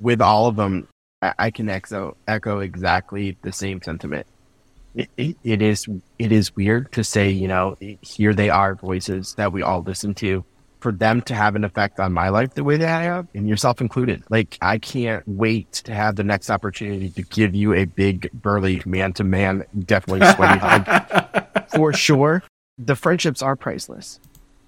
with 0.00 0.22
all 0.22 0.46
of 0.46 0.56
them, 0.56 0.88
I, 1.22 1.34
I 1.38 1.50
can 1.50 1.68
echo 1.68 2.16
echo 2.26 2.60
exactly 2.60 3.36
the 3.42 3.52
same 3.52 3.82
sentiment. 3.82 4.26
It, 4.94 5.08
it, 5.16 5.36
it 5.44 5.62
is 5.62 5.86
it 6.18 6.32
is 6.32 6.54
weird 6.56 6.92
to 6.92 7.04
say, 7.04 7.30
you 7.30 7.48
know, 7.48 7.76
here 8.00 8.34
they 8.34 8.50
are 8.50 8.74
voices 8.74 9.34
that 9.34 9.52
we 9.52 9.62
all 9.62 9.82
listen 9.82 10.14
to. 10.14 10.44
For 10.80 10.92
them 10.92 11.20
to 11.22 11.34
have 11.34 11.56
an 11.56 11.64
effect 11.64 12.00
on 12.00 12.14
my 12.14 12.30
life 12.30 12.54
the 12.54 12.64
way 12.64 12.78
they 12.78 12.86
have, 12.86 13.28
and 13.34 13.46
yourself 13.46 13.82
included, 13.82 14.22
like 14.30 14.56
I 14.62 14.78
can't 14.78 15.22
wait 15.28 15.70
to 15.72 15.92
have 15.92 16.16
the 16.16 16.24
next 16.24 16.48
opportunity 16.48 17.10
to 17.10 17.22
give 17.22 17.54
you 17.54 17.74
a 17.74 17.84
big, 17.84 18.30
burly, 18.32 18.80
man 18.86 19.12
to 19.12 19.24
man, 19.24 19.66
definitely 19.78 20.26
sweaty 20.32 20.58
hug 20.58 21.68
for 21.76 21.92
sure. 21.92 22.42
The 22.78 22.96
friendships 22.96 23.42
are 23.42 23.56
priceless. 23.56 24.20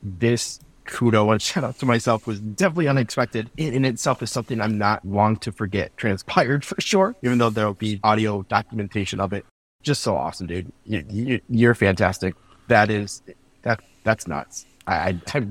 This 0.03 0.61
kudo 0.85 1.33
and 1.33 1.41
shout 1.43 1.65
out 1.65 1.79
to 1.79 1.87
myself 1.87 2.27
was 2.27 2.41
definitely 2.41 2.89
unexpected. 2.89 3.51
It 3.57 3.75
in 3.75 3.85
itself 3.85 4.23
is 4.23 4.31
something 4.31 4.61
I'm 4.61 4.79
not 4.79 5.05
long 5.07 5.37
to 5.39 5.53
forget. 5.53 5.97
Transpired 5.97 6.65
for 6.65 6.81
sure, 6.81 7.17
even 7.23 7.39
though 7.39 7.51
there'll 7.51 7.75
be 7.75 8.01
audio 8.03 8.43
documentation 8.43 9.21
of 9.21 9.33
it. 9.33 9.45
Just 9.83 10.03
so 10.03 10.17
awesome, 10.17 10.47
dude. 10.47 10.73
You, 10.85 11.05
you, 11.09 11.41
you're 11.49 11.75
fantastic. 11.75 12.35
That 12.69 12.91
is 12.91 13.23
that 13.63 13.81
that's 14.05 14.27
nuts. 14.27 14.67
I, 14.87 15.21
I 15.35 15.47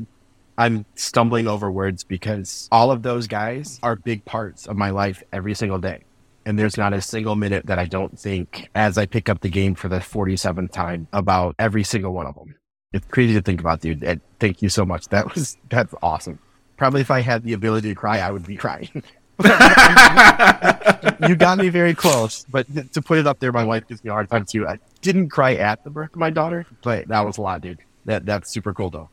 I'm 0.57 0.85
stumbling 0.95 1.47
over 1.47 1.71
words 1.71 2.03
because 2.03 2.67
all 2.71 2.91
of 2.91 3.01
those 3.01 3.27
guys 3.27 3.79
are 3.81 3.95
big 3.95 4.25
parts 4.25 4.67
of 4.67 4.77
my 4.77 4.89
life 4.91 5.23
every 5.33 5.55
single 5.55 5.79
day. 5.79 6.03
And 6.45 6.57
there's 6.57 6.77
not 6.77 6.93
a 6.93 7.01
single 7.01 7.35
minute 7.35 7.67
that 7.67 7.79
I 7.79 7.85
don't 7.85 8.17
think 8.17 8.69
as 8.73 8.97
I 8.97 9.05
pick 9.05 9.29
up 9.29 9.41
the 9.41 9.49
game 9.49 9.75
for 9.75 9.87
the 9.87 9.99
47th 9.99 10.71
time 10.71 11.07
about 11.13 11.55
every 11.59 11.83
single 11.83 12.13
one 12.13 12.25
of 12.25 12.35
them. 12.35 12.55
It's 12.93 13.07
crazy 13.07 13.33
to 13.33 13.41
think 13.41 13.59
about, 13.59 13.81
dude. 13.81 14.03
And 14.03 14.21
thank 14.39 14.61
you 14.61 14.69
so 14.69 14.85
much. 14.85 15.07
That 15.09 15.33
was, 15.33 15.57
that's 15.69 15.93
awesome. 16.01 16.39
Probably 16.77 17.01
if 17.01 17.11
I 17.11 17.21
had 17.21 17.43
the 17.43 17.53
ability 17.53 17.89
to 17.89 17.95
cry, 17.95 18.19
I 18.19 18.31
would 18.31 18.45
be 18.45 18.57
crying. 18.57 18.89
you 21.27 21.35
got 21.35 21.57
me 21.57 21.69
very 21.69 21.93
close, 21.93 22.45
but 22.49 22.67
to 22.93 23.01
put 23.01 23.17
it 23.17 23.27
up 23.27 23.39
there, 23.39 23.51
my 23.51 23.63
wife 23.63 23.87
gives 23.87 24.03
me 24.03 24.09
a 24.09 24.13
hard 24.13 24.29
time 24.29 24.45
too. 24.45 24.67
I 24.67 24.79
didn't 25.01 25.29
cry 25.29 25.55
at 25.55 25.83
the 25.83 25.89
birth 25.89 26.11
of 26.13 26.17
my 26.17 26.29
daughter, 26.29 26.65
but 26.83 27.07
that 27.07 27.21
was 27.21 27.37
a 27.37 27.41
lot, 27.41 27.61
dude. 27.61 27.79
That 28.05 28.25
that's 28.25 28.49
super 28.49 28.73
cool 28.73 28.89
though. 28.89 29.09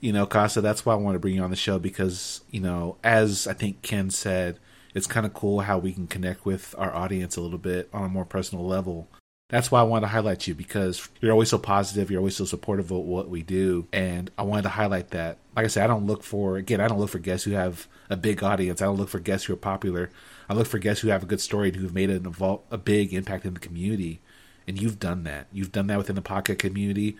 You 0.00 0.12
know, 0.12 0.26
Casa, 0.26 0.60
that's 0.60 0.86
why 0.86 0.92
I 0.92 0.96
want 0.96 1.16
to 1.16 1.18
bring 1.18 1.34
you 1.34 1.42
on 1.42 1.50
the 1.50 1.56
show 1.56 1.78
because, 1.78 2.42
you 2.50 2.60
know, 2.60 2.96
as 3.02 3.46
I 3.46 3.52
think 3.52 3.82
Ken 3.82 4.10
said, 4.10 4.58
it's 4.94 5.06
kind 5.06 5.26
of 5.26 5.34
cool 5.34 5.60
how 5.60 5.78
we 5.78 5.92
can 5.92 6.06
connect 6.06 6.46
with 6.46 6.74
our 6.78 6.94
audience 6.94 7.36
a 7.36 7.40
little 7.40 7.58
bit 7.58 7.88
on 7.92 8.04
a 8.04 8.08
more 8.08 8.24
personal 8.24 8.64
level. 8.64 9.08
That's 9.48 9.70
why 9.70 9.80
I 9.80 9.84
wanted 9.84 10.02
to 10.02 10.08
highlight 10.08 10.46
you 10.46 10.54
because 10.54 11.08
you're 11.22 11.32
always 11.32 11.48
so 11.48 11.56
positive, 11.58 12.10
you're 12.10 12.20
always 12.20 12.36
so 12.36 12.44
supportive 12.44 12.90
of 12.90 12.98
what 12.98 13.30
we 13.30 13.42
do, 13.42 13.88
and 13.94 14.30
I 14.36 14.42
wanted 14.42 14.62
to 14.62 14.68
highlight 14.68 15.10
that. 15.10 15.38
Like 15.56 15.64
I 15.64 15.68
said, 15.68 15.84
I 15.84 15.86
don't 15.86 16.06
look 16.06 16.22
for 16.22 16.58
again, 16.58 16.82
I 16.82 16.88
don't 16.88 16.98
look 16.98 17.08
for 17.08 17.18
guests 17.18 17.46
who 17.46 17.52
have 17.52 17.88
a 18.10 18.16
big 18.16 18.42
audience. 18.42 18.82
I 18.82 18.84
don't 18.84 18.98
look 18.98 19.08
for 19.08 19.20
guests 19.20 19.46
who 19.46 19.54
are 19.54 19.56
popular. 19.56 20.10
I 20.50 20.54
look 20.54 20.66
for 20.66 20.78
guests 20.78 21.00
who 21.00 21.08
have 21.08 21.22
a 21.22 21.26
good 21.26 21.40
story 21.40 21.68
and 21.68 21.76
who've 21.76 21.94
made 21.94 22.10
an 22.10 22.24
evol- 22.24 22.62
a 22.70 22.76
big 22.76 23.14
impact 23.14 23.46
in 23.46 23.54
the 23.54 23.60
community. 23.60 24.20
And 24.66 24.80
you've 24.80 24.98
done 24.98 25.24
that. 25.24 25.46
You've 25.50 25.72
done 25.72 25.86
that 25.86 25.96
within 25.96 26.16
the 26.16 26.22
pocket 26.22 26.58
community. 26.58 27.16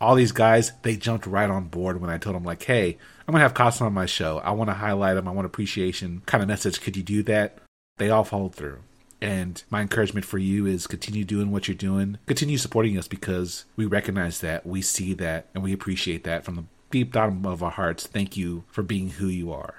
All 0.00 0.16
these 0.16 0.32
guys, 0.32 0.72
they 0.82 0.96
jumped 0.96 1.26
right 1.26 1.48
on 1.48 1.68
board 1.68 2.00
when 2.00 2.10
I 2.10 2.18
told 2.18 2.34
them, 2.34 2.42
like, 2.42 2.64
hey, 2.64 2.98
I'm 3.28 3.32
gonna 3.32 3.42
have 3.42 3.54
Casa 3.54 3.84
on 3.84 3.92
my 3.92 4.06
show. 4.06 4.38
I 4.38 4.50
want 4.50 4.70
to 4.70 4.74
highlight 4.74 5.16
him. 5.16 5.28
I 5.28 5.30
want 5.30 5.46
appreciation 5.46 6.22
kind 6.26 6.42
of 6.42 6.48
message. 6.48 6.80
Could 6.80 6.96
you 6.96 7.04
do 7.04 7.22
that? 7.24 7.58
They 7.98 8.10
all 8.10 8.24
followed 8.24 8.56
through. 8.56 8.80
And 9.22 9.62
my 9.70 9.82
encouragement 9.82 10.24
for 10.24 10.38
you 10.38 10.66
is 10.66 10.86
continue 10.86 11.24
doing 11.24 11.50
what 11.50 11.68
you're 11.68 11.74
doing. 11.74 12.18
Continue 12.26 12.56
supporting 12.56 12.96
us 12.96 13.06
because 13.06 13.66
we 13.76 13.84
recognize 13.84 14.40
that, 14.40 14.64
we 14.64 14.80
see 14.80 15.12
that, 15.14 15.46
and 15.54 15.62
we 15.62 15.72
appreciate 15.72 16.24
that 16.24 16.44
from 16.44 16.56
the 16.56 16.64
deep 16.90 17.12
bottom 17.12 17.44
of 17.44 17.62
our 17.62 17.70
hearts. 17.70 18.06
Thank 18.06 18.36
you 18.36 18.64
for 18.68 18.82
being 18.82 19.10
who 19.10 19.26
you 19.26 19.52
are. 19.52 19.74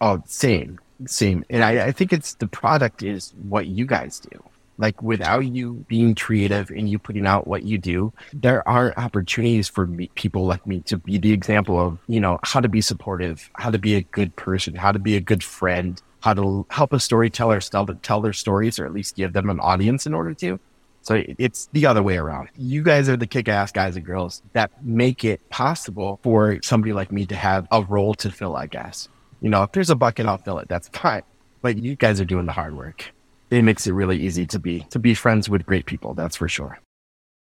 Oh, 0.00 0.22
same, 0.26 0.80
same. 1.06 1.44
And 1.48 1.64
I, 1.64 1.86
I 1.86 1.92
think 1.92 2.12
it's 2.12 2.34
the 2.34 2.48
product 2.48 3.02
is 3.02 3.32
what 3.48 3.66
you 3.66 3.86
guys 3.86 4.20
do. 4.20 4.42
Like 4.78 5.00
without 5.02 5.46
you 5.46 5.84
being 5.88 6.14
creative 6.14 6.68
and 6.68 6.88
you 6.88 6.98
putting 6.98 7.26
out 7.26 7.46
what 7.46 7.62
you 7.62 7.78
do, 7.78 8.12
there 8.34 8.66
aren't 8.68 8.98
opportunities 8.98 9.68
for 9.68 9.86
me, 9.86 10.10
people 10.16 10.44
like 10.44 10.66
me 10.66 10.80
to 10.80 10.98
be 10.98 11.16
the 11.16 11.32
example 11.32 11.80
of, 11.80 11.98
you 12.08 12.20
know, 12.20 12.38
how 12.42 12.60
to 12.60 12.68
be 12.68 12.82
supportive, 12.82 13.48
how 13.54 13.70
to 13.70 13.78
be 13.78 13.94
a 13.94 14.02
good 14.02 14.36
person, 14.36 14.74
how 14.74 14.92
to 14.92 14.98
be 14.98 15.16
a 15.16 15.20
good 15.20 15.42
friend, 15.42 16.02
how 16.26 16.34
to 16.34 16.66
help 16.70 16.92
a 16.92 16.98
storyteller 16.98 17.60
tell, 17.60 17.86
tell 17.86 18.20
their 18.20 18.32
stories 18.32 18.80
or 18.80 18.84
at 18.84 18.92
least 18.92 19.14
give 19.14 19.32
them 19.32 19.48
an 19.48 19.60
audience 19.60 20.06
in 20.06 20.12
order 20.12 20.34
to. 20.34 20.58
So 21.02 21.22
it's 21.38 21.68
the 21.72 21.86
other 21.86 22.02
way 22.02 22.16
around. 22.16 22.48
You 22.56 22.82
guys 22.82 23.08
are 23.08 23.16
the 23.16 23.28
kick 23.28 23.46
ass 23.48 23.70
guys 23.70 23.94
and 23.94 24.04
girls 24.04 24.42
that 24.52 24.72
make 24.84 25.24
it 25.24 25.48
possible 25.50 26.18
for 26.24 26.58
somebody 26.64 26.92
like 26.92 27.12
me 27.12 27.26
to 27.26 27.36
have 27.36 27.68
a 27.70 27.80
role 27.82 28.12
to 28.14 28.32
fill, 28.32 28.56
I 28.56 28.66
guess. 28.66 29.08
You 29.40 29.50
know, 29.50 29.62
if 29.62 29.70
there's 29.70 29.88
a 29.88 29.94
bucket, 29.94 30.26
I'll 30.26 30.38
fill 30.38 30.58
it. 30.58 30.68
That's 30.68 30.88
fine. 30.98 31.22
But 31.62 31.78
you 31.78 31.94
guys 31.94 32.20
are 32.20 32.24
doing 32.24 32.46
the 32.46 32.52
hard 32.52 32.76
work. 32.76 33.04
It 33.50 33.62
makes 33.62 33.86
it 33.86 33.92
really 33.92 34.18
easy 34.18 34.46
to 34.46 34.58
be 34.58 34.80
to 34.90 34.98
be 34.98 35.14
friends 35.14 35.48
with 35.48 35.64
great 35.64 35.86
people. 35.86 36.12
That's 36.14 36.34
for 36.34 36.48
sure. 36.48 36.80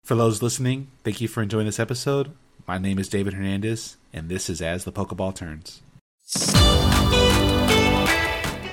For 0.04 0.14
those 0.14 0.44
listening, 0.44 0.92
thank 1.04 1.22
you 1.22 1.28
for 1.28 1.42
enjoying 1.42 1.66
this 1.66 1.80
episode. 1.80 2.34
My 2.68 2.78
name 2.78 3.00
is 3.00 3.10
David 3.10 3.34
Hernandez, 3.34 3.98
and 4.14 4.30
this 4.30 4.48
is 4.48 4.62
As 4.62 4.84
the 4.84 4.92
Pokeball 4.92 5.34
Turns. 5.34 5.82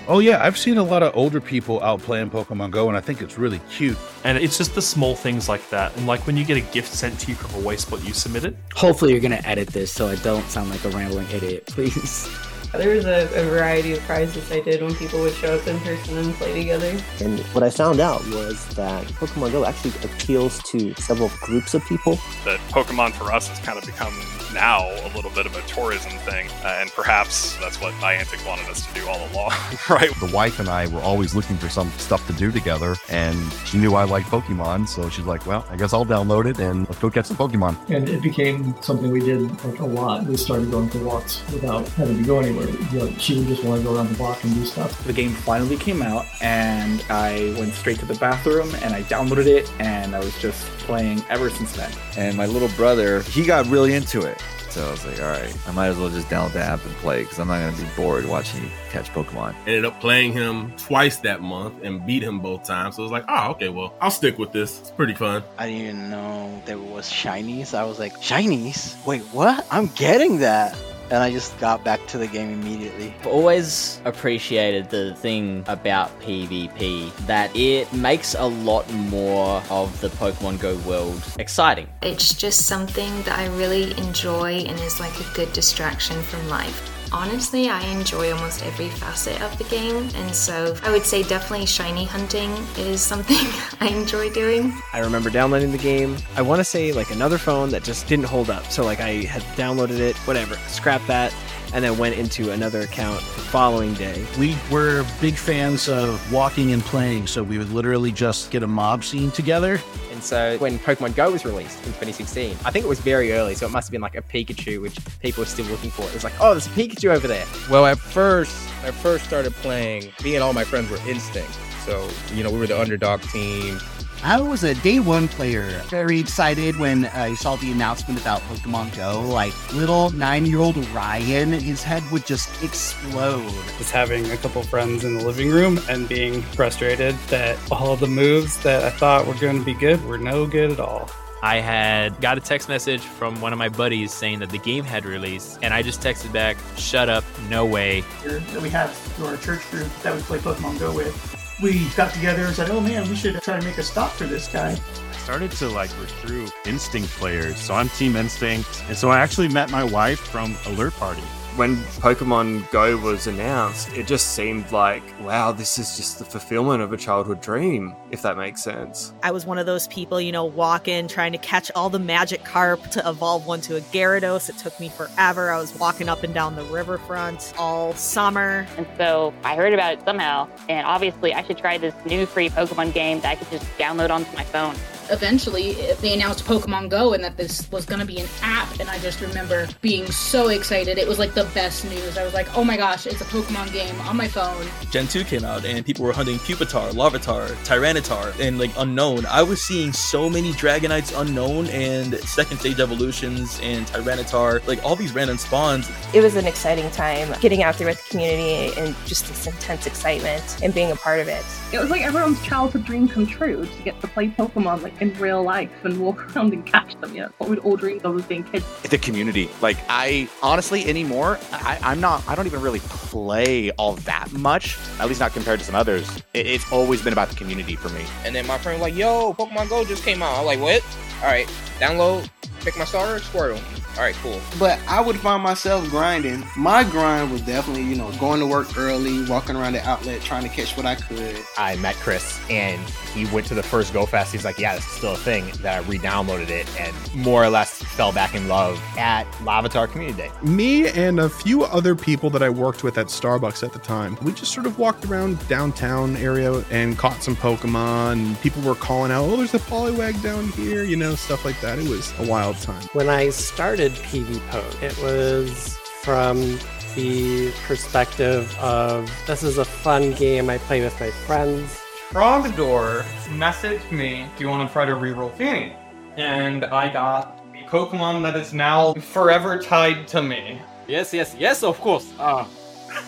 Oh 0.09 0.19
yeah, 0.19 0.43
I've 0.43 0.59
seen 0.59 0.79
a 0.79 0.83
lot 0.83 1.03
of 1.03 1.17
older 1.17 1.41
people 1.41 1.83
out 1.83 2.01
playing 2.01 2.31
Pokemon 2.31 2.73
Go, 2.73 2.88
and 2.88 2.97
I 2.97 3.01
think 3.01 3.23
it's 3.23 3.38
really 3.38 3.61
cute. 3.71 3.97
And 4.25 4.37
it's 4.37 4.59
just 4.59 4.75
the 4.75 4.83
small 4.83 5.15
things 5.15 5.49
like 5.49 5.69
that, 5.71 5.97
and 5.97 6.07
like 6.07 6.27
when 6.27 6.37
you 6.37 6.45
get 6.45 6.57
a 6.57 6.73
gift 6.73 6.93
sent 6.93 7.19
to 7.21 7.29
you 7.29 7.37
from 7.37 7.62
a 7.62 7.67
Wayspot 7.67 8.05
you 8.05 8.12
submit 8.12 8.45
it. 8.45 8.57
Hopefully, 8.75 9.12
you're 9.12 9.21
gonna 9.21 9.41
edit 9.45 9.69
this 9.69 9.93
so 9.93 10.09
I 10.09 10.17
don't 10.17 10.49
sound 10.51 10.71
like 10.71 10.85
a 10.85 10.91
rambling 10.91 11.29
idiot, 11.31 11.67
please. 11.69 12.29
There 12.73 12.95
was 12.95 13.05
a, 13.05 13.29
a, 13.39 13.45
variety 13.45 13.93
of 13.93 14.01
prizes 14.01 14.51
I 14.51 14.61
did 14.61 14.83
when 14.83 14.95
people 14.95 15.21
would 15.21 15.35
show 15.35 15.57
up 15.57 15.67
in 15.67 15.79
person 15.81 16.17
and 16.17 16.33
play 16.35 16.55
together. 16.55 16.99
And 17.21 17.41
what 17.55 17.63
I 17.63 17.69
found 17.69 18.01
out 18.01 18.25
was 18.29 18.67
that 18.77 19.05
Pokemon 19.09 19.53
Go 19.53 19.67
actually 19.67 19.93
appeals 20.03 20.63
to 20.71 20.95
several 20.95 21.31
groups 21.43 21.75
of 21.75 21.85
people. 21.85 22.19
That 22.47 22.59
Pokemon 22.71 23.13
for 23.13 23.31
us 23.31 23.49
has 23.49 23.59
kind 23.59 23.77
of 23.77 23.85
become 23.85 24.15
now 24.55 24.89
a 25.07 25.11
little 25.15 25.31
bit 25.31 25.47
of 25.47 25.57
a 25.57 25.63
tourism 25.63 26.13
thing, 26.21 26.49
uh, 26.65 26.79
and 26.81 26.91
perhaps 26.93 27.57
that's 27.57 27.81
what 27.81 27.93
Niantic 27.95 28.47
wanted 28.47 28.69
us 28.69 28.87
to 28.87 28.95
do 28.95 29.07
all 29.09 29.19
along, 29.33 29.53
right? 29.91 30.11
The 30.21 30.31
wife 30.33 30.61
and 30.61 30.69
I 30.69 30.87
were 30.87 31.01
always 31.01 31.35
looking 31.35 31.57
for 31.57 31.69
some 31.69 31.91
stuff 31.93 32.27
to 32.27 32.33
do 32.33 32.51
together, 32.51 32.97
and 33.09 33.37
she 33.65 33.79
knew 33.79 33.95
I 33.95 34.05
liked 34.05 34.29
Pokemon, 34.29 34.89
so 34.89 35.09
she's 35.09 35.25
like, 35.25 35.47
"Well, 35.47 35.65
I 35.71 35.77
guess 35.77 35.93
I'll 35.93 36.07
download 36.07 36.47
it 36.47 36.59
and 36.59 36.89
let's 36.89 37.01
go 37.01 37.11
catch 37.11 37.27
some 37.27 37.37
Pokemon." 37.37 37.77
And 37.91 38.09
it 38.09 38.23
became 38.23 38.75
something 38.83 39.11
we 39.11 39.21
did 39.21 39.43
like 39.65 39.81
a 39.81 39.87
lot. 39.87 40.25
We 40.25 40.37
started 40.37 40.71
going 40.71 40.89
for 40.89 40.99
walks 40.99 41.43
without 41.53 41.87
having 41.91 42.19
to 42.19 42.25
go 42.25 42.41
anywhere. 42.41 42.62
You 42.92 42.98
know, 42.98 43.12
she 43.18 43.38
would 43.38 43.48
just 43.48 43.64
want 43.64 43.81
to 43.81 43.88
go 43.88 43.94
around 43.96 44.09
the 44.09 44.14
block 44.16 44.42
and 44.44 44.55
do 44.55 44.64
stuff. 44.64 45.05
The 45.05 45.12
game 45.12 45.31
finally 45.31 45.77
came 45.77 46.03
out, 46.03 46.27
and 46.40 47.05
I 47.09 47.55
went 47.59 47.75
straight 47.75 47.98
to 48.01 48.07
the 48.07 48.14
bathroom 48.14 48.75
and 48.83 48.94
I 48.94 49.03
downloaded 49.03 49.46
it, 49.46 49.70
and 49.79 50.14
I 50.14 50.18
was 50.20 50.37
just 50.40 50.66
playing 50.79 51.25
ever 51.29 51.51
since 51.51 51.72
then. 51.72 51.90
And 52.16 52.37
my 52.37 52.46
little 52.46 52.68
brother, 52.70 53.22
he 53.22 53.44
got 53.44 53.66
really 53.66 53.94
into 53.94 54.22
it. 54.22 54.42
So 54.70 54.88
I 54.88 54.90
was 54.90 55.05
like, 55.05 55.20
all 55.20 55.29
right, 55.29 55.55
I 55.68 55.72
might 55.72 55.88
as 55.88 55.98
well 55.98 56.09
just 56.09 56.29
download 56.29 56.55
the 56.55 56.61
app 56.61 56.83
and 56.87 56.94
play 56.96 57.25
because 57.25 57.38
I'm 57.38 57.48
not 57.48 57.59
going 57.59 57.75
to 57.75 57.83
be 57.83 57.88
bored 57.94 58.25
watching 58.25 58.62
you 58.62 58.70
catch 58.90 59.12
Pokemon. 59.12 59.55
Ended 59.66 59.85
up 59.85 60.01
playing 60.01 60.33
him 60.33 60.72
twice 60.79 61.18
that 61.18 61.42
month 61.42 61.85
and 61.85 62.07
beat 62.07 62.22
him 62.22 62.40
both 62.40 62.64
times. 62.64 62.96
So 62.96 63.03
I 63.03 63.05
was 63.05 63.12
like, 63.12 63.25
oh, 63.29 63.51
okay, 63.51 63.68
well, 63.68 63.92
I'll 64.01 64.11
stick 64.11 64.38
with 64.38 64.51
this. 64.53 64.81
It's 64.81 64.90
pretty 64.90 65.12
fun. 65.12 65.42
I 65.59 65.66
didn't 65.66 65.81
even 65.83 66.11
know 66.11 66.62
there 66.64 66.79
was 66.79 67.07
shinies. 67.11 67.75
I 67.75 67.85
was 67.85 67.98
like, 67.98 68.14
shinies? 68.22 68.96
Wait, 69.05 69.20
what? 69.25 69.66
I'm 69.70 69.88
getting 69.88 70.38
that 70.38 70.75
and 71.12 71.22
I 71.22 71.31
just 71.31 71.59
got 71.61 71.85
back 71.85 72.05
to 72.07 72.18
the 72.18 72.27
game 72.27 72.51
immediately. 72.51 73.14
I've 73.20 73.27
always 73.27 74.01
appreciated 74.07 74.88
the 74.88 75.14
thing 75.16 75.62
about 75.68 76.18
PvP 76.22 77.14
that 77.27 77.55
it 77.55 77.92
makes 77.92 78.35
a 78.35 78.46
lot 78.46 78.90
more 78.94 79.62
of 79.68 80.01
the 80.01 80.09
Pokemon 80.09 80.59
Go 80.59 80.77
world 80.79 81.22
exciting. 81.38 81.87
It's 82.01 82.33
just 82.33 82.66
something 82.66 83.14
that 83.25 83.38
I 83.38 83.46
really 83.59 83.96
enjoy 83.98 84.61
and 84.61 84.81
is 84.81 85.01
like 85.01 85.14
a 85.20 85.35
good 85.35 85.53
distraction 85.53 86.22
from 86.22 86.48
life. 86.48 86.91
Honestly, 87.12 87.68
I 87.68 87.83
enjoy 87.88 88.33
almost 88.33 88.64
every 88.64 88.88
facet 88.88 89.38
of 89.42 89.57
the 89.59 89.64
game, 89.64 90.09
and 90.14 90.35
so 90.35 90.75
I 90.83 90.90
would 90.90 91.05
say 91.05 91.22
definitely 91.22 91.66
shiny 91.66 92.07
hunting 92.07 92.51
is 92.79 93.03
something 93.03 93.37
I 93.81 93.88
enjoy 93.88 94.31
doing. 94.31 94.72
I 94.94 95.01
remember 95.01 95.29
downloading 95.29 95.72
the 95.72 95.79
game. 95.79 96.16
I 96.37 96.42
want 96.42 96.61
to 96.61 96.64
say 96.64 96.90
like 96.90 97.11
another 97.11 97.37
phone 97.37 97.68
that 97.70 97.85
just 97.85 98.09
didn't 98.09 98.25
hold 98.25 98.48
up. 98.48 98.64
So 98.72 98.83
like 98.83 99.01
I 99.01 99.25
had 99.25 99.42
downloaded 99.59 99.98
it, 100.01 100.16
whatever, 100.27 100.55
scrap 100.68 101.07
that, 101.07 101.35
and 101.73 101.85
then 101.85 101.99
went 101.99 102.17
into 102.17 102.51
another 102.53 102.81
account 102.81 103.19
the 103.21 103.43
following 103.43 103.95
day. 103.95 104.25
We 104.39 104.57
were 104.71 105.05
big 105.21 105.35
fans 105.35 105.89
of 105.89 106.33
walking 106.33 106.73
and 106.73 106.83
playing, 106.83 107.27
so 107.27 107.43
we 107.43 107.59
would 107.59 107.71
literally 107.71 108.13
just 108.13 108.51
get 108.51 108.63
a 108.63 108.67
mob 108.67 109.05
scene 109.05 109.31
together. 109.31 109.81
And 110.11 110.23
so 110.23 110.59
when 110.59 110.79
Pokemon 110.79 111.17
Go 111.17 111.33
was 111.33 111.45
released 111.45 111.79
in 111.79 111.87
2016, 111.87 112.57
I 112.65 112.71
think 112.71 112.85
it 112.85 112.89
was 112.89 113.01
very 113.01 113.33
early, 113.33 113.55
so 113.55 113.67
it 113.67 113.73
must 113.73 113.89
have 113.89 113.93
been 113.93 114.01
like 114.01 114.17
a 114.17 114.23
Pikachu, 114.23 114.81
which 114.81 114.99
people 115.21 115.43
were 115.43 115.47
still 115.47 115.67
looking 115.67 115.91
for. 115.91 116.03
It 116.03 116.15
was 116.15 116.25
like, 116.25 116.35
oh, 116.41 116.51
there's 116.51 116.67
a 116.67 116.71
Pikachu 116.71 117.15
over 117.15 117.27
there. 117.27 117.47
Well, 117.71 117.87
at 117.87 117.99
first, 117.99 118.55
I 118.85 118.91
first 118.91 119.25
started 119.25 119.53
playing, 119.55 120.13
me 120.23 120.35
and 120.35 120.45
all 120.45 120.53
my 120.53 120.65
friends 120.65 120.91
were 120.91 120.99
Instinct. 121.09 121.53
So, 121.85 122.09
you 122.33 122.45
know, 122.45 122.51
we 122.51 122.59
were 122.59 122.67
the 122.67 122.81
underdog 122.81 123.23
team. 123.23 123.81
I 124.25 124.41
was 124.41 124.63
a 124.63 124.77
day 124.77 125.01
one 125.01 125.27
player. 125.27 125.83
Very 125.89 126.21
excited 126.21 126.79
when 126.79 127.07
I 127.07 127.35
saw 127.35 127.57
the 127.57 127.73
announcement 127.73 128.21
about 128.21 128.41
Pokemon 128.43 128.97
Go. 128.97 129.21
Like 129.21 129.53
little 129.75 130.11
nine 130.11 130.47
year 130.47 130.61
old 130.61 130.77
Ryan, 130.91 131.51
his 131.51 131.83
head 131.83 132.09
would 132.13 132.25
just 132.25 132.63
explode. 132.63 133.53
Just 133.79 133.91
having 133.91 134.31
a 134.31 134.37
couple 134.37 134.63
friends 134.63 135.03
in 135.03 135.19
the 135.19 135.25
living 135.25 135.51
room 135.51 135.81
and 135.89 136.09
being 136.09 136.41
frustrated 136.41 137.17
that 137.31 137.59
all 137.73 137.97
the 137.97 138.07
moves 138.07 138.63
that 138.63 138.85
I 138.85 138.91
thought 138.91 139.27
were 139.27 139.35
going 139.35 139.59
to 139.59 139.65
be 139.65 139.75
good 139.75 140.05
were 140.05 140.19
no 140.19 140.47
good 140.47 140.71
at 140.71 140.79
all. 140.79 141.11
I 141.43 141.57
had 141.57 142.21
got 142.21 142.39
a 142.39 142.41
text 142.41 142.69
message 142.69 143.01
from 143.01 143.41
one 143.41 143.53
of 143.53 143.59
my 143.59 143.71
buddies 143.71 144.15
saying 144.15 144.39
that 144.39 144.51
the 144.51 144.59
game 144.59 144.85
had 144.85 145.05
released, 145.05 145.59
and 145.63 145.75
I 145.75 145.83
just 145.83 146.01
texted 146.01 146.33
back, 146.33 146.57
"Shut 146.77 147.09
up, 147.09 147.25
no 147.51 147.67
way." 147.67 148.05
That 148.23 148.62
we 148.62 148.70
have 148.70 148.93
through 148.93 149.27
our 149.27 149.37
church 149.39 149.68
group 149.73 149.89
that 150.05 150.14
we 150.14 150.23
play 150.23 150.39
Pokemon 150.39 150.79
Go 150.79 150.95
with 150.95 151.41
we 151.63 151.89
got 151.91 152.13
together 152.13 152.43
and 152.43 152.55
said, 152.55 152.71
"Oh 152.71 152.81
man, 152.81 153.09
we 153.09 153.15
should 153.15 153.41
try 153.41 153.59
to 153.59 153.65
make 153.65 153.79
a 153.79 153.83
stop 153.83 154.11
for 154.11 154.25
this 154.25 154.49
guy." 154.49 154.73
I 154.73 155.17
started 155.17 155.53
to 155.53 155.69
like 155.69 155.91
recruit 156.01 156.53
Instinct 156.67 157.09
players. 157.11 157.59
So 157.59 157.75
I'm 157.75 157.89
Team 157.91 158.17
Instinct. 158.17 158.83
And 158.89 158.97
so 158.97 159.11
I 159.11 159.21
actually 159.21 159.49
met 159.49 159.71
my 159.71 159.85
wife 159.85 160.19
from 160.19 160.57
Alert 160.67 160.95
Party. 160.95 161.23
When 161.55 161.77
Pokemon 162.01 162.71
Go 162.71 162.97
was 162.97 163.27
announced, 163.27 163.93
it 163.93 164.07
just 164.07 164.35
seemed 164.35 164.73
like, 164.73 165.03
wow, 165.21 165.53
this 165.53 165.79
is 165.79 165.97
just 165.97 166.19
the 166.19 166.25
fulfillment 166.25 166.83
of 166.83 166.93
a 166.93 166.97
childhood 166.97 167.41
dream, 167.43 167.95
if 168.13 168.23
that 168.23 168.37
makes 168.37 168.63
sense. 168.63 169.13
I 169.23 169.31
was 169.31 169.47
one 169.47 169.59
of 169.59 169.67
those 169.67 169.89
people, 169.89 170.21
you 170.21 170.31
know, 170.31 170.45
walking, 170.45 171.09
trying 171.09 171.33
to 171.33 171.39
catch 171.39 171.71
all 171.75 171.89
the 171.91 171.99
Magikarp 171.99 172.91
to 172.91 173.09
evolve 173.09 173.47
one 173.47 173.61
to 173.63 173.77
a 173.77 173.81
Gyarados. 173.81 174.49
It 174.49 174.59
took 174.59 174.79
me 174.79 174.91
forever. 174.91 175.51
I 175.51 175.59
was 175.59 175.75
walking 175.79 176.09
up 176.09 176.23
and 176.23 176.35
down 176.35 176.55
the 176.55 176.65
riverfront 176.65 177.55
all 177.59 177.95
summer. 177.95 178.67
And 178.77 178.87
so 178.99 179.33
I 179.45 179.57
heard 179.57 179.73
about 179.73 179.95
it 179.95 180.05
somehow, 180.05 180.49
and 180.69 180.87
obviously 180.87 181.35
I 181.35 181.43
should 181.43 181.59
try 181.59 181.79
this 181.79 181.95
new 182.05 182.27
free 182.27 182.51
Pokemon 182.51 182.93
game 182.93 183.21
that 183.21 183.31
I 183.31 183.35
could 183.35 183.51
just 183.51 183.67
download 183.79 184.11
onto 184.11 184.31
my 184.37 184.45
phone. 184.45 184.77
Eventually, 185.11 185.73
they 186.01 186.15
announced 186.15 186.45
Pokemon 186.45 186.89
Go 186.89 187.13
and 187.13 187.25
that 187.25 187.37
this 187.37 187.71
was 187.73 187.85
going 187.85 188.01
to 188.01 188.07
be 188.07 188.21
an 188.21 188.29
app, 188.41 188.79
and 188.79 188.89
I 188.89 188.99
just 189.01 189.21
remember 189.21 189.67
being 189.81 190.11
so 190.11 190.49
excited. 190.49 190.97
It 190.97 191.09
was 191.09 191.19
like 191.19 191.35
the 191.35 191.45
best 191.55 191.85
news. 191.85 192.17
I 192.17 192.25
was 192.25 192.33
like, 192.33 192.57
oh 192.57 192.65
my 192.65 192.77
gosh, 192.77 193.07
it's 193.07 193.21
a 193.21 193.25
Pokemon 193.25 193.73
game 193.73 194.01
on 194.03 194.17
my 194.17 194.29
phone. 194.29 194.67
Gen 194.91 195.09
2 195.09 195.25
came 195.25 195.45
out 195.45 195.65
and 195.65 195.85
people 195.85 196.05
were 196.05 196.13
hunting 196.13 196.39
Pupitar, 196.39 196.93
Larvitar, 196.93 197.49
Tyranitar, 197.65 198.01
and 198.11 198.59
like 198.59 198.70
Unown. 198.72 199.24
I 199.26 199.42
was 199.42 199.62
seeing 199.62 199.92
so 199.92 200.28
many 200.28 200.53
Dragonites 200.53 201.12
Unown 201.12 201.68
and 201.68 202.14
second 202.20 202.59
stage 202.59 202.80
evolutions 202.80 203.61
and 203.62 203.86
Tyranitar, 203.86 204.66
like 204.66 204.82
all 204.84 204.96
these 204.96 205.14
random 205.14 205.38
spawns. 205.38 205.88
It 206.12 206.20
was 206.20 206.36
an 206.36 206.46
exciting 206.46 206.90
time 206.90 207.34
getting 207.40 207.62
out 207.62 207.78
there 207.78 207.86
with 207.86 208.03
the 208.03 208.11
community 208.11 208.78
and 208.78 208.94
just 209.07 209.26
this 209.28 209.46
intense 209.46 209.86
excitement 209.86 210.59
and 210.62 210.74
being 210.74 210.90
a 210.90 210.96
part 210.96 211.20
of 211.20 211.28
it. 211.28 211.44
It 211.72 211.78
was 211.78 211.90
like 211.90 212.03
everyone's 212.03 212.42
childhood 212.42 212.84
dream 212.84 213.09
come 213.09 213.26
true 213.26 213.64
to 213.64 213.82
get 213.82 214.00
to 214.00 214.09
play 214.09 214.28
Pokemon 214.28 214.82
like 214.82 215.00
in 215.00 215.14
real 215.14 215.42
life 215.42 215.70
and 215.84 216.00
walk 216.00 216.36
around 216.36 216.53
and 216.53 216.66
catch 216.66 216.98
them. 217.00 217.14
You 217.14 217.22
know, 217.22 217.30
what 217.38 217.50
we'd 217.50 217.61
all 217.61 217.76
dreamed 217.76 218.05
of 218.05 218.18
as 218.18 218.26
being 218.26 218.44
kids. 218.44 218.64
The 218.82 218.98
community, 218.98 219.48
like 219.61 219.76
I 219.88 220.28
honestly 220.42 220.86
anymore, 220.86 221.38
I, 221.53 221.78
I'm 221.82 222.00
not. 222.00 222.26
I 222.28 222.34
don't 222.34 222.46
even 222.46 222.61
really 222.61 222.80
play 222.80 223.70
all 223.72 223.94
that 223.94 224.32
much. 224.32 224.76
At 224.98 225.09
least 225.09 225.20
not 225.20 225.32
compared 225.32 225.61
to 225.61 225.64
some 225.64 225.74
others. 225.74 226.16
It, 226.34 226.46
it's 226.46 226.70
always 226.72 227.03
been 227.03 227.12
about 227.12 227.28
the 227.28 227.36
community 227.36 227.76
for 227.76 227.88
me. 227.93 228.05
And 228.24 228.34
then 228.34 228.47
my 228.47 228.59
friend 228.59 228.80
was 228.80 228.90
like, 228.90 228.99
yo, 228.99 229.34
Pokemon 229.34 229.68
Go 229.68 229.84
just 229.84 230.05
came 230.05 230.22
out. 230.22 230.38
I'm 230.38 230.47
like, 230.47 230.61
what? 230.61 230.84
All 231.22 231.28
right, 231.28 231.47
download, 231.78 232.28
pick 232.61 232.76
my 232.76 232.84
starter, 232.84 233.20
Squirtle. 233.20 233.61
All 233.97 234.03
right, 234.03 234.14
cool. 234.16 234.40
But 234.59 234.80
I 234.88 235.01
would 235.01 235.16
find 235.16 235.43
myself 235.43 235.88
grinding. 235.90 236.45
My 236.57 236.82
grind 236.82 237.30
was 237.30 237.43
definitely, 237.43 237.84
you 237.84 237.95
know, 237.95 238.11
going 238.12 238.40
to 238.40 238.47
work 238.47 238.78
early, 238.78 239.24
walking 239.26 239.55
around 239.55 239.74
the 239.74 239.86
outlet, 239.86 240.22
trying 240.22 240.45
to 240.45 240.49
catch 240.49 240.76
what 240.76 240.86
I 240.86 240.95
could. 240.95 241.36
I 241.59 241.76
met 241.76 241.97
Chris 241.97 242.40
and 242.49 242.80
he 243.12 243.26
went 243.26 243.47
to 243.49 243.55
the 243.55 243.62
first 243.62 243.93
Go 243.93 244.07
Fest. 244.07 244.32
He's 244.32 244.47
like, 244.47 244.59
yeah, 244.59 244.76
this 244.76 244.86
is 244.86 244.93
still 244.93 245.12
a 245.12 245.18
thing. 245.18 245.51
That 245.61 245.84
I 245.84 245.86
re-downloaded 245.86 246.49
it 246.49 246.66
and 246.80 247.14
more 247.14 247.45
or 247.45 247.51
less 247.51 247.82
fell 247.82 248.12
back 248.12 248.34
in 248.34 248.49
love 248.49 248.80
at 248.97 249.24
Larvitar 249.43 249.90
Community 249.90 250.22
Day. 250.22 250.30
Me 250.43 250.88
and 250.88 251.20
a 251.20 251.28
few 251.28 251.64
other 251.64 251.95
people 251.95 252.30
that 252.30 252.43
I 252.43 252.49
worked 252.49 252.82
with 252.82 252.97
at 252.97 253.09
Starbucks 253.09 253.62
at 253.62 253.74
the 253.74 253.78
time, 253.78 254.16
we 254.22 254.32
just 254.32 254.53
sort 254.53 254.64
of 254.64 254.78
walked 254.78 255.05
around 255.05 255.47
downtown 255.49 256.16
area 256.16 256.64
and 256.70 256.97
caught 256.97 257.22
some 257.22 257.36
Pokemon. 257.36 258.40
People 258.40 258.62
were 258.62 258.74
calling 258.74 259.12
out, 259.12 259.24
oh, 259.24 259.36
there's 259.36 259.53
a 259.53 259.59
Poliwag 259.59 260.22
down 260.22 260.49
here, 260.53 260.82
you 260.82 260.97
know, 260.97 261.14
stuff 261.14 261.45
like 261.45 261.61
that. 261.61 261.78
It 261.78 261.88
was 261.88 262.18
a 262.18 262.26
wild 262.26 262.57
time. 262.57 262.82
When 262.95 263.11
I 263.11 263.28
started 263.28 263.82
PV 263.91 264.39
Poke, 264.49 264.83
it 264.83 264.97
was 265.03 265.76
from 266.03 266.59
the 266.95 267.51
perspective 267.66 268.57
of 268.59 269.11
this 269.26 269.43
is 269.43 269.59
a 269.59 269.64
fun 269.64 270.12
game 270.12 270.49
I 270.49 270.59
play 270.59 270.80
with 270.80 270.99
my 271.01 271.11
friends. 271.11 271.80
Frogdor 272.11 273.03
messaged 273.39 273.91
me, 273.91 274.26
Do 274.37 274.45
you 274.45 274.51
want 274.51 274.68
to 274.68 274.72
try 274.72 274.85
to 274.85 274.93
reroll 274.93 275.35
Fanny? 275.35 275.74
And 276.16 276.64
I 276.66 276.93
got 276.93 277.43
a 277.55 277.68
Pokemon 277.68 278.22
that 278.22 278.37
is 278.37 278.53
now 278.53 278.95
forever 278.95 279.59
tied 279.59 280.07
to 280.09 280.22
me. 280.22 280.61
Yes, 280.87 281.12
yes, 281.12 281.35
yes, 281.39 281.62
of 281.62 281.80
course. 281.80 282.12
Uh, 282.18 282.47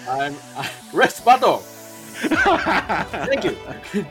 I'm 0.09 0.35
uh, 0.57 0.67
Rex 0.93 1.21
Battle. 1.21 1.59
Thank 2.15 3.45
you. 3.45 3.57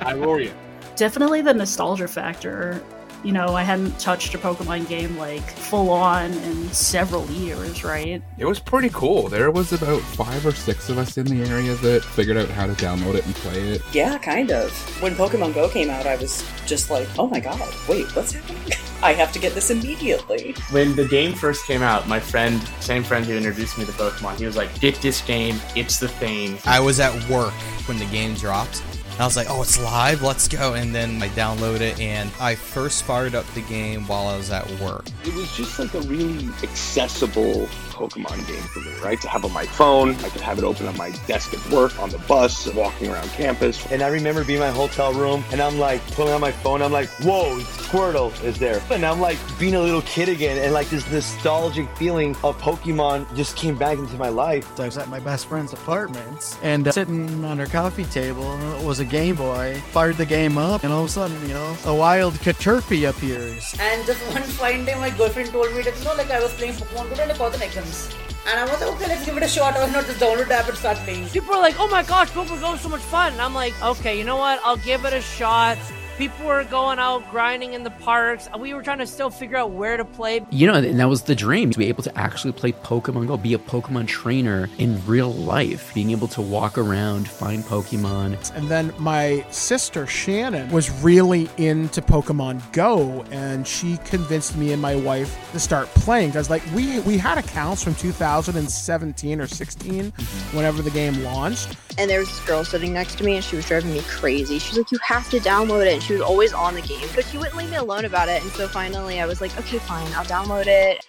I 0.00 0.14
warrior. 0.14 0.52
Definitely 0.96 1.40
the 1.40 1.54
nostalgia 1.54 2.06
factor. 2.06 2.84
You 3.24 3.30
know, 3.30 3.54
I 3.54 3.62
hadn't 3.62 3.98
touched 4.00 4.34
a 4.34 4.38
Pokemon 4.38 4.88
game 4.88 5.16
like 5.16 5.42
full 5.42 5.90
on 5.90 6.32
in 6.32 6.68
several 6.72 7.24
years, 7.26 7.84
right? 7.84 8.20
It 8.36 8.44
was 8.44 8.58
pretty 8.58 8.88
cool. 8.88 9.28
There 9.28 9.50
was 9.52 9.72
about 9.72 10.00
five 10.00 10.44
or 10.44 10.50
six 10.52 10.88
of 10.88 10.98
us 10.98 11.16
in 11.16 11.26
the 11.26 11.48
area 11.48 11.74
that 11.76 12.02
figured 12.02 12.36
out 12.36 12.48
how 12.48 12.66
to 12.66 12.72
download 12.72 13.14
it 13.14 13.24
and 13.24 13.34
play 13.36 13.60
it. 13.60 13.82
Yeah, 13.92 14.18
kind 14.18 14.50
of. 14.50 14.72
When 15.00 15.14
Pokemon 15.14 15.54
Go 15.54 15.68
came 15.68 15.88
out, 15.88 16.04
I 16.04 16.16
was 16.16 16.44
just 16.66 16.90
like, 16.90 17.08
oh 17.16 17.28
my 17.28 17.38
god, 17.38 17.60
wait, 17.88 18.06
what's 18.16 18.32
happening? 18.32 18.72
I 19.02 19.12
have 19.14 19.32
to 19.32 19.38
get 19.40 19.54
this 19.54 19.70
immediately. 19.70 20.54
When 20.70 20.94
the 20.94 21.06
game 21.06 21.32
first 21.32 21.66
came 21.66 21.82
out, 21.82 22.06
my 22.06 22.20
friend, 22.20 22.60
same 22.80 23.02
friend 23.02 23.24
who 23.24 23.36
introduced 23.36 23.76
me 23.76 23.84
to 23.84 23.92
Pokemon, 23.92 24.38
he 24.38 24.46
was 24.46 24.56
like, 24.56 24.78
get 24.80 24.94
this 24.96 25.20
game, 25.22 25.60
it's 25.74 25.98
the 25.98 26.06
thing. 26.08 26.58
I 26.64 26.78
was 26.78 27.00
at 27.00 27.12
work 27.28 27.52
when 27.86 27.98
the 27.98 28.06
game 28.06 28.34
dropped. 28.34 28.82
And 29.12 29.20
I 29.20 29.24
was 29.26 29.36
like, 29.36 29.48
oh, 29.50 29.60
it's 29.62 29.78
live, 29.78 30.22
let's 30.22 30.48
go. 30.48 30.74
And 30.74 30.94
then 30.94 31.22
I 31.22 31.28
download 31.28 31.80
it, 31.80 32.00
and 32.00 32.30
I 32.40 32.54
first 32.54 33.04
fired 33.04 33.34
up 33.34 33.46
the 33.54 33.60
game 33.62 34.06
while 34.06 34.26
I 34.26 34.36
was 34.36 34.50
at 34.50 34.68
work. 34.80 35.06
It 35.24 35.34
was 35.34 35.54
just 35.54 35.78
like 35.78 35.92
a 35.94 36.00
really 36.00 36.48
accessible 36.62 37.68
Pokemon 37.92 38.46
game 38.46 38.62
for 38.62 38.80
me, 38.80 38.92
right? 39.02 39.20
To 39.20 39.28
have 39.28 39.44
on 39.44 39.52
my 39.52 39.66
phone, 39.66 40.10
I 40.16 40.28
could 40.28 40.40
have 40.40 40.58
it 40.58 40.64
open 40.64 40.86
on 40.86 40.96
my 40.96 41.10
desk 41.26 41.54
at 41.54 41.70
work, 41.70 41.98
on 41.98 42.10
the 42.10 42.18
bus, 42.18 42.72
walking 42.74 43.10
around 43.10 43.28
campus. 43.30 43.84
And 43.90 44.02
I 44.02 44.08
remember 44.08 44.44
being 44.44 44.60
in 44.60 44.66
my 44.66 44.70
hotel 44.70 45.12
room, 45.12 45.44
and 45.52 45.60
I'm 45.60 45.78
like 45.78 46.04
pulling 46.12 46.32
out 46.32 46.40
my 46.40 46.52
phone, 46.52 46.82
I'm 46.82 46.92
like, 46.92 47.08
whoa, 47.20 47.58
Squirtle 47.60 48.32
is 48.44 48.58
there. 48.58 48.82
And 48.90 49.04
I'm 49.04 49.20
like 49.20 49.38
being 49.58 49.74
a 49.74 49.80
little 49.80 50.02
kid 50.02 50.28
again, 50.28 50.58
and 50.58 50.72
like 50.72 50.88
this 50.90 51.10
nostalgic 51.10 51.88
feeling 51.96 52.30
of 52.42 52.60
Pokemon 52.60 53.34
just 53.36 53.56
came 53.56 53.76
back 53.76 53.98
into 53.98 54.16
my 54.16 54.28
life. 54.28 54.68
So 54.76 54.84
I 54.84 54.86
was 54.86 54.98
at 54.98 55.08
my 55.08 55.20
best 55.20 55.46
friend's 55.46 55.72
apartment, 55.72 56.58
and 56.62 56.88
uh, 56.88 56.92
sitting 56.92 57.44
on 57.44 57.58
her 57.58 57.66
coffee 57.66 58.04
table 58.04 58.56
was 58.82 59.00
a 59.00 59.04
Game 59.04 59.36
Boy. 59.36 59.80
Fired 59.90 60.16
the 60.16 60.26
game 60.26 60.58
up, 60.58 60.84
and 60.84 60.92
all 60.92 61.02
of 61.04 61.06
a 61.06 61.12
sudden, 61.12 61.40
you 61.48 61.54
know, 61.54 61.76
a 61.84 61.94
wild 61.94 62.34
Caterpie 62.34 63.08
appears. 63.08 63.74
And 63.78 64.06
just 64.06 64.20
one 64.34 64.42
fine 64.42 64.84
day, 64.84 64.94
my 64.94 65.10
girlfriend 65.10 65.50
told 65.50 65.74
me 65.74 65.82
that, 65.82 65.96
you 65.98 66.04
know, 66.04 66.14
like 66.14 66.30
I 66.30 66.40
was 66.40 66.52
playing 66.54 66.74
Pokemon 66.74 67.14
Go 67.16 67.22
and 67.22 67.32
I 67.32 67.36
got 67.36 67.52
the 67.52 67.58
items. 67.82 68.14
And 68.48 68.58
I 68.58 68.64
was 68.64 68.80
like, 68.80 68.90
okay, 68.94 69.06
let's 69.08 69.24
give 69.24 69.36
it 69.36 69.42
a 69.42 69.48
shot. 69.48 69.74
I 69.74 69.84
was 69.84 69.92
not 69.92 70.04
just 70.04 70.18
download 70.18 70.48
the 70.48 70.54
app 70.54 70.68
and 70.68 70.76
start 70.76 70.96
playing. 70.98 71.28
People 71.28 71.54
are 71.54 71.60
like, 71.60 71.78
oh 71.78 71.88
my 71.88 72.02
gosh, 72.02 72.30
Pokemon 72.30 72.60
Go 72.60 72.74
is 72.74 72.80
so 72.80 72.88
much 72.88 73.00
fun. 73.02 73.32
And 73.32 73.40
I'm 73.40 73.54
like, 73.54 73.74
okay, 73.82 74.18
you 74.18 74.24
know 74.24 74.36
what? 74.36 74.60
I'll 74.64 74.76
give 74.76 75.04
it 75.04 75.12
a 75.12 75.20
shot. 75.20 75.78
People 76.22 76.46
were 76.46 76.62
going 76.62 77.00
out 77.00 77.28
grinding 77.32 77.72
in 77.72 77.82
the 77.82 77.90
parks. 77.90 78.48
We 78.56 78.74
were 78.74 78.82
trying 78.84 78.98
to 78.98 79.08
still 79.08 79.28
figure 79.28 79.56
out 79.56 79.72
where 79.72 79.96
to 79.96 80.04
play. 80.04 80.46
You 80.50 80.68
know, 80.68 80.74
and 80.74 81.00
that 81.00 81.08
was 81.08 81.22
the 81.22 81.34
dream 81.34 81.72
to 81.72 81.78
be 81.80 81.88
able 81.88 82.04
to 82.04 82.16
actually 82.16 82.52
play 82.52 82.70
Pokemon 82.70 83.26
Go, 83.26 83.36
be 83.36 83.54
a 83.54 83.58
Pokemon 83.58 84.06
trainer 84.06 84.68
in 84.78 85.04
real 85.04 85.32
life, 85.32 85.92
being 85.94 86.12
able 86.12 86.28
to 86.28 86.40
walk 86.40 86.78
around, 86.78 87.28
find 87.28 87.64
Pokemon. 87.64 88.54
And 88.54 88.68
then 88.68 88.94
my 89.00 89.44
sister 89.50 90.06
Shannon 90.06 90.70
was 90.70 90.92
really 91.02 91.50
into 91.56 92.00
Pokemon 92.00 92.70
Go, 92.72 93.24
and 93.32 93.66
she 93.66 93.96
convinced 94.04 94.56
me 94.56 94.72
and 94.72 94.80
my 94.80 94.94
wife 94.94 95.36
to 95.50 95.58
start 95.58 95.88
playing. 95.88 96.28
Because 96.28 96.48
like 96.48 96.62
we 96.72 97.00
we 97.00 97.18
had 97.18 97.36
accounts 97.36 97.82
from 97.82 97.96
2017 97.96 99.40
or 99.40 99.48
16, 99.48 100.12
whenever 100.52 100.82
the 100.82 100.90
game 100.90 101.20
launched. 101.24 101.76
And 101.98 102.08
there 102.08 102.20
was 102.20 102.28
this 102.28 102.40
girl 102.46 102.64
sitting 102.64 102.92
next 102.92 103.18
to 103.18 103.24
me, 103.24 103.34
and 103.34 103.44
she 103.44 103.56
was 103.56 103.66
driving 103.66 103.92
me 103.92 104.02
crazy. 104.02 104.60
She 104.60 104.70
was 104.70 104.78
like, 104.78 104.92
"You 104.92 104.98
have 105.02 105.28
to 105.30 105.40
download 105.40 105.84
it." 105.84 105.94
And 105.94 106.02
she 106.02 106.11
was 106.12 106.20
always 106.22 106.52
on 106.52 106.74
the 106.74 106.82
game, 106.82 107.08
but 107.14 107.24
she 107.24 107.38
wouldn't 107.38 107.56
leave 107.56 107.70
me 107.70 107.76
alone 107.76 108.04
about 108.04 108.28
it. 108.28 108.42
And 108.42 108.50
so 108.52 108.68
finally, 108.68 109.20
I 109.20 109.26
was 109.26 109.40
like, 109.40 109.56
"Okay, 109.58 109.78
fine, 109.78 110.12
I'll 110.14 110.24
download 110.24 110.66
it." 110.66 111.06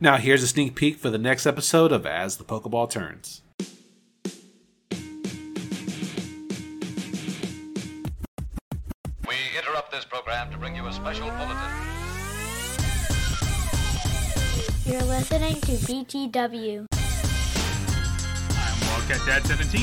Now, 0.00 0.18
here's 0.18 0.42
a 0.42 0.46
sneak 0.46 0.74
peek 0.74 0.98
for 0.98 1.08
the 1.08 1.16
next 1.16 1.46
episode 1.46 1.90
of 1.90 2.04
As 2.04 2.36
the 2.36 2.44
Pokeball 2.44 2.90
Turns. 2.90 3.40
We 9.54 9.60
interrupt 9.60 9.92
this 9.92 10.04
program 10.04 10.50
to 10.50 10.58
bring 10.58 10.74
you 10.74 10.84
a 10.88 10.92
special 10.92 11.30
bulletin. 11.30 11.56
You're 14.84 15.00
listening 15.02 15.60
to 15.60 15.72
BTW. 15.86 16.86
I'm 18.50 18.80
Wildcat 18.88 19.20
Dad 19.24 19.46
17. 19.46 19.80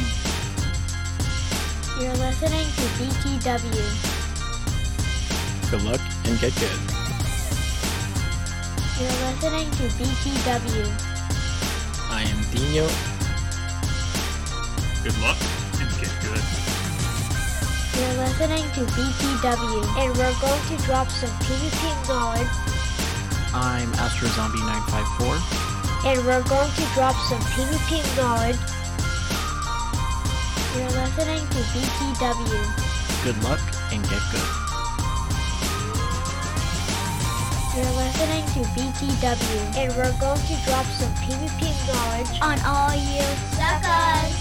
You're 2.01 2.11
listening 2.15 2.67
to 2.67 2.85
BTW. 2.99 3.87
Good 5.71 5.83
luck 5.83 6.01
and 6.25 6.37
get 6.41 6.53
good. 6.55 6.79
You're 8.99 9.19
listening 9.23 9.71
to 9.71 9.87
BTW. 9.95 10.85
I 12.09 12.23
am 12.23 12.43
Dino. 12.51 12.87
Good 15.01 15.17
luck 15.21 15.37
and 15.39 15.39
get 15.39 15.55
good. 15.55 15.60
You're 18.01 18.17
listening 18.17 18.65
to 18.73 18.81
BTW, 18.97 19.85
and 20.01 20.09
we're 20.17 20.33
going 20.41 20.63
to 20.73 20.85
drop 20.87 21.07
some 21.11 21.29
PvP 21.45 22.07
knowledge, 22.09 22.49
I'm 23.53 23.93
Astro 23.93 24.27
Zombie 24.29 24.57
954. 24.57 26.09
and 26.09 26.17
we're 26.25 26.41
going 26.49 26.71
to 26.81 26.85
drop 26.97 27.13
some 27.29 27.37
PvP 27.53 28.01
knowledge. 28.17 28.57
You're 30.73 30.89
listening 30.97 31.45
to 31.45 31.61
BTW. 31.77 32.65
Good 33.21 33.37
luck 33.43 33.61
and 33.93 34.01
get 34.09 34.23
good. 34.33 34.49
You're 37.77 37.93
listening 38.01 38.45
to 38.57 38.61
BTW, 38.73 39.77
and 39.77 39.93
we're 39.93 40.17
going 40.17 40.41
to 40.41 40.55
drop 40.65 40.87
some 40.97 41.13
PvP 41.21 41.69
knowledge 41.85 42.33
on 42.41 42.57
all 42.65 42.95
you 42.97 43.21
suckers. 43.53 44.40